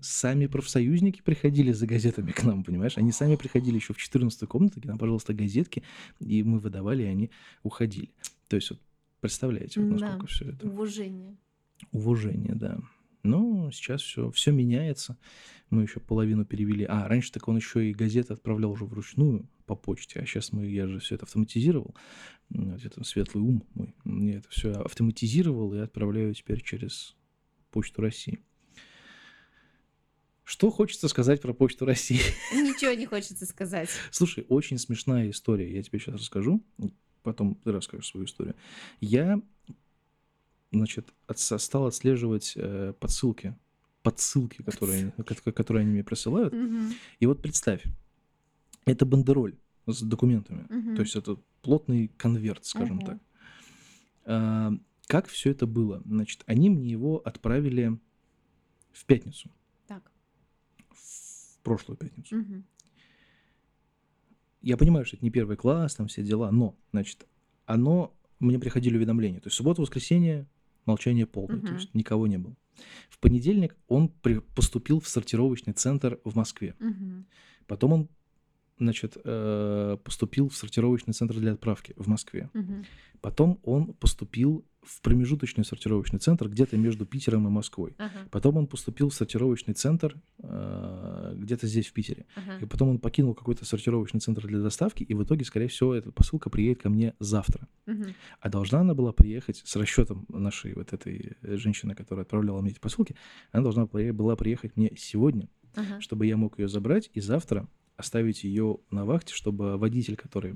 сами 0.00 0.46
профсоюзники 0.46 1.20
приходили 1.22 1.70
за 1.72 1.86
газетами 1.86 2.32
к 2.32 2.42
нам, 2.42 2.64
понимаешь? 2.64 2.96
Они 2.96 3.12
сами 3.12 3.36
приходили 3.36 3.76
еще 3.76 3.92
в 3.92 3.98
14 3.98 4.46
комнату, 4.48 4.80
нам, 4.84 4.98
пожалуйста, 4.98 5.34
газетки, 5.34 5.82
и 6.18 6.42
мы 6.42 6.58
выдавали, 6.58 7.02
и 7.02 7.06
они 7.06 7.30
уходили. 7.62 8.10
То 8.48 8.56
есть, 8.56 8.70
вот, 8.70 8.80
представляете, 9.20 9.80
вот 9.80 9.98
Да. 9.98 10.06
насколько 10.06 10.26
все 10.26 10.46
это 10.50 10.66
Уважение. 10.66 11.36
уважение, 11.92 12.54
да. 12.54 12.78
Но 13.22 13.70
сейчас 13.70 14.02
все, 14.02 14.30
все 14.30 14.50
меняется. 14.50 15.16
Мы 15.70 15.82
еще 15.82 16.00
половину 16.00 16.44
перевели. 16.44 16.84
А, 16.84 17.06
раньше 17.08 17.32
так 17.32 17.46
он 17.48 17.56
еще 17.56 17.88
и 17.88 17.94
газеты 17.94 18.32
отправлял 18.32 18.72
уже 18.72 18.84
вручную 18.84 19.48
по 19.66 19.76
почте, 19.76 20.20
а 20.20 20.26
сейчас 20.26 20.52
мы, 20.52 20.66
я 20.66 20.86
же 20.86 20.98
все 20.98 21.14
это 21.14 21.24
автоматизировал. 21.24 21.94
Вот 22.50 22.84
Это 22.84 23.04
светлый 23.04 23.42
ум 23.42 23.64
мой. 23.74 23.94
Я 24.04 24.38
это 24.38 24.48
все 24.50 24.72
автоматизировал 24.72 25.72
и 25.74 25.78
отправляю 25.78 26.34
теперь 26.34 26.62
через 26.62 27.16
Почту 27.70 28.02
России. 28.02 28.44
Что 30.44 30.70
хочется 30.70 31.08
сказать 31.08 31.40
про 31.40 31.54
Почту 31.54 31.86
России? 31.86 32.20
Ничего 32.52 32.92
не 32.92 33.06
хочется 33.06 33.46
сказать. 33.46 33.88
Слушай, 34.10 34.44
очень 34.48 34.76
смешная 34.76 35.30
история. 35.30 35.72
Я 35.72 35.82
тебе 35.82 35.98
сейчас 35.98 36.16
расскажу. 36.16 36.62
Потом 37.22 37.54
ты 37.54 37.72
расскажешь 37.72 38.08
свою 38.08 38.26
историю. 38.26 38.56
Я, 39.00 39.40
значит, 40.72 41.12
отса- 41.28 41.58
стал 41.58 41.86
отслеживать 41.86 42.54
э, 42.56 42.94
подсылки, 42.98 43.54
подсылки, 44.02 44.62
которые, 44.62 44.98
они- 45.16 45.24
ко- 45.24 45.52
которые 45.52 45.82
они 45.82 45.92
мне 45.92 46.04
присылают. 46.04 46.52
Мгм. 46.52 46.92
И 47.20 47.26
вот 47.26 47.40
представь, 47.42 47.84
это 48.84 49.06
бандероль 49.06 49.56
с 49.86 50.02
документами. 50.02 50.66
Мгм. 50.68 50.96
То 50.96 51.02
есть 51.02 51.14
это 51.16 51.36
плотный 51.62 52.08
конверт, 52.16 52.64
скажем 52.64 52.98
Ого. 52.98 53.06
так. 53.06 53.18
А, 54.24 54.72
как 55.06 55.26
все 55.28 55.50
это 55.50 55.66
было? 55.66 56.02
Значит, 56.04 56.42
они 56.46 56.70
мне 56.70 56.88
его 56.90 57.18
отправили 57.24 57.98
в 58.92 59.04
пятницу, 59.04 59.50
Так. 59.86 60.10
в 60.90 61.58
прошлую 61.62 61.96
пятницу. 61.98 62.36
Мгм. 62.36 62.64
Я 64.62 64.76
понимаю, 64.76 65.04
что 65.04 65.16
это 65.16 65.24
не 65.24 65.30
первый 65.30 65.56
класс, 65.56 65.96
там 65.96 66.06
все 66.06 66.22
дела, 66.22 66.50
но, 66.52 66.76
значит, 66.92 67.26
оно, 67.66 68.14
мне 68.38 68.58
приходили 68.58 68.96
уведомления. 68.96 69.40
То 69.40 69.48
есть 69.48 69.56
суббота, 69.56 69.82
воскресенье, 69.82 70.46
молчание 70.86 71.26
полное, 71.26 71.60
то 71.60 71.66
Мгм. 71.66 71.74
есть 71.76 71.94
никого 71.94 72.26
не 72.26 72.38
было. 72.38 72.56
В 73.08 73.18
понедельник 73.18 73.76
он 73.88 74.08
при- 74.08 74.40
поступил 74.40 74.98
в 75.00 75.08
сортировочный 75.08 75.72
центр 75.74 76.18
в 76.24 76.34
Москве. 76.36 76.74
Мгм. 76.80 77.26
Потом 77.66 77.92
он, 77.92 78.08
значит, 78.78 79.16
э, 79.24 79.98
поступил 80.02 80.48
в 80.48 80.56
сортировочный 80.56 81.12
центр 81.14 81.38
для 81.38 81.52
отправки 81.52 81.92
в 81.96 82.08
Москве. 82.08 82.48
Мгм. 82.54 82.84
Потом 83.20 83.60
он 83.62 83.92
поступил 83.94 84.64
в 84.82 85.00
промежуточный 85.00 85.64
сортировочный 85.64 86.18
центр 86.18 86.48
где-то 86.48 86.76
между 86.76 87.06
Питером 87.06 87.46
и 87.46 87.50
Москвой. 87.50 87.94
Ага. 87.98 88.28
Потом 88.30 88.56
он 88.56 88.66
поступил 88.66 89.10
в 89.10 89.14
сортировочный 89.14 89.74
центр 89.74 90.16
э, 90.42 91.34
где-то 91.36 91.66
здесь, 91.66 91.86
в 91.86 91.92
Питере. 91.92 92.26
Ага. 92.34 92.58
И 92.60 92.66
потом 92.66 92.88
он 92.88 92.98
покинул 92.98 93.34
какой-то 93.34 93.64
сортировочный 93.64 94.20
центр 94.20 94.46
для 94.46 94.60
доставки, 94.60 95.04
и 95.04 95.14
в 95.14 95.22
итоге, 95.22 95.44
скорее 95.44 95.68
всего, 95.68 95.94
эта 95.94 96.10
посылка 96.10 96.50
приедет 96.50 96.82
ко 96.82 96.90
мне 96.90 97.14
завтра. 97.20 97.68
Мгм. 97.86 98.14
А 98.40 98.48
должна 98.48 98.80
она 98.80 98.94
была 98.94 99.12
приехать 99.12 99.62
с 99.64 99.76
расчетом 99.76 100.26
нашей 100.28 100.74
вот 100.74 100.92
этой 100.92 101.36
э, 101.42 101.56
женщины, 101.56 101.94
которая 101.94 102.24
отправляла 102.24 102.60
мне 102.60 102.72
эти 102.72 102.80
посылки, 102.80 103.14
она 103.52 103.62
должна 103.62 103.86
была 103.86 104.36
приехать 104.36 104.76
мне 104.76 104.92
сегодня, 104.96 105.48
Ага. 105.74 106.00
чтобы 106.00 106.26
я 106.26 106.36
мог 106.36 106.58
ее 106.58 106.68
забрать 106.68 107.10
и 107.14 107.20
завтра 107.20 107.68
оставить 107.96 108.44
ее 108.44 108.78
на 108.90 109.04
вахте, 109.04 109.34
чтобы 109.34 109.76
водитель, 109.76 110.16
который, 110.16 110.54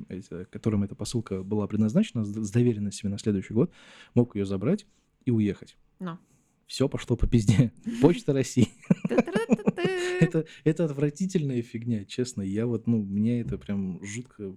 которым 0.51 0.83
эта 0.83 0.95
посылка 0.95 1.43
была 1.43 1.67
предназначена, 1.67 2.25
с 2.25 2.51
доверенностями 2.51 3.11
на 3.11 3.19
следующий 3.19 3.55
год, 3.55 3.71
мог 4.15 4.37
ее 4.37 4.47
забрать 4.47 4.87
и 5.25 5.31
уехать. 5.31 5.77
Но. 5.99 6.19
Все 6.67 6.89
пошло 6.89 7.17
по 7.17 7.29
пизде. 7.29 7.73
Почта 8.01 8.33
России. 8.33 8.69
Это, 10.21 10.47
это 10.65 10.85
отвратительная 10.85 11.63
фигня, 11.63 12.05
честно. 12.05 12.43
Я 12.43 12.67
вот, 12.67 12.87
ну, 12.87 13.03
меня 13.03 13.41
это 13.41 13.59
прям 13.59 14.03
жутко... 14.03 14.53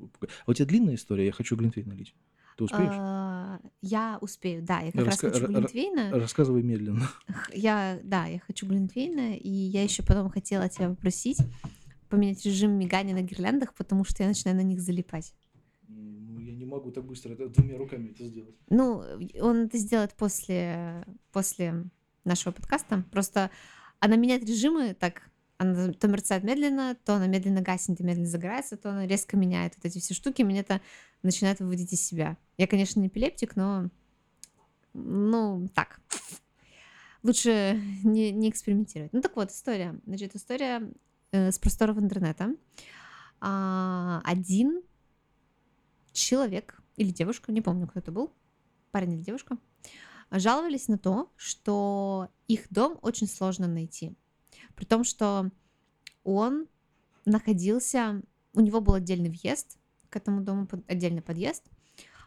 А 0.45 0.51
у 0.51 0.53
тебя 0.53 0.65
длинная 0.65 0.95
история? 0.95 1.27
Я 1.27 1.31
хочу 1.31 1.55
глинтвейн 1.55 1.87
налить. 1.87 2.15
Ты 2.57 2.63
успеешь? 2.63 2.91
А, 2.91 3.59
Я 3.81 4.17
успею, 4.21 4.63
да, 4.63 4.79
я 4.81 4.91
как 4.91 5.05
раз 5.05 5.23
Раска- 5.23 5.31
хочу 5.31 5.45
ра- 5.45 5.47
ра- 5.47 5.51
глинтвейна. 5.53 6.11
Рассказывай 6.11 6.63
медленно. 6.63 7.09
Я, 7.53 7.99
да, 8.03 8.25
я 8.25 8.39
хочу 8.39 8.65
глинтвейна, 8.67 9.35
и 9.37 9.49
я 9.49 9.83
еще 9.83 10.03
потом 10.03 10.29
хотела 10.29 10.67
тебя 10.67 10.89
попросить 10.89 11.37
поменять 12.09 12.43
режим 12.45 12.71
мигания 12.71 13.13
на 13.13 13.21
гирляндах, 13.21 13.73
потому 13.73 14.03
что 14.03 14.23
я 14.23 14.29
начинаю 14.29 14.57
на 14.57 14.63
них 14.63 14.81
залипать. 14.81 15.33
Ну, 15.87 16.39
я 16.39 16.53
не 16.53 16.65
могу 16.65 16.91
так 16.91 17.05
быстро 17.05 17.33
это 17.33 17.47
двумя 17.49 17.77
руками 17.77 18.09
это 18.09 18.25
сделать. 18.25 18.55
Ну, 18.69 19.03
он 19.41 19.65
это 19.65 19.77
сделает 19.77 20.13
после, 20.15 21.05
после 21.31 21.85
нашего 22.25 22.51
подкаста. 22.51 23.03
Просто 23.11 23.51
она 23.99 24.15
меняет 24.15 24.43
режимы 24.43 24.93
так, 24.93 25.29
она 25.57 25.91
то 25.93 26.07
мерцает 26.07 26.43
медленно, 26.43 26.95
то 27.03 27.15
она 27.15 27.27
медленно 27.27 27.61
гаснет 27.61 27.99
и 27.99 28.03
медленно 28.03 28.27
загорается, 28.27 28.77
то 28.77 28.91
она 28.91 29.05
резко 29.05 29.37
меняет 29.37 29.75
вот 29.75 29.85
эти 29.85 29.99
все 29.99 30.13
штуки, 30.13 30.41
меня 30.41 30.61
это 30.61 30.81
начинает 31.21 31.59
выводить 31.59 31.91
из 31.93 32.01
себя. 32.01 32.37
Я, 32.57 32.65
конечно, 32.67 32.99
не 32.99 33.07
эпилептик, 33.07 33.55
но, 33.55 33.89
ну, 34.93 35.67
так. 35.73 35.99
Лучше 37.23 37.77
не, 38.03 38.31
не 38.31 38.49
экспериментировать. 38.49 39.11
Ну 39.11 39.21
так 39.21 39.35
вот, 39.35 39.51
история. 39.51 39.99
Значит, 40.05 40.35
история 40.35 40.89
э, 41.31 41.51
с 41.51 41.59
просторов 41.59 41.97
интернета. 41.97 42.55
а, 43.41 44.21
один 44.25 44.81
человек 46.11 46.81
или 46.97 47.11
девушка, 47.11 47.51
не 47.51 47.61
помню, 47.61 47.87
кто 47.87 47.99
это 47.99 48.11
был, 48.11 48.33
парень 48.91 49.13
или 49.13 49.21
девушка, 49.21 49.57
жаловались 50.31 50.87
на 50.87 50.97
то, 50.97 51.31
что 51.35 52.29
их 52.47 52.67
дом 52.69 52.99
очень 53.01 53.27
сложно 53.27 53.67
найти. 53.67 54.15
При 54.75 54.85
том, 54.85 55.03
что 55.03 55.49
он 56.23 56.67
находился, 57.25 58.21
у 58.53 58.59
него 58.59 58.81
был 58.81 58.95
отдельный 58.95 59.29
въезд 59.29 59.77
к 60.09 60.15
этому 60.15 60.41
дому, 60.41 60.67
отдельный 60.87 61.21
подъезд. 61.21 61.63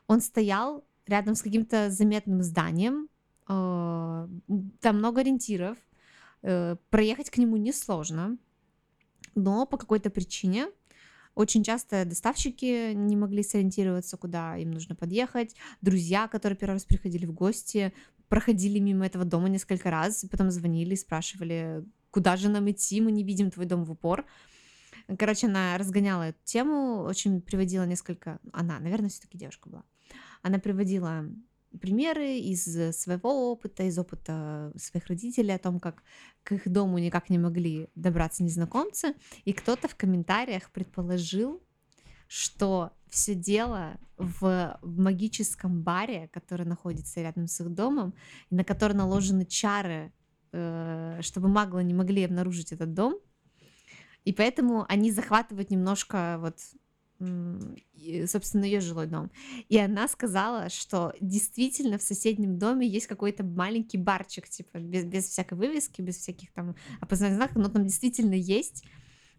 Он 0.07 0.21
стоял 0.21 0.85
рядом 1.07 1.35
с 1.35 1.43
каким-то 1.43 1.91
заметным 1.91 2.43
зданием, 2.43 3.09
э, 3.49 4.29
там 4.81 4.97
много 4.97 5.21
ориентиров, 5.21 5.79
э, 6.43 6.77
проехать 6.91 7.31
к 7.31 7.39
нему 7.39 7.57
несложно, 7.57 8.39
но 9.35 9.66
по 9.66 9.76
какой-то 9.76 10.11
причине 10.11 10.68
очень 11.35 11.64
часто 11.64 12.05
доставщики 12.05 12.93
не 12.93 13.16
могли 13.16 13.43
сориентироваться, 13.43 14.16
куда 14.16 14.57
им 14.57 14.70
нужно 14.70 14.95
подъехать. 14.95 15.57
Друзья, 15.80 16.28
которые 16.28 16.59
первый 16.59 16.74
раз 16.74 16.85
приходили 16.85 17.24
в 17.24 17.33
гости, 17.33 17.93
проходили 18.28 18.78
мимо 18.78 19.07
этого 19.07 19.24
дома 19.24 19.49
несколько 19.49 19.91
раз, 19.91 20.24
потом 20.30 20.51
звонили, 20.51 20.95
спрашивали, 20.95 21.85
куда 22.11 22.37
же 22.37 22.49
нам 22.49 22.70
идти, 22.70 23.01
мы 23.01 23.12
не 23.12 23.24
видим 23.24 23.51
твой 23.51 23.66
дом 23.66 23.85
в 23.85 23.91
упор. 23.91 24.26
Короче, 25.18 25.47
она 25.47 25.76
разгоняла 25.78 26.28
эту 26.28 26.39
тему, 26.45 27.03
очень 27.03 27.41
приводила 27.41 27.85
несколько... 27.85 28.39
Она, 28.53 28.78
наверное, 28.78 29.09
все-таки 29.09 29.39
девушка 29.39 29.68
была. 29.68 29.85
Она 30.43 30.59
приводила 30.59 31.24
примеры 31.81 32.39
из 32.39 32.64
своего 32.97 33.53
опыта, 33.53 33.85
из 33.85 33.99
опыта 33.99 34.73
своих 34.77 35.07
родителей 35.07 35.55
о 35.55 35.59
том, 35.59 35.81
как 35.81 36.03
к 36.43 36.53
их 36.53 36.68
дому 36.68 36.99
никак 36.99 37.31
не 37.31 37.39
могли 37.39 37.89
добраться 37.95 38.43
незнакомцы, 38.43 39.14
и 39.45 39.53
кто-то 39.53 39.89
в 39.89 39.97
комментариях 39.97 40.70
предположил, 40.70 41.62
что 42.29 42.93
все 43.09 43.35
дело 43.35 43.99
в 44.16 44.79
магическом 44.83 45.83
баре, 45.83 46.29
который 46.33 46.64
находится 46.64 47.20
рядом 47.20 47.47
с 47.47 47.61
их 47.61 47.68
домом, 47.68 48.14
на 48.51 48.64
который 48.64 48.95
наложены 48.95 49.45
чары, 49.45 50.12
э, 50.53 51.18
чтобы 51.20 51.49
маглы 51.49 51.85
не 51.85 51.93
могли 51.93 52.25
обнаружить 52.25 52.73
этот 52.73 52.95
дом. 52.95 53.18
И 54.25 54.33
поэтому 54.33 54.87
они 54.89 55.11
захватывают 55.11 55.70
немножко 55.70 56.37
вот 56.41 56.57
собственно, 58.27 58.64
ее 58.64 58.81
жилой 58.81 59.07
дом. 59.07 59.31
И 59.68 59.79
она 59.79 60.09
сказала, 60.09 60.68
что 60.68 61.14
действительно 61.20 61.99
в 61.99 62.03
соседнем 62.03 62.59
доме 62.59 62.87
есть 62.87 63.07
какой-то 63.07 63.45
маленький 63.45 63.99
барчик, 63.99 64.49
типа, 64.49 64.79
без, 64.79 65.05
без 65.05 65.29
всякой 65.29 65.59
вывески, 65.59 66.01
без 66.01 66.16
всяких 66.16 66.53
там 66.53 66.75
опознавательных 67.01 67.37
знаков, 67.37 67.57
но 67.62 67.68
там 67.68 67.87
действительно 67.87 68.35
есть. 68.35 68.85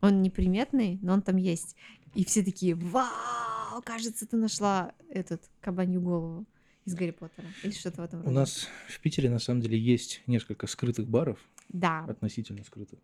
Он 0.02 0.22
неприметный, 0.22 1.00
но 1.02 1.14
он 1.14 1.22
там 1.22 1.38
есть. 1.38 1.76
И 2.14 2.26
все 2.26 2.44
такие, 2.44 2.76
вау, 2.76 3.82
кажется, 3.84 4.28
ты 4.28 4.38
нашла 4.38 4.94
этот 5.10 5.50
кабанью 5.62 6.02
голову 6.02 6.46
из 6.86 6.94
Гарри 6.96 7.12
Поттера 7.12 7.48
или 7.64 7.72
что-то 7.72 8.02
в 8.02 8.06
этом 8.06 8.20
роде. 8.20 8.30
У 8.30 8.34
нас 8.34 8.68
в 8.90 9.00
Питере 9.00 9.30
на 9.30 9.40
самом 9.40 9.62
деле 9.62 9.80
есть 9.80 10.22
несколько 10.28 10.68
скрытых 10.68 11.08
баров. 11.08 11.40
Да. 11.70 12.04
Относительно 12.06 12.64
скрытых. 12.64 13.00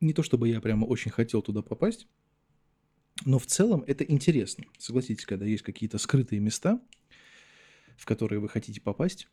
Не 0.00 0.12
то 0.12 0.22
чтобы 0.22 0.48
я 0.48 0.60
прямо 0.60 0.84
очень 0.84 1.10
хотел 1.10 1.42
туда 1.42 1.62
попасть, 1.62 2.06
но 3.24 3.38
в 3.38 3.46
целом 3.46 3.84
это 3.86 4.04
интересно. 4.04 4.64
Согласитесь, 4.78 5.26
когда 5.26 5.44
есть 5.44 5.62
какие-то 5.62 5.98
скрытые 5.98 6.40
места, 6.40 6.80
в 7.96 8.04
которые 8.06 8.40
вы 8.40 8.48
хотите 8.48 8.80
попасть, 8.80 9.28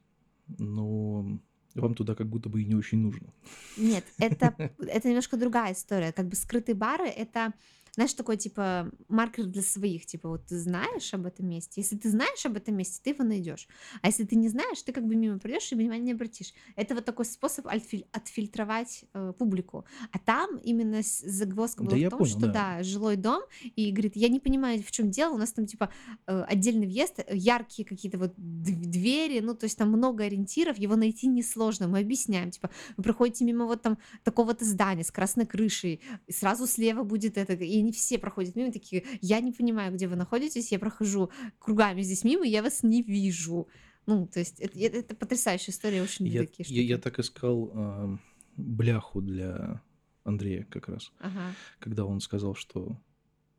но 0.58 1.40
вам 1.76 1.94
туда 1.94 2.16
как 2.16 2.28
будто 2.28 2.50
бы 2.50 2.62
и 2.62 2.66
не 2.66 2.76
очень 2.76 3.00
нужно. 3.00 3.34
Нет, 3.78 4.06
это, 4.18 4.56
это 4.80 5.08
немножко 5.08 5.38
другая 5.38 5.74
история. 5.74 6.12
Как 6.12 6.28
бы 6.28 6.36
скрытые 6.36 6.76
бары— 6.76 7.08
это 7.08 7.54
знаешь, 7.96 8.14
такой, 8.14 8.38
типа, 8.38 8.92
маркер 9.08 9.46
для 9.46 9.62
своих, 9.62 10.06
типа, 10.06 10.30
вот 10.30 10.46
ты 10.46 10.60
знаешь 10.60 11.14
об 11.14 11.26
этом 11.26 11.48
месте, 11.48 11.82
если 11.82 11.96
ты 11.96 12.10
знаешь 12.10 12.46
об 12.46 12.58
этом 12.58 12.76
месте, 12.76 13.00
ты 13.02 13.12
его 13.12 13.24
найдешь, 13.24 13.68
а 14.02 14.08
если 14.08 14.26
ты 14.26 14.36
не 14.36 14.50
знаешь, 14.50 14.82
ты 14.82 14.92
как 14.92 15.06
бы 15.06 15.16
мимо 15.16 15.40
придешь 15.40 15.72
и 15.72 15.76
внимания 15.76 16.04
не 16.04 16.12
обратишь. 16.12 16.54
Это 16.76 16.94
вот 16.94 17.06
такой 17.06 17.26
способ 17.26 17.68
отфиль- 17.68 18.06
отфильтровать 18.12 19.06
э, 19.14 19.34
публику. 19.38 19.86
А 20.12 20.20
там 20.20 20.58
именно 20.58 21.02
загвоздка 21.04 21.84
была 21.84 21.98
да 21.98 22.08
в 22.08 22.10
том, 22.10 22.20
понял, 22.20 22.32
что, 22.32 22.48
да. 22.48 22.78
да, 22.78 22.84
жилой 22.84 23.16
дом, 23.16 23.44
и 23.64 23.92
говорит, 23.92 24.16
я 24.16 24.28
не 24.28 24.40
понимаю, 24.40 24.84
в 24.84 24.92
чем 24.92 25.10
дело, 25.10 25.34
у 25.34 25.38
нас 25.38 25.54
там, 25.54 25.66
типа, 25.66 25.90
э, 26.28 26.42
отдельный 26.42 26.88
въезд, 26.88 27.20
яркие 27.32 27.88
какие-то 27.88 28.18
вот 28.18 28.34
двери, 28.36 29.40
ну, 29.40 29.56
то 29.56 29.66
есть 29.66 29.78
там 29.78 29.90
много 29.90 30.26
ориентиров, 30.26 30.78
его 30.78 30.98
найти 30.98 31.28
несложно, 31.28 31.88
мы 31.88 32.00
объясняем, 32.00 32.52
типа, 32.52 32.70
вы 32.98 33.04
проходите 33.04 33.46
мимо 33.46 33.66
вот 33.66 33.82
там 33.82 33.98
такого-то 34.24 34.66
здания 34.66 35.04
с 35.04 35.12
красной 35.12 35.46
крышей, 35.46 36.02
и 36.28 36.32
сразу 36.34 36.68
слева 36.68 37.04
будет 37.04 37.38
это, 37.38 37.54
и 37.54 37.85
они 37.86 37.92
все 37.92 38.18
проходят 38.18 38.56
мимо, 38.56 38.72
такие, 38.72 39.06
я 39.22 39.40
не 39.40 39.52
понимаю, 39.52 39.94
где 39.94 40.08
вы 40.08 40.16
находитесь, 40.16 40.72
я 40.72 40.80
прохожу 40.80 41.30
кругами 41.60 42.02
здесь 42.02 42.24
мимо, 42.24 42.44
я 42.44 42.64
вас 42.64 42.82
не 42.82 43.04
вижу. 43.04 43.68
Ну, 44.08 44.28
то 44.28 44.40
есть 44.40 44.60
это, 44.60 44.78
это 44.80 45.16
потрясающая 45.16 45.72
история, 45.72 46.02
очень 46.02 46.28
я, 46.28 46.42
такие 46.42 46.66
штуки. 46.66 46.78
Я, 46.78 46.84
я 46.84 46.98
так 46.98 47.20
искал 47.20 47.72
э, 47.74 48.18
бляху 48.58 49.22
для 49.22 49.82
Андрея 50.24 50.64
как 50.70 50.90
раз, 50.90 51.12
ага. 51.20 51.54
когда 51.80 52.06
он 52.06 52.20
сказал, 52.20 52.56
что... 52.56 53.00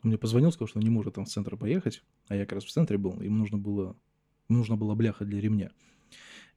Он 0.02 0.10
мне 0.10 0.18
позвонил, 0.18 0.52
сказал, 0.52 0.68
что 0.68 0.78
он 0.78 0.84
не 0.84 0.90
может 0.90 1.14
там 1.14 1.24
в 1.24 1.28
центр 1.28 1.56
поехать, 1.56 2.02
а 2.28 2.36
я 2.36 2.44
как 2.44 2.54
раз 2.54 2.64
в 2.64 2.70
центре 2.70 2.98
был, 2.98 3.20
им 3.20 3.38
нужно 3.38 3.58
было, 3.58 3.96
нужна 4.48 4.76
была 4.76 4.94
бляха 4.94 5.24
для 5.24 5.40
ремня. 5.40 5.70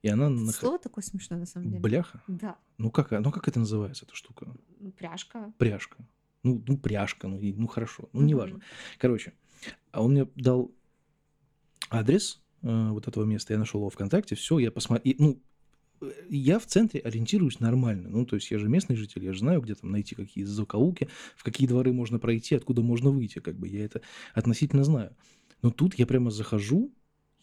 И 0.02 0.08
она... 0.08 0.30
Нах... 0.30 0.56
Слово 0.56 0.80
такое 0.80 1.04
смешное, 1.04 1.40
на 1.40 1.46
самом 1.46 1.70
деле. 1.70 1.82
Бляха? 1.82 2.22
Да. 2.28 2.58
Ну 2.78 2.90
как, 2.90 3.12
ну 3.12 3.32
как 3.32 3.48
это 3.48 3.60
называется, 3.60 4.06
эта 4.06 4.16
штука? 4.16 4.56
Пряжка. 4.98 5.54
Пряжка 5.58 5.98
ну, 6.44 6.64
ну 6.68 6.78
пряжка, 6.78 7.28
ну, 7.28 7.40
ну 7.42 7.68
хорошо, 7.68 8.10
ну 8.14 8.22
неважно. 8.22 8.62
Короче, 8.98 9.34
а 9.92 10.04
он 10.04 10.12
мне 10.12 10.28
дал 10.36 10.72
адрес 11.90 12.42
э, 12.62 12.90
вот 12.90 13.08
этого 13.08 13.26
места, 13.26 13.54
я 13.54 13.60
нашел 13.60 13.82
его 13.82 13.90
ВКонтакте, 13.90 14.36
все, 14.36 14.60
я 14.60 14.72
посмотрел, 14.72 15.16
ну, 15.18 15.42
я 16.30 16.60
в 16.60 16.66
центре 16.66 17.02
ориентируюсь 17.02 17.60
нормально. 17.60 18.10
Ну, 18.10 18.26
то 18.26 18.36
есть 18.36 18.50
я 18.52 18.58
же 18.58 18.70
местный 18.70 18.96
житель, 18.96 19.26
я 19.26 19.34
же 19.34 19.40
знаю, 19.40 19.62
где 19.62 19.76
там 19.76 19.92
найти 19.92 20.16
какие 20.16 20.44
закоулки, 20.44 21.10
в 21.36 21.44
какие 21.44 21.68
дворы 21.68 21.92
можно 21.94 22.20
пройти, 22.20 22.56
откуда 22.56 22.82
можно 22.82 23.10
выйти, 23.10 23.40
как 23.40 23.58
бы 23.58 23.68
я 23.68 23.84
это 23.84 24.02
относительно 24.34 24.84
знаю. 24.84 25.16
Но 25.62 25.72
тут 25.72 25.96
я 25.96 26.06
прямо 26.06 26.32
захожу, 26.32 26.94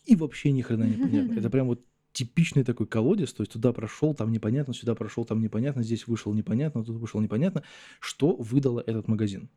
и 0.07 0.16
вообще 0.16 0.53
ни 0.53 0.62
хрена 0.62 0.84
не 0.84 0.97
понятно. 0.97 1.32
Это 1.38 1.51
прям 1.51 1.66
вот 1.66 1.84
типичный 2.17 2.64
такой 2.64 2.87
колодец, 2.87 3.35
то 3.35 3.43
есть 3.43 3.53
туда 3.53 3.75
прошел, 3.75 4.14
там 4.14 4.33
непонятно, 4.33 4.73
сюда 4.73 4.95
прошел, 4.95 5.27
там 5.27 5.43
непонятно, 5.43 5.83
здесь 5.83 6.07
вышел 6.07 6.33
непонятно, 6.33 6.83
тут 6.83 6.97
вышел 6.97 7.21
непонятно, 7.21 7.62
что 8.01 8.35
выдало 8.37 8.83
этот 8.87 9.07
магазин. 9.07 9.51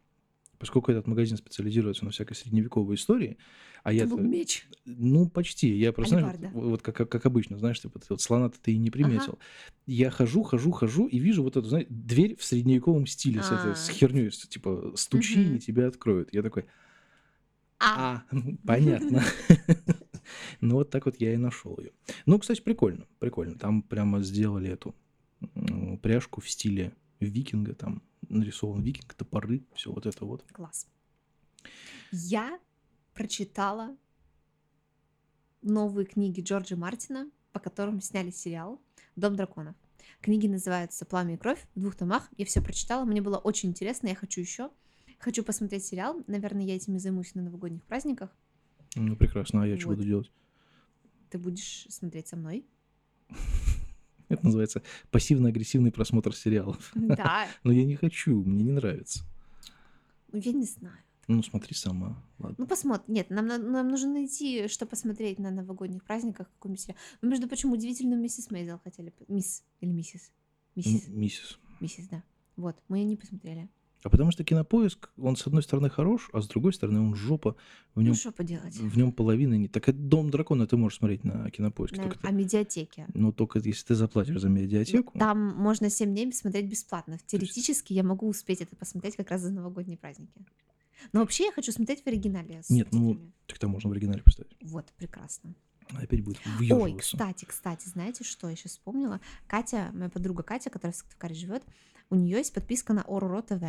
Поскольку 0.57 0.91
этот 0.91 1.07
магазин 1.07 1.37
специализируется 1.37 2.03
на 2.03 2.11
всякой 2.11 2.35
средневековой 2.35 2.95
истории, 2.95 3.37
а 3.81 3.93
я... 3.93 4.05
меч? 4.07 4.67
Ну, 4.83 5.29
почти. 5.29 5.69
Я 5.69 5.93
просто, 5.93 6.19
знаю, 6.19 6.37
вот, 6.51 6.65
вот 6.65 6.81
как, 6.81 6.97
как, 6.97 7.09
как 7.09 7.25
обычно, 7.25 7.57
знаешь, 7.57 7.79
типа, 7.79 8.01
вот 8.09 8.21
слона 8.21 8.49
ты 8.49 8.73
и 8.73 8.77
не 8.77 8.89
приметил. 8.89 9.33
Ага. 9.33 9.41
Я 9.85 10.09
хожу, 10.09 10.43
хожу, 10.43 10.71
хожу 10.71 11.07
и 11.07 11.17
вижу 11.17 11.43
вот 11.43 11.55
эту, 11.55 11.65
знаешь, 11.65 11.87
дверь 11.87 12.35
в 12.35 12.43
средневековом 12.43 13.07
стиле 13.07 13.41
с, 13.41 13.53
этой, 13.53 13.73
с 13.73 13.87
а. 13.87 13.93
херней, 13.93 14.31
типа, 14.31 14.91
стучи, 14.95 15.45
угу. 15.45 15.55
и 15.55 15.59
тебя 15.59 15.87
откроют. 15.87 16.33
Я 16.33 16.41
такой, 16.41 16.65
а, 17.79 18.23
а 18.29 18.35
понятно. 18.67 19.23
Ну, 20.61 20.75
вот 20.75 20.89
так 20.89 21.05
вот 21.05 21.15
я 21.19 21.33
и 21.33 21.37
нашел 21.37 21.77
ее. 21.79 21.91
Ну, 22.25 22.39
кстати, 22.39 22.61
прикольно, 22.61 23.05
прикольно. 23.19 23.57
Там 23.57 23.81
прямо 23.81 24.21
сделали 24.21 24.69
эту 24.69 24.95
пряжку 26.01 26.41
в 26.41 26.49
стиле 26.49 26.93
викинга, 27.19 27.73
там 27.73 28.01
нарисован 28.27 28.81
викинг, 28.81 29.13
топоры, 29.13 29.63
все 29.73 29.91
вот 29.91 30.05
это 30.05 30.25
вот. 30.25 30.43
Класс. 30.51 30.87
Я 32.11 32.59
прочитала 33.13 33.95
новые 35.61 36.05
книги 36.05 36.41
Джорджа 36.41 36.75
Мартина, 36.75 37.29
по 37.51 37.59
которым 37.59 38.01
сняли 38.01 38.31
сериал 38.31 38.81
«Дом 39.15 39.35
драконов». 39.35 39.75
Книги 40.21 40.47
называются 40.47 41.05
«Пламя 41.05 41.35
и 41.35 41.37
кровь» 41.37 41.65
в 41.75 41.79
двух 41.79 41.95
томах. 41.95 42.29
Я 42.37 42.45
все 42.45 42.61
прочитала, 42.61 43.05
мне 43.05 43.21
было 43.21 43.37
очень 43.37 43.69
интересно, 43.69 44.07
я 44.07 44.15
хочу 44.15 44.41
еще. 44.41 44.69
Хочу 45.19 45.43
посмотреть 45.43 45.85
сериал. 45.85 46.21
Наверное, 46.27 46.63
я 46.63 46.75
этим 46.75 46.95
и 46.95 46.99
займусь 46.99 47.35
на 47.35 47.41
новогодних 47.41 47.83
праздниках. 47.83 48.29
Ну, 48.95 49.15
прекрасно. 49.17 49.63
А 49.63 49.67
я 49.67 49.73
вот. 49.73 49.81
что 49.81 49.89
буду 49.89 50.03
делать? 50.03 50.31
Ты 51.29 51.37
будешь 51.37 51.85
смотреть 51.89 52.27
со 52.27 52.35
мной? 52.35 52.65
Это 54.29 54.45
называется 54.45 54.83
пассивно-агрессивный 55.11 55.91
просмотр 55.91 56.35
сериалов. 56.35 56.91
Да. 56.93 57.47
Но 57.63 57.71
я 57.71 57.85
не 57.85 57.95
хочу, 57.95 58.43
мне 58.43 58.63
не 58.63 58.71
нравится. 58.71 59.23
Ну, 60.31 60.39
я 60.39 60.51
не 60.51 60.65
знаю. 60.65 60.97
Ну, 61.27 61.43
смотри 61.43 61.75
сама. 61.75 62.23
Ладно. 62.39 62.55
Ну, 62.57 62.67
посмотри. 62.67 63.13
Нет, 63.13 63.29
нам, 63.29 63.47
нам 63.47 63.87
нужно 63.87 64.13
найти, 64.13 64.67
что 64.67 64.85
посмотреть 64.85 65.39
на 65.39 65.51
новогодних 65.51 66.03
праздниках, 66.03 66.49
какой-нибудь 66.53 66.81
сериал. 66.81 66.97
Мы, 67.21 67.29
между 67.29 67.47
прочим, 67.47 67.71
удивительную 67.71 68.19
миссис 68.19 68.49
Мейзел 68.49 68.79
хотели. 68.83 69.13
Мисс 69.27 69.63
или 69.79 69.91
миссис? 69.91 70.31
Миссис. 70.75 71.07
Миссис. 71.07 71.59
Миссис, 71.79 72.07
да. 72.07 72.23
Вот, 72.55 72.75
мы 72.87 72.99
ее 72.99 73.05
не 73.05 73.15
посмотрели. 73.15 73.69
А 74.03 74.09
потому 74.09 74.31
что 74.31 74.45
кинопоиск, 74.45 75.09
он 75.17 75.35
с 75.35 75.45
одной 75.45 75.61
стороны 75.61 75.89
хорош, 75.89 76.29
а 76.31 76.41
с 76.41 76.47
другой 76.47 76.71
стороны 76.73 77.01
он 77.01 77.15
жопа. 77.15 77.55
В 77.95 77.99
Ну, 77.99 78.03
нем, 78.07 78.13
что 78.15 78.31
поделать? 78.31 78.73
в 78.77 78.97
нем 78.97 79.11
половины 79.11 79.57
не. 79.57 79.67
Так 79.67 79.89
это 79.89 79.97
Дом 79.97 80.29
дракона 80.29 80.67
ты 80.67 80.77
можешь 80.77 80.99
смотреть 80.99 81.25
на 81.25 81.51
кинопоиске. 81.51 81.97
На- 81.97 82.03
только 82.03 82.19
ты- 82.19 82.33
медиатеке. 82.33 83.07
Ну, 83.13 83.33
только 83.33 83.59
если 83.59 83.87
ты 83.87 83.95
заплатишь 83.95 84.39
за 84.39 84.47
медиатеку. 84.47 85.11
Ну, 85.15 85.19
Там 85.19 85.37
можно 85.55 85.89
7 85.89 86.11
дней 86.13 86.31
смотреть 86.31 86.67
бесплатно. 86.69 87.17
Теоретически 87.25 87.91
я 87.91 88.03
могу 88.03 88.29
успеть 88.29 88.61
это 88.61 88.73
посмотреть 88.77 89.17
как 89.17 89.31
раз 89.31 89.41
за 89.41 89.51
новогодние 89.51 89.97
праздники. 89.97 90.31
Но 91.11 91.19
вообще 91.21 91.45
я 91.45 91.51
хочу 91.51 91.71
смотреть 91.73 92.03
в 92.03 92.07
оригинале 92.07 92.61
Нет, 92.69 92.87
ну, 92.93 92.99
субтитрами. 93.13 93.33
Тогда 93.47 93.67
можно 93.67 93.89
в 93.89 93.93
оригинале 93.93 94.21
поставить. 94.23 94.55
Вот, 94.61 94.85
прекрасно. 94.97 95.55
Опять 95.91 96.23
будет 96.23 96.39
Ой, 96.69 96.93
кстати, 96.97 97.45
кстати, 97.45 97.89
знаете, 97.89 98.23
что 98.23 98.47
я 98.49 98.55
сейчас 98.55 98.73
вспомнила? 98.73 99.19
Катя, 99.47 99.89
моя 99.93 100.09
подруга 100.09 100.43
Катя, 100.43 100.69
которая 100.69 100.93
в 100.93 100.95
Сыктывкаре 100.97 101.33
живет, 101.35 101.63
у 102.11 102.15
нее 102.15 102.37
есть 102.37 102.53
подписка 102.53 102.93
на 102.93 103.01
Ороро 103.03 103.41
ТВ. 103.41 103.63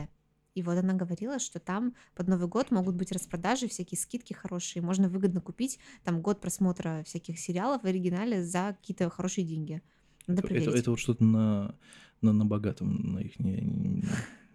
И 0.55 0.62
вот 0.62 0.76
она 0.76 0.94
говорила, 0.94 1.38
что 1.38 1.61
там 1.61 1.94
под 2.14 2.28
Новый 2.28 2.48
год 2.48 2.70
могут 2.70 2.96
быть 2.96 3.12
распродажи, 3.12 3.68
всякие 3.68 3.98
скидки 3.98 4.32
хорошие. 4.32 4.82
Можно 4.82 5.09
выгодно 5.09 5.40
купить 5.40 5.78
там 6.03 6.20
год 6.20 6.40
просмотра 6.40 7.03
всяких 7.07 7.38
сериалов 7.38 7.82
в 7.82 7.86
оригинале 7.86 8.44
за 8.44 8.76
какие-то 8.80 9.09
хорошие 9.11 9.46
деньги. 9.46 9.80
Надо 10.26 10.40
Это, 10.40 10.48
проверить. 10.48 10.68
это, 10.68 10.78
это 10.78 10.90
вот 10.90 10.98
что-то 10.98 11.24
на, 11.24 11.74
на, 12.20 12.32
на 12.32 12.44
богатом, 12.44 13.12
на 13.12 13.18
их 13.20 13.38
не, 13.38 13.61
не- 13.61 14.05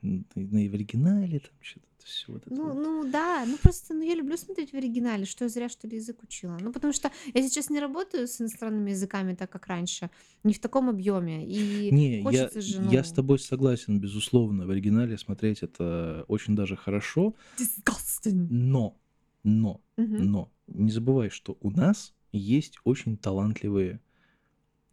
на, 0.02 0.24
на- 0.36 0.70
в 0.70 0.74
оригинале, 0.74 1.40
там 1.40 1.52
что-то 1.62 1.86
все 2.04 2.32
вот 2.34 2.46
это. 2.46 2.54
Ну, 2.56 2.66
вот. 2.68 2.76
ну 2.76 3.12
да, 3.12 3.46
ну 3.48 3.58
просто, 3.58 3.94
ну 3.94 4.02
я 4.04 4.14
люблю 4.16 4.38
смотреть 4.38 4.72
в 4.72 4.76
оригинале, 4.76 5.26
что 5.26 5.46
я 5.46 5.50
зря 5.50 5.70
что 5.70 5.88
ли 5.88 5.98
язык 5.98 6.22
учила. 6.24 6.58
Ну 6.62 6.72
потому 6.72 6.94
что 6.94 7.12
я 7.34 7.42
сейчас 7.42 7.70
не 7.70 7.80
работаю 7.80 8.28
с 8.28 8.40
иностранными 8.40 8.92
языками 8.92 9.34
так, 9.34 9.50
как 9.50 9.68
раньше, 9.68 10.10
не 10.44 10.54
в 10.54 10.60
таком 10.60 10.90
объеме. 10.90 11.46
И 11.46 11.90
Не, 11.92 12.22
я, 12.22 12.50
же, 12.50 12.82
я 12.92 13.00
ну, 13.00 13.04
с 13.04 13.12
тобой 13.12 13.40
согласен, 13.40 14.00
безусловно. 14.00 14.68
В 14.68 14.70
оригинале 14.70 15.18
смотреть 15.18 15.64
это 15.64 16.26
очень 16.28 16.56
даже 16.56 16.76
хорошо, 16.76 17.36
disgusting. 17.58 18.48
но, 18.50 18.98
но, 19.44 19.82
Мгм. 19.98 20.32
но 20.32 20.52
не 20.68 20.92
забывай, 20.92 21.30
что 21.30 21.58
у 21.62 21.72
нас 21.72 22.14
есть 22.32 22.78
очень 22.84 23.18
талантливые 23.18 24.00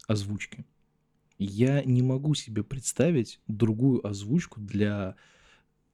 озвучки. 0.07 0.64
Я 1.43 1.82
не 1.84 2.03
могу 2.03 2.34
себе 2.34 2.62
представить 2.62 3.40
другую 3.49 4.07
озвучку 4.07 4.61
для 4.61 5.16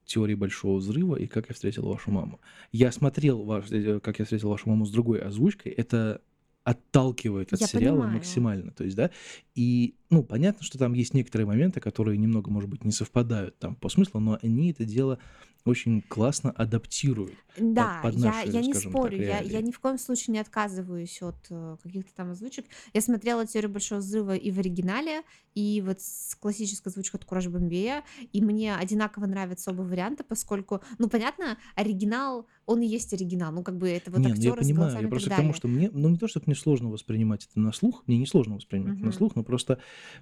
теории 0.04 0.34
большого 0.34 0.78
взрыва 0.78 1.16
и 1.16 1.26
как 1.26 1.48
я 1.48 1.54
встретил 1.54 1.86
вашу 1.86 2.10
маму. 2.10 2.40
Я 2.72 2.90
смотрел 2.92 3.44
ваш, 3.44 3.70
э, 3.70 4.00
как 4.00 4.18
я 4.18 4.24
встретил 4.24 4.48
вашу 4.48 4.68
маму 4.68 4.86
с 4.86 4.90
другой 4.90 5.20
озвучкой. 5.20 5.72
Это 5.72 6.22
отталкивает 6.64 7.52
от 7.52 7.60
Я 7.60 7.66
сериала 7.66 7.96
понимаю. 7.96 8.14
максимально. 8.16 8.72
То 8.72 8.84
есть, 8.84 8.96
да, 8.96 9.10
и, 9.54 9.94
ну, 10.10 10.22
понятно, 10.22 10.64
что 10.64 10.78
там 10.78 10.94
есть 10.94 11.14
некоторые 11.14 11.46
моменты, 11.46 11.80
которые 11.80 12.16
немного, 12.16 12.50
может 12.50 12.70
быть, 12.70 12.84
не 12.84 12.92
совпадают 12.92 13.58
там 13.58 13.74
по 13.74 13.88
смыслу, 13.88 14.20
но 14.20 14.38
они 14.42 14.70
это 14.70 14.84
дело 14.84 15.18
очень 15.64 16.00
классно 16.02 16.50
адаптируют. 16.50 17.34
Да, 17.58 18.00
под 18.02 18.14
я, 18.14 18.26
наши, 18.26 18.48
я 18.48 18.60
не 18.60 18.72
скажем 18.72 18.92
так, 18.92 19.00
спорю, 19.00 19.18
я, 19.18 19.40
я 19.40 19.60
ни 19.60 19.70
в 19.70 19.80
коем 19.80 19.98
случае 19.98 20.32
не 20.32 20.38
отказываюсь 20.38 21.20
от 21.20 21.46
э, 21.50 21.76
каких-то 21.82 22.14
там 22.14 22.30
озвучек. 22.30 22.64
Я 22.94 23.00
смотрела 23.00 23.46
«Теорию 23.46 23.70
большого 23.70 23.98
взрыва» 23.98 24.36
и 24.36 24.50
в 24.50 24.58
оригинале, 24.58 25.22
и 25.54 25.82
вот 25.84 26.00
с 26.00 26.36
классической 26.36 26.88
озвучкой 26.88 27.18
от 27.18 27.26
Кураж 27.26 27.48
Бомбея, 27.48 28.04
и 28.32 28.40
мне 28.40 28.76
одинаково 28.76 29.26
нравятся 29.26 29.72
оба 29.72 29.82
варианта, 29.82 30.24
поскольку, 30.24 30.80
ну, 30.98 31.08
понятно, 31.08 31.58
оригинал, 31.74 32.46
он 32.64 32.80
и 32.80 32.86
есть 32.86 33.12
оригинал, 33.12 33.52
ну, 33.52 33.62
как 33.62 33.76
бы 33.76 33.88
это 33.88 34.10
вот 34.10 34.18
не, 34.20 34.28
ну 34.28 34.28
я 34.28 34.34
актеры 34.34 34.56
понимаю, 34.60 35.02
я 35.02 35.08
просто 35.08 35.30
к 35.30 35.36
тому, 35.36 35.52
что 35.52 35.68
мне, 35.68 35.90
ну 35.92 36.08
не 36.08 36.16
то, 36.16 36.28
чтобы 36.28 36.44
мне 36.46 36.54
сложно 36.54 36.90
воспринимать 36.90 37.48
это 37.50 37.58
на 37.58 37.72
слух, 37.72 38.04
мне 38.06 38.18
не 38.18 38.26
сложно 38.26 38.54
воспринимать 38.54 38.98
это 38.98 39.06
на 39.06 39.12
слух, 39.12 39.34
но 39.34 39.42
просто 39.42 39.80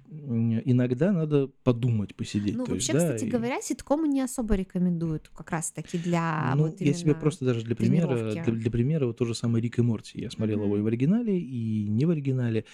иногда 0.09 1.11
надо 1.11 1.47
подумать, 1.63 2.15
посидеть. 2.15 2.55
Ну, 2.55 2.65
то 2.65 2.73
есть, 2.75 2.87
вообще, 2.89 2.99
да, 3.05 3.13
кстати 3.13 3.27
и- 3.27 3.31
говоря, 3.31 3.61
ситкомы 3.61 4.07
не 4.07 4.21
особо 4.21 4.55
рекомендуют 4.55 5.29
как 5.29 5.51
раз-таки 5.51 5.97
для 5.97 6.53
ну, 6.55 6.67
вот 6.67 6.81
я 6.81 6.93
себе 6.93 7.15
просто 7.15 7.45
даже 7.45 7.63
для 7.63 7.75
примера, 7.75 8.31
для, 8.31 8.43
для 8.43 8.71
примера 8.71 9.05
вот 9.05 9.17
то 9.17 9.25
же 9.25 9.35
самое 9.35 9.61
Рик 9.61 9.79
и 9.79 9.81
Морти. 9.81 10.21
Я 10.21 10.31
смотрел 10.31 10.63
его 10.63 10.77
и 10.77 10.81
в 10.81 10.87
оригинале, 10.87 11.39
и 11.39 11.87
не 11.87 12.05
в 12.05 12.09
оригинале, 12.11 12.65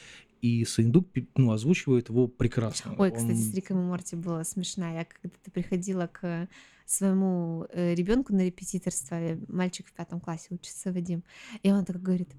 и 0.42 0.66
Саиндук 0.66 1.10
пи- 1.12 1.28
ну, 1.36 1.52
озвучивает 1.52 2.10
его 2.10 2.28
прекрасно. 2.28 2.96
Ой, 2.98 3.12
кстати, 3.12 3.32
Он- 3.32 3.38
с 3.38 3.54
Риком 3.56 3.80
и 3.80 3.84
Морти 3.84 4.16
было 4.16 4.44
смешно. 4.44 4.86
Я 4.94 5.06
когда-то 5.06 5.52
приходила 5.52 6.08
к 6.08 6.48
своему 6.86 7.66
ребенку 7.74 8.34
на 8.34 8.46
репетиторство, 8.46 9.18
мальчик 9.48 9.88
в 9.88 9.94
пятом 9.94 10.20
классе 10.20 10.48
учится, 10.52 10.92
Вадим, 10.92 11.24
и 11.64 11.72
он 11.72 11.86
так 11.86 12.02
говорит, 12.02 12.30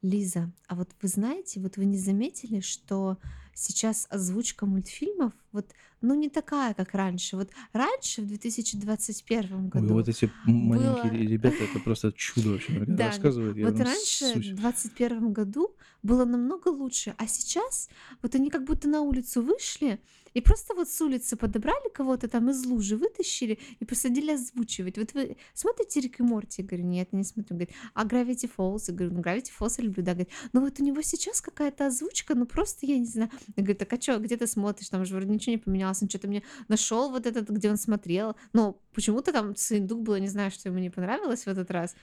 Лиза, 0.00 0.50
а 0.66 0.74
вот 0.74 0.88
вы 1.00 1.08
знаете, 1.08 1.60
вот 1.60 1.76
вы 1.76 1.84
не 1.84 1.98
заметили, 1.98 2.58
что 2.60 3.18
сейчас 3.54 4.06
озвучка 4.10 4.66
мультфильмов 4.66 5.32
вот, 5.52 5.66
ну, 6.00 6.14
не 6.14 6.28
такая, 6.30 6.74
как 6.74 6.94
раньше. 6.94 7.36
Вот 7.36 7.50
раньше, 7.72 8.22
в 8.22 8.26
2021 8.26 9.54
Ой, 9.54 9.68
году, 9.68 9.94
вот 9.94 10.08
эти 10.08 10.30
маленькие 10.46 11.12
было- 11.12 11.30
ребята, 11.32 11.64
это 11.64 11.78
просто 11.80 12.12
чудо 12.12 12.50
вообще. 12.50 12.72
Когда 12.72 12.94
Да, 12.96 13.06
рассказывают, 13.08 13.56
Вот 13.58 13.78
раньше, 13.80 14.32
сущ. 14.34 14.48
в 14.48 14.54
21 14.56 15.32
году, 15.32 15.74
было 16.02 16.24
намного 16.24 16.68
лучше, 16.68 17.14
а 17.18 17.26
сейчас 17.28 17.88
вот 18.22 18.34
они 18.34 18.50
как 18.50 18.64
будто 18.64 18.88
на 18.88 19.02
улицу 19.02 19.42
вышли 19.42 20.00
и 20.34 20.40
просто 20.40 20.74
вот 20.74 20.88
с 20.88 21.00
улицы 21.00 21.36
подобрали 21.36 21.90
кого-то 21.92 22.28
там 22.28 22.50
из 22.50 22.64
лужи, 22.64 22.96
вытащили 22.96 23.58
и 23.80 23.84
посадили 23.84 24.32
озвучивать. 24.32 24.98
Вот 24.98 25.12
вы 25.14 25.36
смотрите 25.54 26.00
Рик 26.00 26.20
и 26.20 26.22
Морти? 26.22 26.62
Я 26.62 26.68
говорю, 26.68 26.84
нет, 26.84 27.12
не 27.12 27.24
смотрю. 27.24 27.56
Говорит, 27.56 27.74
а 27.94 28.06
Gravity 28.06 28.50
Falls? 28.56 28.84
Я 28.88 28.94
говорю, 28.94 29.14
ну 29.14 29.20
Gravity 29.20 29.50
Falls 29.58 29.74
я 29.78 29.84
люблю, 29.84 30.02
да. 30.02 30.12
Говорит, 30.12 30.32
ну 30.52 30.60
вот 30.60 30.80
у 30.80 30.84
него 30.84 31.02
сейчас 31.02 31.40
какая-то 31.40 31.86
озвучка, 31.86 32.34
ну 32.34 32.46
просто 32.46 32.86
я 32.86 32.98
не 32.98 33.06
знаю. 33.06 33.30
Я 33.56 33.62
говорю, 33.62 33.78
так 33.78 33.92
а 33.92 34.00
что, 34.00 34.18
где 34.18 34.36
ты 34.36 34.46
смотришь? 34.46 34.88
Там 34.88 35.04
же 35.04 35.14
вроде 35.14 35.30
ничего 35.30 35.52
не 35.52 35.58
поменялось, 35.58 36.02
он 36.02 36.08
что-то 36.08 36.28
мне 36.28 36.42
нашел 36.68 37.10
вот 37.10 37.26
этот, 37.26 37.48
где 37.50 37.70
он 37.70 37.76
смотрел. 37.76 38.36
Но 38.52 38.80
почему-то 38.94 39.32
там 39.32 39.54
Сындук 39.56 40.02
было, 40.02 40.16
не 40.16 40.28
знаю, 40.28 40.50
что 40.50 40.68
ему 40.68 40.78
не 40.78 40.90
понравилось 40.90 41.44
в 41.44 41.48
этот 41.48 41.70
раз. 41.70 41.94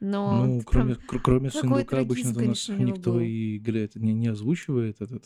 Но 0.00 0.46
Ну, 0.46 0.62
кроме, 0.64 0.96
кроме 0.96 1.50
Сундука 1.50 1.98
обычно 1.98 2.30
у 2.30 2.46
нас 2.46 2.68
никто 2.68 3.12
был. 3.12 3.20
и 3.20 3.58
говорит, 3.58 3.96
не, 3.96 4.14
не 4.14 4.28
озвучивает 4.28 5.02
этот 5.02 5.24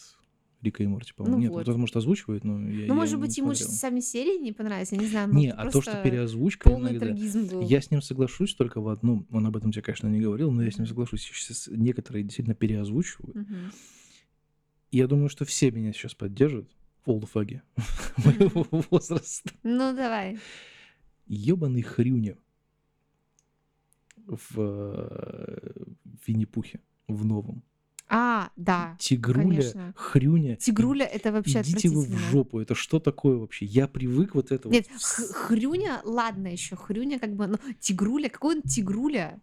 Рика 0.64 0.82
и 0.82 0.86
Морти, 0.86 1.12
по-моему. 1.14 1.36
Ну 1.36 1.42
Нет, 1.42 1.52
вот. 1.52 1.62
кто-то 1.62 1.78
может 1.78 1.96
озвучивает, 1.96 2.44
но 2.44 2.60
я, 2.68 2.82
я 2.82 2.86
Ну, 2.88 2.94
может 2.94 3.16
не 3.16 3.20
быть, 3.20 3.36
ему 3.38 3.54
сами 3.54 4.00
серии 4.00 4.42
не 4.42 4.52
понравились, 4.52 4.92
я 4.92 4.98
не 4.98 5.06
знаю. 5.06 5.32
Не, 5.32 5.54
может, 5.54 5.58
а 5.58 5.70
то, 5.70 5.82
что 5.82 6.02
переозвучка 6.02 6.70
полный 6.70 6.96
иногда... 6.96 7.12
был. 7.12 7.62
Я 7.62 7.80
с 7.80 7.90
ним 7.90 8.02
соглашусь 8.02 8.54
только 8.54 8.80
в 8.80 8.88
одном. 8.88 9.26
Он 9.30 9.46
об 9.46 9.56
этом 9.56 9.70
тебе, 9.70 9.82
конечно, 9.82 10.08
не 10.08 10.20
говорил, 10.20 10.50
но 10.50 10.62
я 10.62 10.70
с 10.70 10.78
ним 10.78 10.86
соглашусь. 10.86 11.22
Сейчас 11.22 11.68
некоторые 11.70 12.24
действительно 12.24 12.54
переозвучивают. 12.54 13.36
Я 14.90 15.06
думаю, 15.06 15.28
что 15.28 15.44
все 15.44 15.70
меня 15.70 15.92
сейчас 15.92 16.14
поддержат. 16.14 16.68
Олдфаги 17.06 17.62
моего 18.16 18.66
возраста. 18.90 19.50
Ну, 19.62 19.94
давай. 19.94 20.38
Ёбаный 21.26 21.82
хрюня 21.82 22.38
в 24.26 24.58
э, 24.58 25.84
Винни-Пухе, 26.26 26.80
в 27.08 27.24
новом. 27.24 27.62
А, 28.08 28.50
да, 28.56 28.96
Тигруля, 28.98 29.48
конечно. 29.48 29.94
хрюня. 29.96 30.56
Тигруля 30.56 31.06
это 31.06 31.32
вообще 31.32 31.62
Идите 31.62 31.88
вы 31.88 32.04
в 32.04 32.18
жопу, 32.30 32.60
это 32.60 32.74
что 32.74 33.00
такое 33.00 33.36
вообще? 33.36 33.64
Я 33.64 33.88
привык 33.88 34.34
вот 34.34 34.52
это 34.52 34.68
Нет, 34.68 34.86
вот. 34.92 35.00
хрюня, 35.02 36.00
ладно 36.04 36.48
еще, 36.48 36.76
хрюня 36.76 37.18
как 37.18 37.34
бы, 37.34 37.46
ну, 37.46 37.58
тигруля, 37.80 38.28
какой 38.28 38.56
он 38.56 38.62
тигруля? 38.62 39.40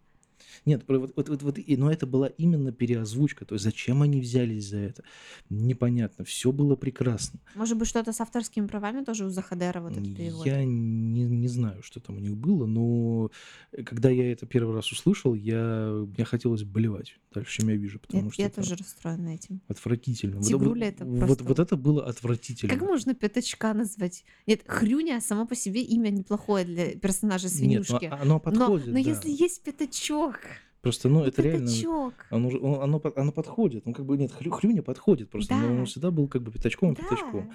Нет, 0.66 0.84
вот, 0.88 1.14
вот, 1.16 1.30
вот, 1.30 1.42
вот, 1.44 1.58
и- 1.60 1.78
но 1.78 1.92
это 1.92 2.06
была 2.06 2.28
именно 2.28 2.72
переозвучка. 2.72 3.46
То 3.46 3.56
есть 3.56 3.64
зачем 3.64 4.02
они 4.02 4.20
взялись 4.22 4.68
за 4.70 4.78
это? 4.78 5.04
Непонятно. 5.50 6.24
Все 6.26 6.52
было 6.52 6.76
прекрасно. 6.76 7.40
Может 7.56 7.78
быть, 7.78 7.88
что-то 7.88 8.14
с 8.14 8.22
авторскими 8.22 8.68
правами 8.68 9.04
тоже 9.04 9.26
у 9.26 9.30
Захадера 9.30 9.82
вот 9.82 9.94
этот 9.94 10.16
перевод? 10.16 10.46
Я 10.46 10.64
не, 10.64 11.24
не 11.26 11.48
знаю, 11.48 11.84
что 11.84 12.00
там 12.00 12.18
у 12.18 12.20
них 12.20 12.36
было, 12.38 12.66
но 12.66 13.32
э, 13.72 13.84
когда 13.84 14.10
я 14.10 14.32
это 14.32 14.46
первый 14.46 14.76
раз 14.76 14.92
услышал, 14.92 15.34
я, 15.36 16.06
мне 16.16 16.26
хотелось 16.26 16.64
болевать 16.64 17.20
дальше, 17.34 17.60
чем 17.60 17.70
я 17.70 17.76
вижу, 17.76 18.00
потому 18.00 18.26
Я, 18.26 18.32
что 18.32 18.42
я 18.42 18.48
это 18.48 18.62
тоже 18.62 18.76
расстроена 18.76 19.30
этим. 19.36 19.62
отвратительно. 19.68 20.38
Вот- 20.38 20.48
Тигруля 20.48 20.86
вот, 20.88 20.94
это 20.96 21.06
вот, 21.06 21.20
просто 21.20 21.44
вот 21.44 21.60
это 21.60 21.76
было 21.78 22.06
отвратительно. 22.06 22.74
Как 22.74 22.82
можно 22.82 23.14
пятачка 23.14 23.74
назвать? 23.74 24.24
Нет, 24.48 24.62
Хрюня 24.68 25.20
само 25.22 25.46
по 25.46 25.56
себе 25.56 25.82
имя 25.82 26.10
неплохое 26.10 26.66
для 26.66 26.96
персонажа 26.96 27.48
Нет, 27.48 27.54
свинюшки. 27.56 28.06
но 28.08 28.16
оно 28.16 28.26
но, 28.26 28.40
подходит, 28.40 28.88
но 28.88 28.94
да. 28.94 29.00
если 29.00 29.30
есть 29.30 29.64
пятачок, 29.64 30.41
Просто, 30.82 31.10
ну, 31.10 31.20
ну, 31.20 31.26
это 31.26 31.42
реально... 31.44 31.68
пятачок. 31.68 32.14
Оно, 32.32 32.50
оно, 32.82 33.02
оно 33.16 33.32
подходит. 33.32 33.86
Ну, 33.86 33.94
как 33.94 34.06
бы, 34.06 34.18
нет, 34.18 34.32
хрю, 34.32 34.52
хрюня 34.52 34.82
подходит 34.82 35.30
просто. 35.30 35.56
Но 35.56 35.68
Да. 35.68 35.74
он 35.82 35.86
всегда 35.86 36.10
был 36.12 36.28
как 36.28 36.42
бы 36.42 36.52
пятачком, 36.52 36.96
Да. 36.96 37.04
пятачком. 37.04 37.54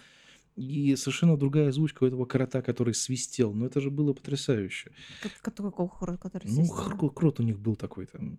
И 0.54 0.94
совершенно 0.96 1.36
другая 1.36 1.68
озвучка 1.68 2.04
у 2.04 2.06
этого 2.06 2.24
крота, 2.24 2.62
который 2.62 2.94
свистел. 2.94 3.52
Ну, 3.52 3.66
это 3.66 3.80
же 3.80 3.90
было 3.90 4.12
потрясающе. 4.14 4.92
Ко- 5.22 5.28
Какой 5.42 5.70
какой 5.70 5.88
хоррор, 5.88 6.18
который 6.18 6.44
Ну, 6.48 6.54
свистел? 6.64 6.76
хр- 6.98 7.10
крот 7.12 7.40
у 7.40 7.42
них 7.42 7.58
был 7.58 7.76
такой 7.76 8.06
там. 8.06 8.38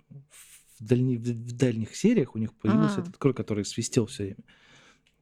В, 0.80 0.84
дальни- 0.84 1.18
в- 1.18 1.52
дальних 1.58 1.96
сериях 1.96 2.34
у 2.36 2.40
них 2.40 2.54
появился 2.54 2.98
А. 3.00 3.02
этот 3.02 3.18
крот, 3.18 3.36
который 3.38 3.66
свистел 3.66 4.06
все 4.08 4.24
время. 4.24 4.44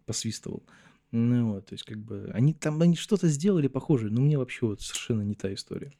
Посвистывал. 0.05 0.63
Ну 1.11 1.53
вот, 1.53 1.65
то 1.67 1.73
есть 1.73 1.83
как 1.85 1.97
бы 1.97 2.29
они 2.33 2.53
там 2.53 2.81
они 2.81 2.95
что-то 2.95 3.27
сделали 3.29 3.67
похожее, 3.67 4.11
но 4.11 4.21
мне 4.21 4.37
вообще 4.37 4.65
вот 4.67 4.81
совершенно 4.81 5.21
не 5.21 5.33
та 5.33 5.53
история. 5.53 5.91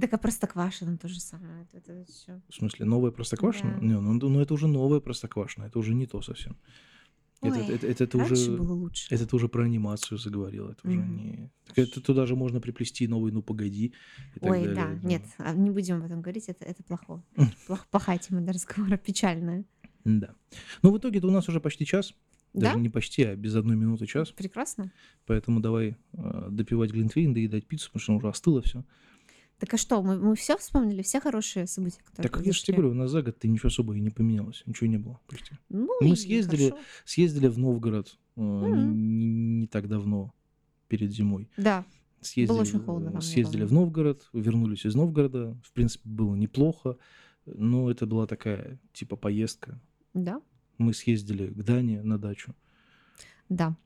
Так 0.00 0.12
а 0.14 0.18
Простоквашино 0.18 0.96
то 0.96 1.08
же 1.08 1.20
самое. 1.20 1.66
Это, 1.72 1.92
это 1.92 2.04
всё. 2.10 2.40
В 2.48 2.54
смысле, 2.54 2.86
новое 2.86 3.10
Простоквашино? 3.10 3.74
Да. 3.80 3.86
Не, 3.86 4.00
ну, 4.00 4.14
ну 4.14 4.40
это 4.40 4.54
уже 4.54 4.66
новое 4.66 5.00
Простоквашино, 5.00 5.64
это 5.64 5.78
уже 5.78 5.94
не 5.94 6.06
то 6.06 6.22
совсем. 6.22 6.56
Это, 7.42 7.56
Ой, 7.58 7.66
это, 7.74 7.86
это, 7.88 8.06
ты 8.06 8.18
раньше 8.18 8.32
уже, 8.34 8.56
было 8.56 8.72
лучше. 8.72 9.12
это 9.12 9.26
ты 9.26 9.34
уже 9.36 9.48
про 9.48 9.64
анимацию 9.64 10.16
заговорил. 10.16 10.68
Это 10.68 10.86
уже 10.88 10.98
Мгм. 10.98 11.16
не... 11.16 11.50
Так 11.66 11.78
это 11.78 12.00
туда 12.00 12.24
же 12.24 12.36
можно 12.36 12.60
приплести 12.60 13.08
новый 13.08 13.32
«Ну, 13.32 13.42
погоди» 13.42 13.92
и 14.36 14.38
так 14.40 14.50
Ой, 14.50 14.60
далее. 14.60 14.74
да, 14.76 14.94
да. 15.02 15.08
нет, 15.08 15.22
а 15.38 15.52
не 15.52 15.70
будем 15.70 15.96
об 15.96 16.04
этом 16.04 16.22
говорить, 16.22 16.44
это, 16.48 16.64
это 16.64 16.84
плохо. 16.84 17.22
Плох- 17.66 17.86
плохая 17.90 18.18
тема 18.18 18.42
для 18.42 18.52
разговора, 18.52 18.96
печальная. 18.96 19.64
Да. 20.04 20.34
Ну, 20.82 20.92
в 20.92 20.98
итоге-то 20.98 21.26
у 21.26 21.30
нас 21.32 21.48
уже 21.48 21.60
почти 21.60 21.84
час. 21.84 22.14
Даже 22.54 22.74
Да? 22.74 22.80
не 22.80 22.88
почти, 22.90 23.24
а 23.24 23.34
без 23.34 23.56
одной 23.56 23.76
минуты 23.76 24.06
час. 24.06 24.30
Прекрасно. 24.30 24.92
Поэтому 25.26 25.60
давай 25.60 25.96
э, 26.12 26.48
допивать 26.50 26.92
глинтвейн, 26.92 27.32
доедать 27.34 27.66
пиццу, 27.66 27.88
потому 27.92 28.02
что 28.02 28.14
уже 28.16 28.28
остыло 28.28 28.62
все. 28.62 28.84
Так 29.58 29.74
а 29.74 29.76
что, 29.76 30.02
мы, 30.02 30.18
мы 30.18 30.34
все 30.34 30.56
вспомнили, 30.58 31.02
все 31.02 31.20
хорошие 31.20 31.66
события, 31.66 32.00
которые 32.02 32.28
Так 32.30 32.44
я 32.44 32.52
же 32.52 32.62
тебе 32.62 32.78
говорю, 32.78 32.92
у 32.92 32.94
нас 32.94 33.10
за 33.10 33.22
год 33.22 33.38
ты 33.38 33.48
ничего 33.48 33.68
особо 33.68 33.94
и 33.94 34.00
не 34.00 34.10
поменялось. 34.10 34.62
Ничего 34.66 34.88
не 34.88 34.98
было 34.98 35.20
почти. 35.28 35.54
Ну, 35.68 35.88
Мы 36.00 36.16
съездили 36.16 36.70
хорошо. 36.70 36.84
Съездили 37.04 37.46
в 37.46 37.58
Новгород 37.58 38.18
э, 38.36 38.40
не, 38.40 39.26
не- 39.26 39.66
так 39.68 39.88
давно, 39.88 40.34
перед 40.88 41.12
зимой. 41.12 41.48
Да, 41.56 41.84
Съездили, 42.20 42.58
очень 42.58 42.80
холодно 42.80 43.12
там 43.12 43.20
съездили 43.20 43.64
в 43.64 43.72
Новгород, 43.72 44.28
вернулись 44.32 44.84
из 44.84 44.94
Новгорода. 44.94 45.56
В 45.64 45.72
принципе, 45.72 46.08
было 46.08 46.34
неплохо, 46.34 46.96
но 47.46 47.90
это 47.90 48.06
была 48.06 48.26
такая, 48.26 48.78
типа, 48.92 49.16
поездка. 49.16 49.80
да, 50.14 50.40
Мы 50.78 50.94
съездили 50.94 51.46
к 51.48 51.62
Дане 51.64 52.02
на 52.02 52.18
дачу. 52.18 52.54
да. 53.48 53.76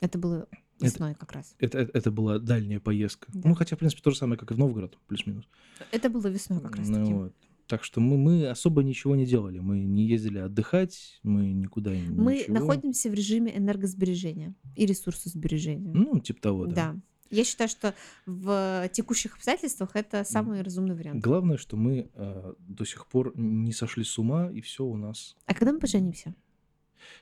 Это 0.00 0.18
было 0.18 0.46
Это- 0.76 0.86
весной 0.86 1.14
как 1.14 1.32
раз. 1.32 1.54
Это, 1.58 1.78
это, 1.78 1.98
это 1.98 2.10
была 2.10 2.38
дальняя 2.38 2.80
поездка. 2.80 3.28
Да. 3.32 3.48
Ну, 3.48 3.54
хотя, 3.54 3.76
в 3.76 3.78
принципе, 3.78 4.02
то 4.02 4.10
же 4.10 4.16
самое, 4.16 4.38
как 4.38 4.50
и 4.50 4.54
в 4.54 4.58
Новгород, 4.58 4.98
плюс-минус. 5.06 5.44
Это 5.92 6.08
было 6.10 6.26
весной 6.26 6.60
как 6.60 6.76
раз 6.76 6.88
Ну 6.88 6.94
таки. 7.00 7.12
вот. 7.12 7.34
Так 7.66 7.82
что 7.82 8.00
мы, 8.00 8.18
мы 8.18 8.46
особо 8.48 8.82
ничего 8.82 9.16
не 9.16 9.24
делали. 9.24 9.58
Мы 9.58 9.84
не 9.84 10.06
ездили 10.06 10.38
отдыхать, 10.38 11.18
мы 11.22 11.50
никуда 11.52 11.92
Мы 11.92 12.34
ничего. 12.40 12.54
находимся 12.54 13.08
в 13.08 13.14
режиме 13.14 13.56
энергосбережения 13.56 14.54
и 14.76 14.84
ресурсосбережения. 14.84 15.92
Ну, 15.94 16.18
типа 16.20 16.40
того, 16.42 16.66
да. 16.66 16.74
да. 16.74 16.96
Я 17.30 17.42
считаю, 17.44 17.68
что 17.70 17.94
в 18.26 18.88
текущих 18.92 19.34
обстоятельствах 19.36 19.90
это 19.94 20.24
самый 20.24 20.60
разумный 20.60 20.94
вариант. 20.94 21.22
Главное, 21.24 21.56
что 21.56 21.76
мы 21.76 22.10
э, 22.14 22.52
до 22.58 22.84
сих 22.84 23.06
пор 23.06 23.32
не 23.34 23.72
сошли 23.72 24.04
с 24.04 24.18
ума, 24.18 24.50
и 24.52 24.60
все 24.60 24.84
у 24.84 24.96
нас. 24.96 25.34
А 25.46 25.54
когда 25.54 25.72
мы 25.72 25.78
поженимся? 25.78 26.34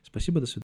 Спасибо, 0.02 0.40
до 0.40 0.46
свидания. 0.46 0.60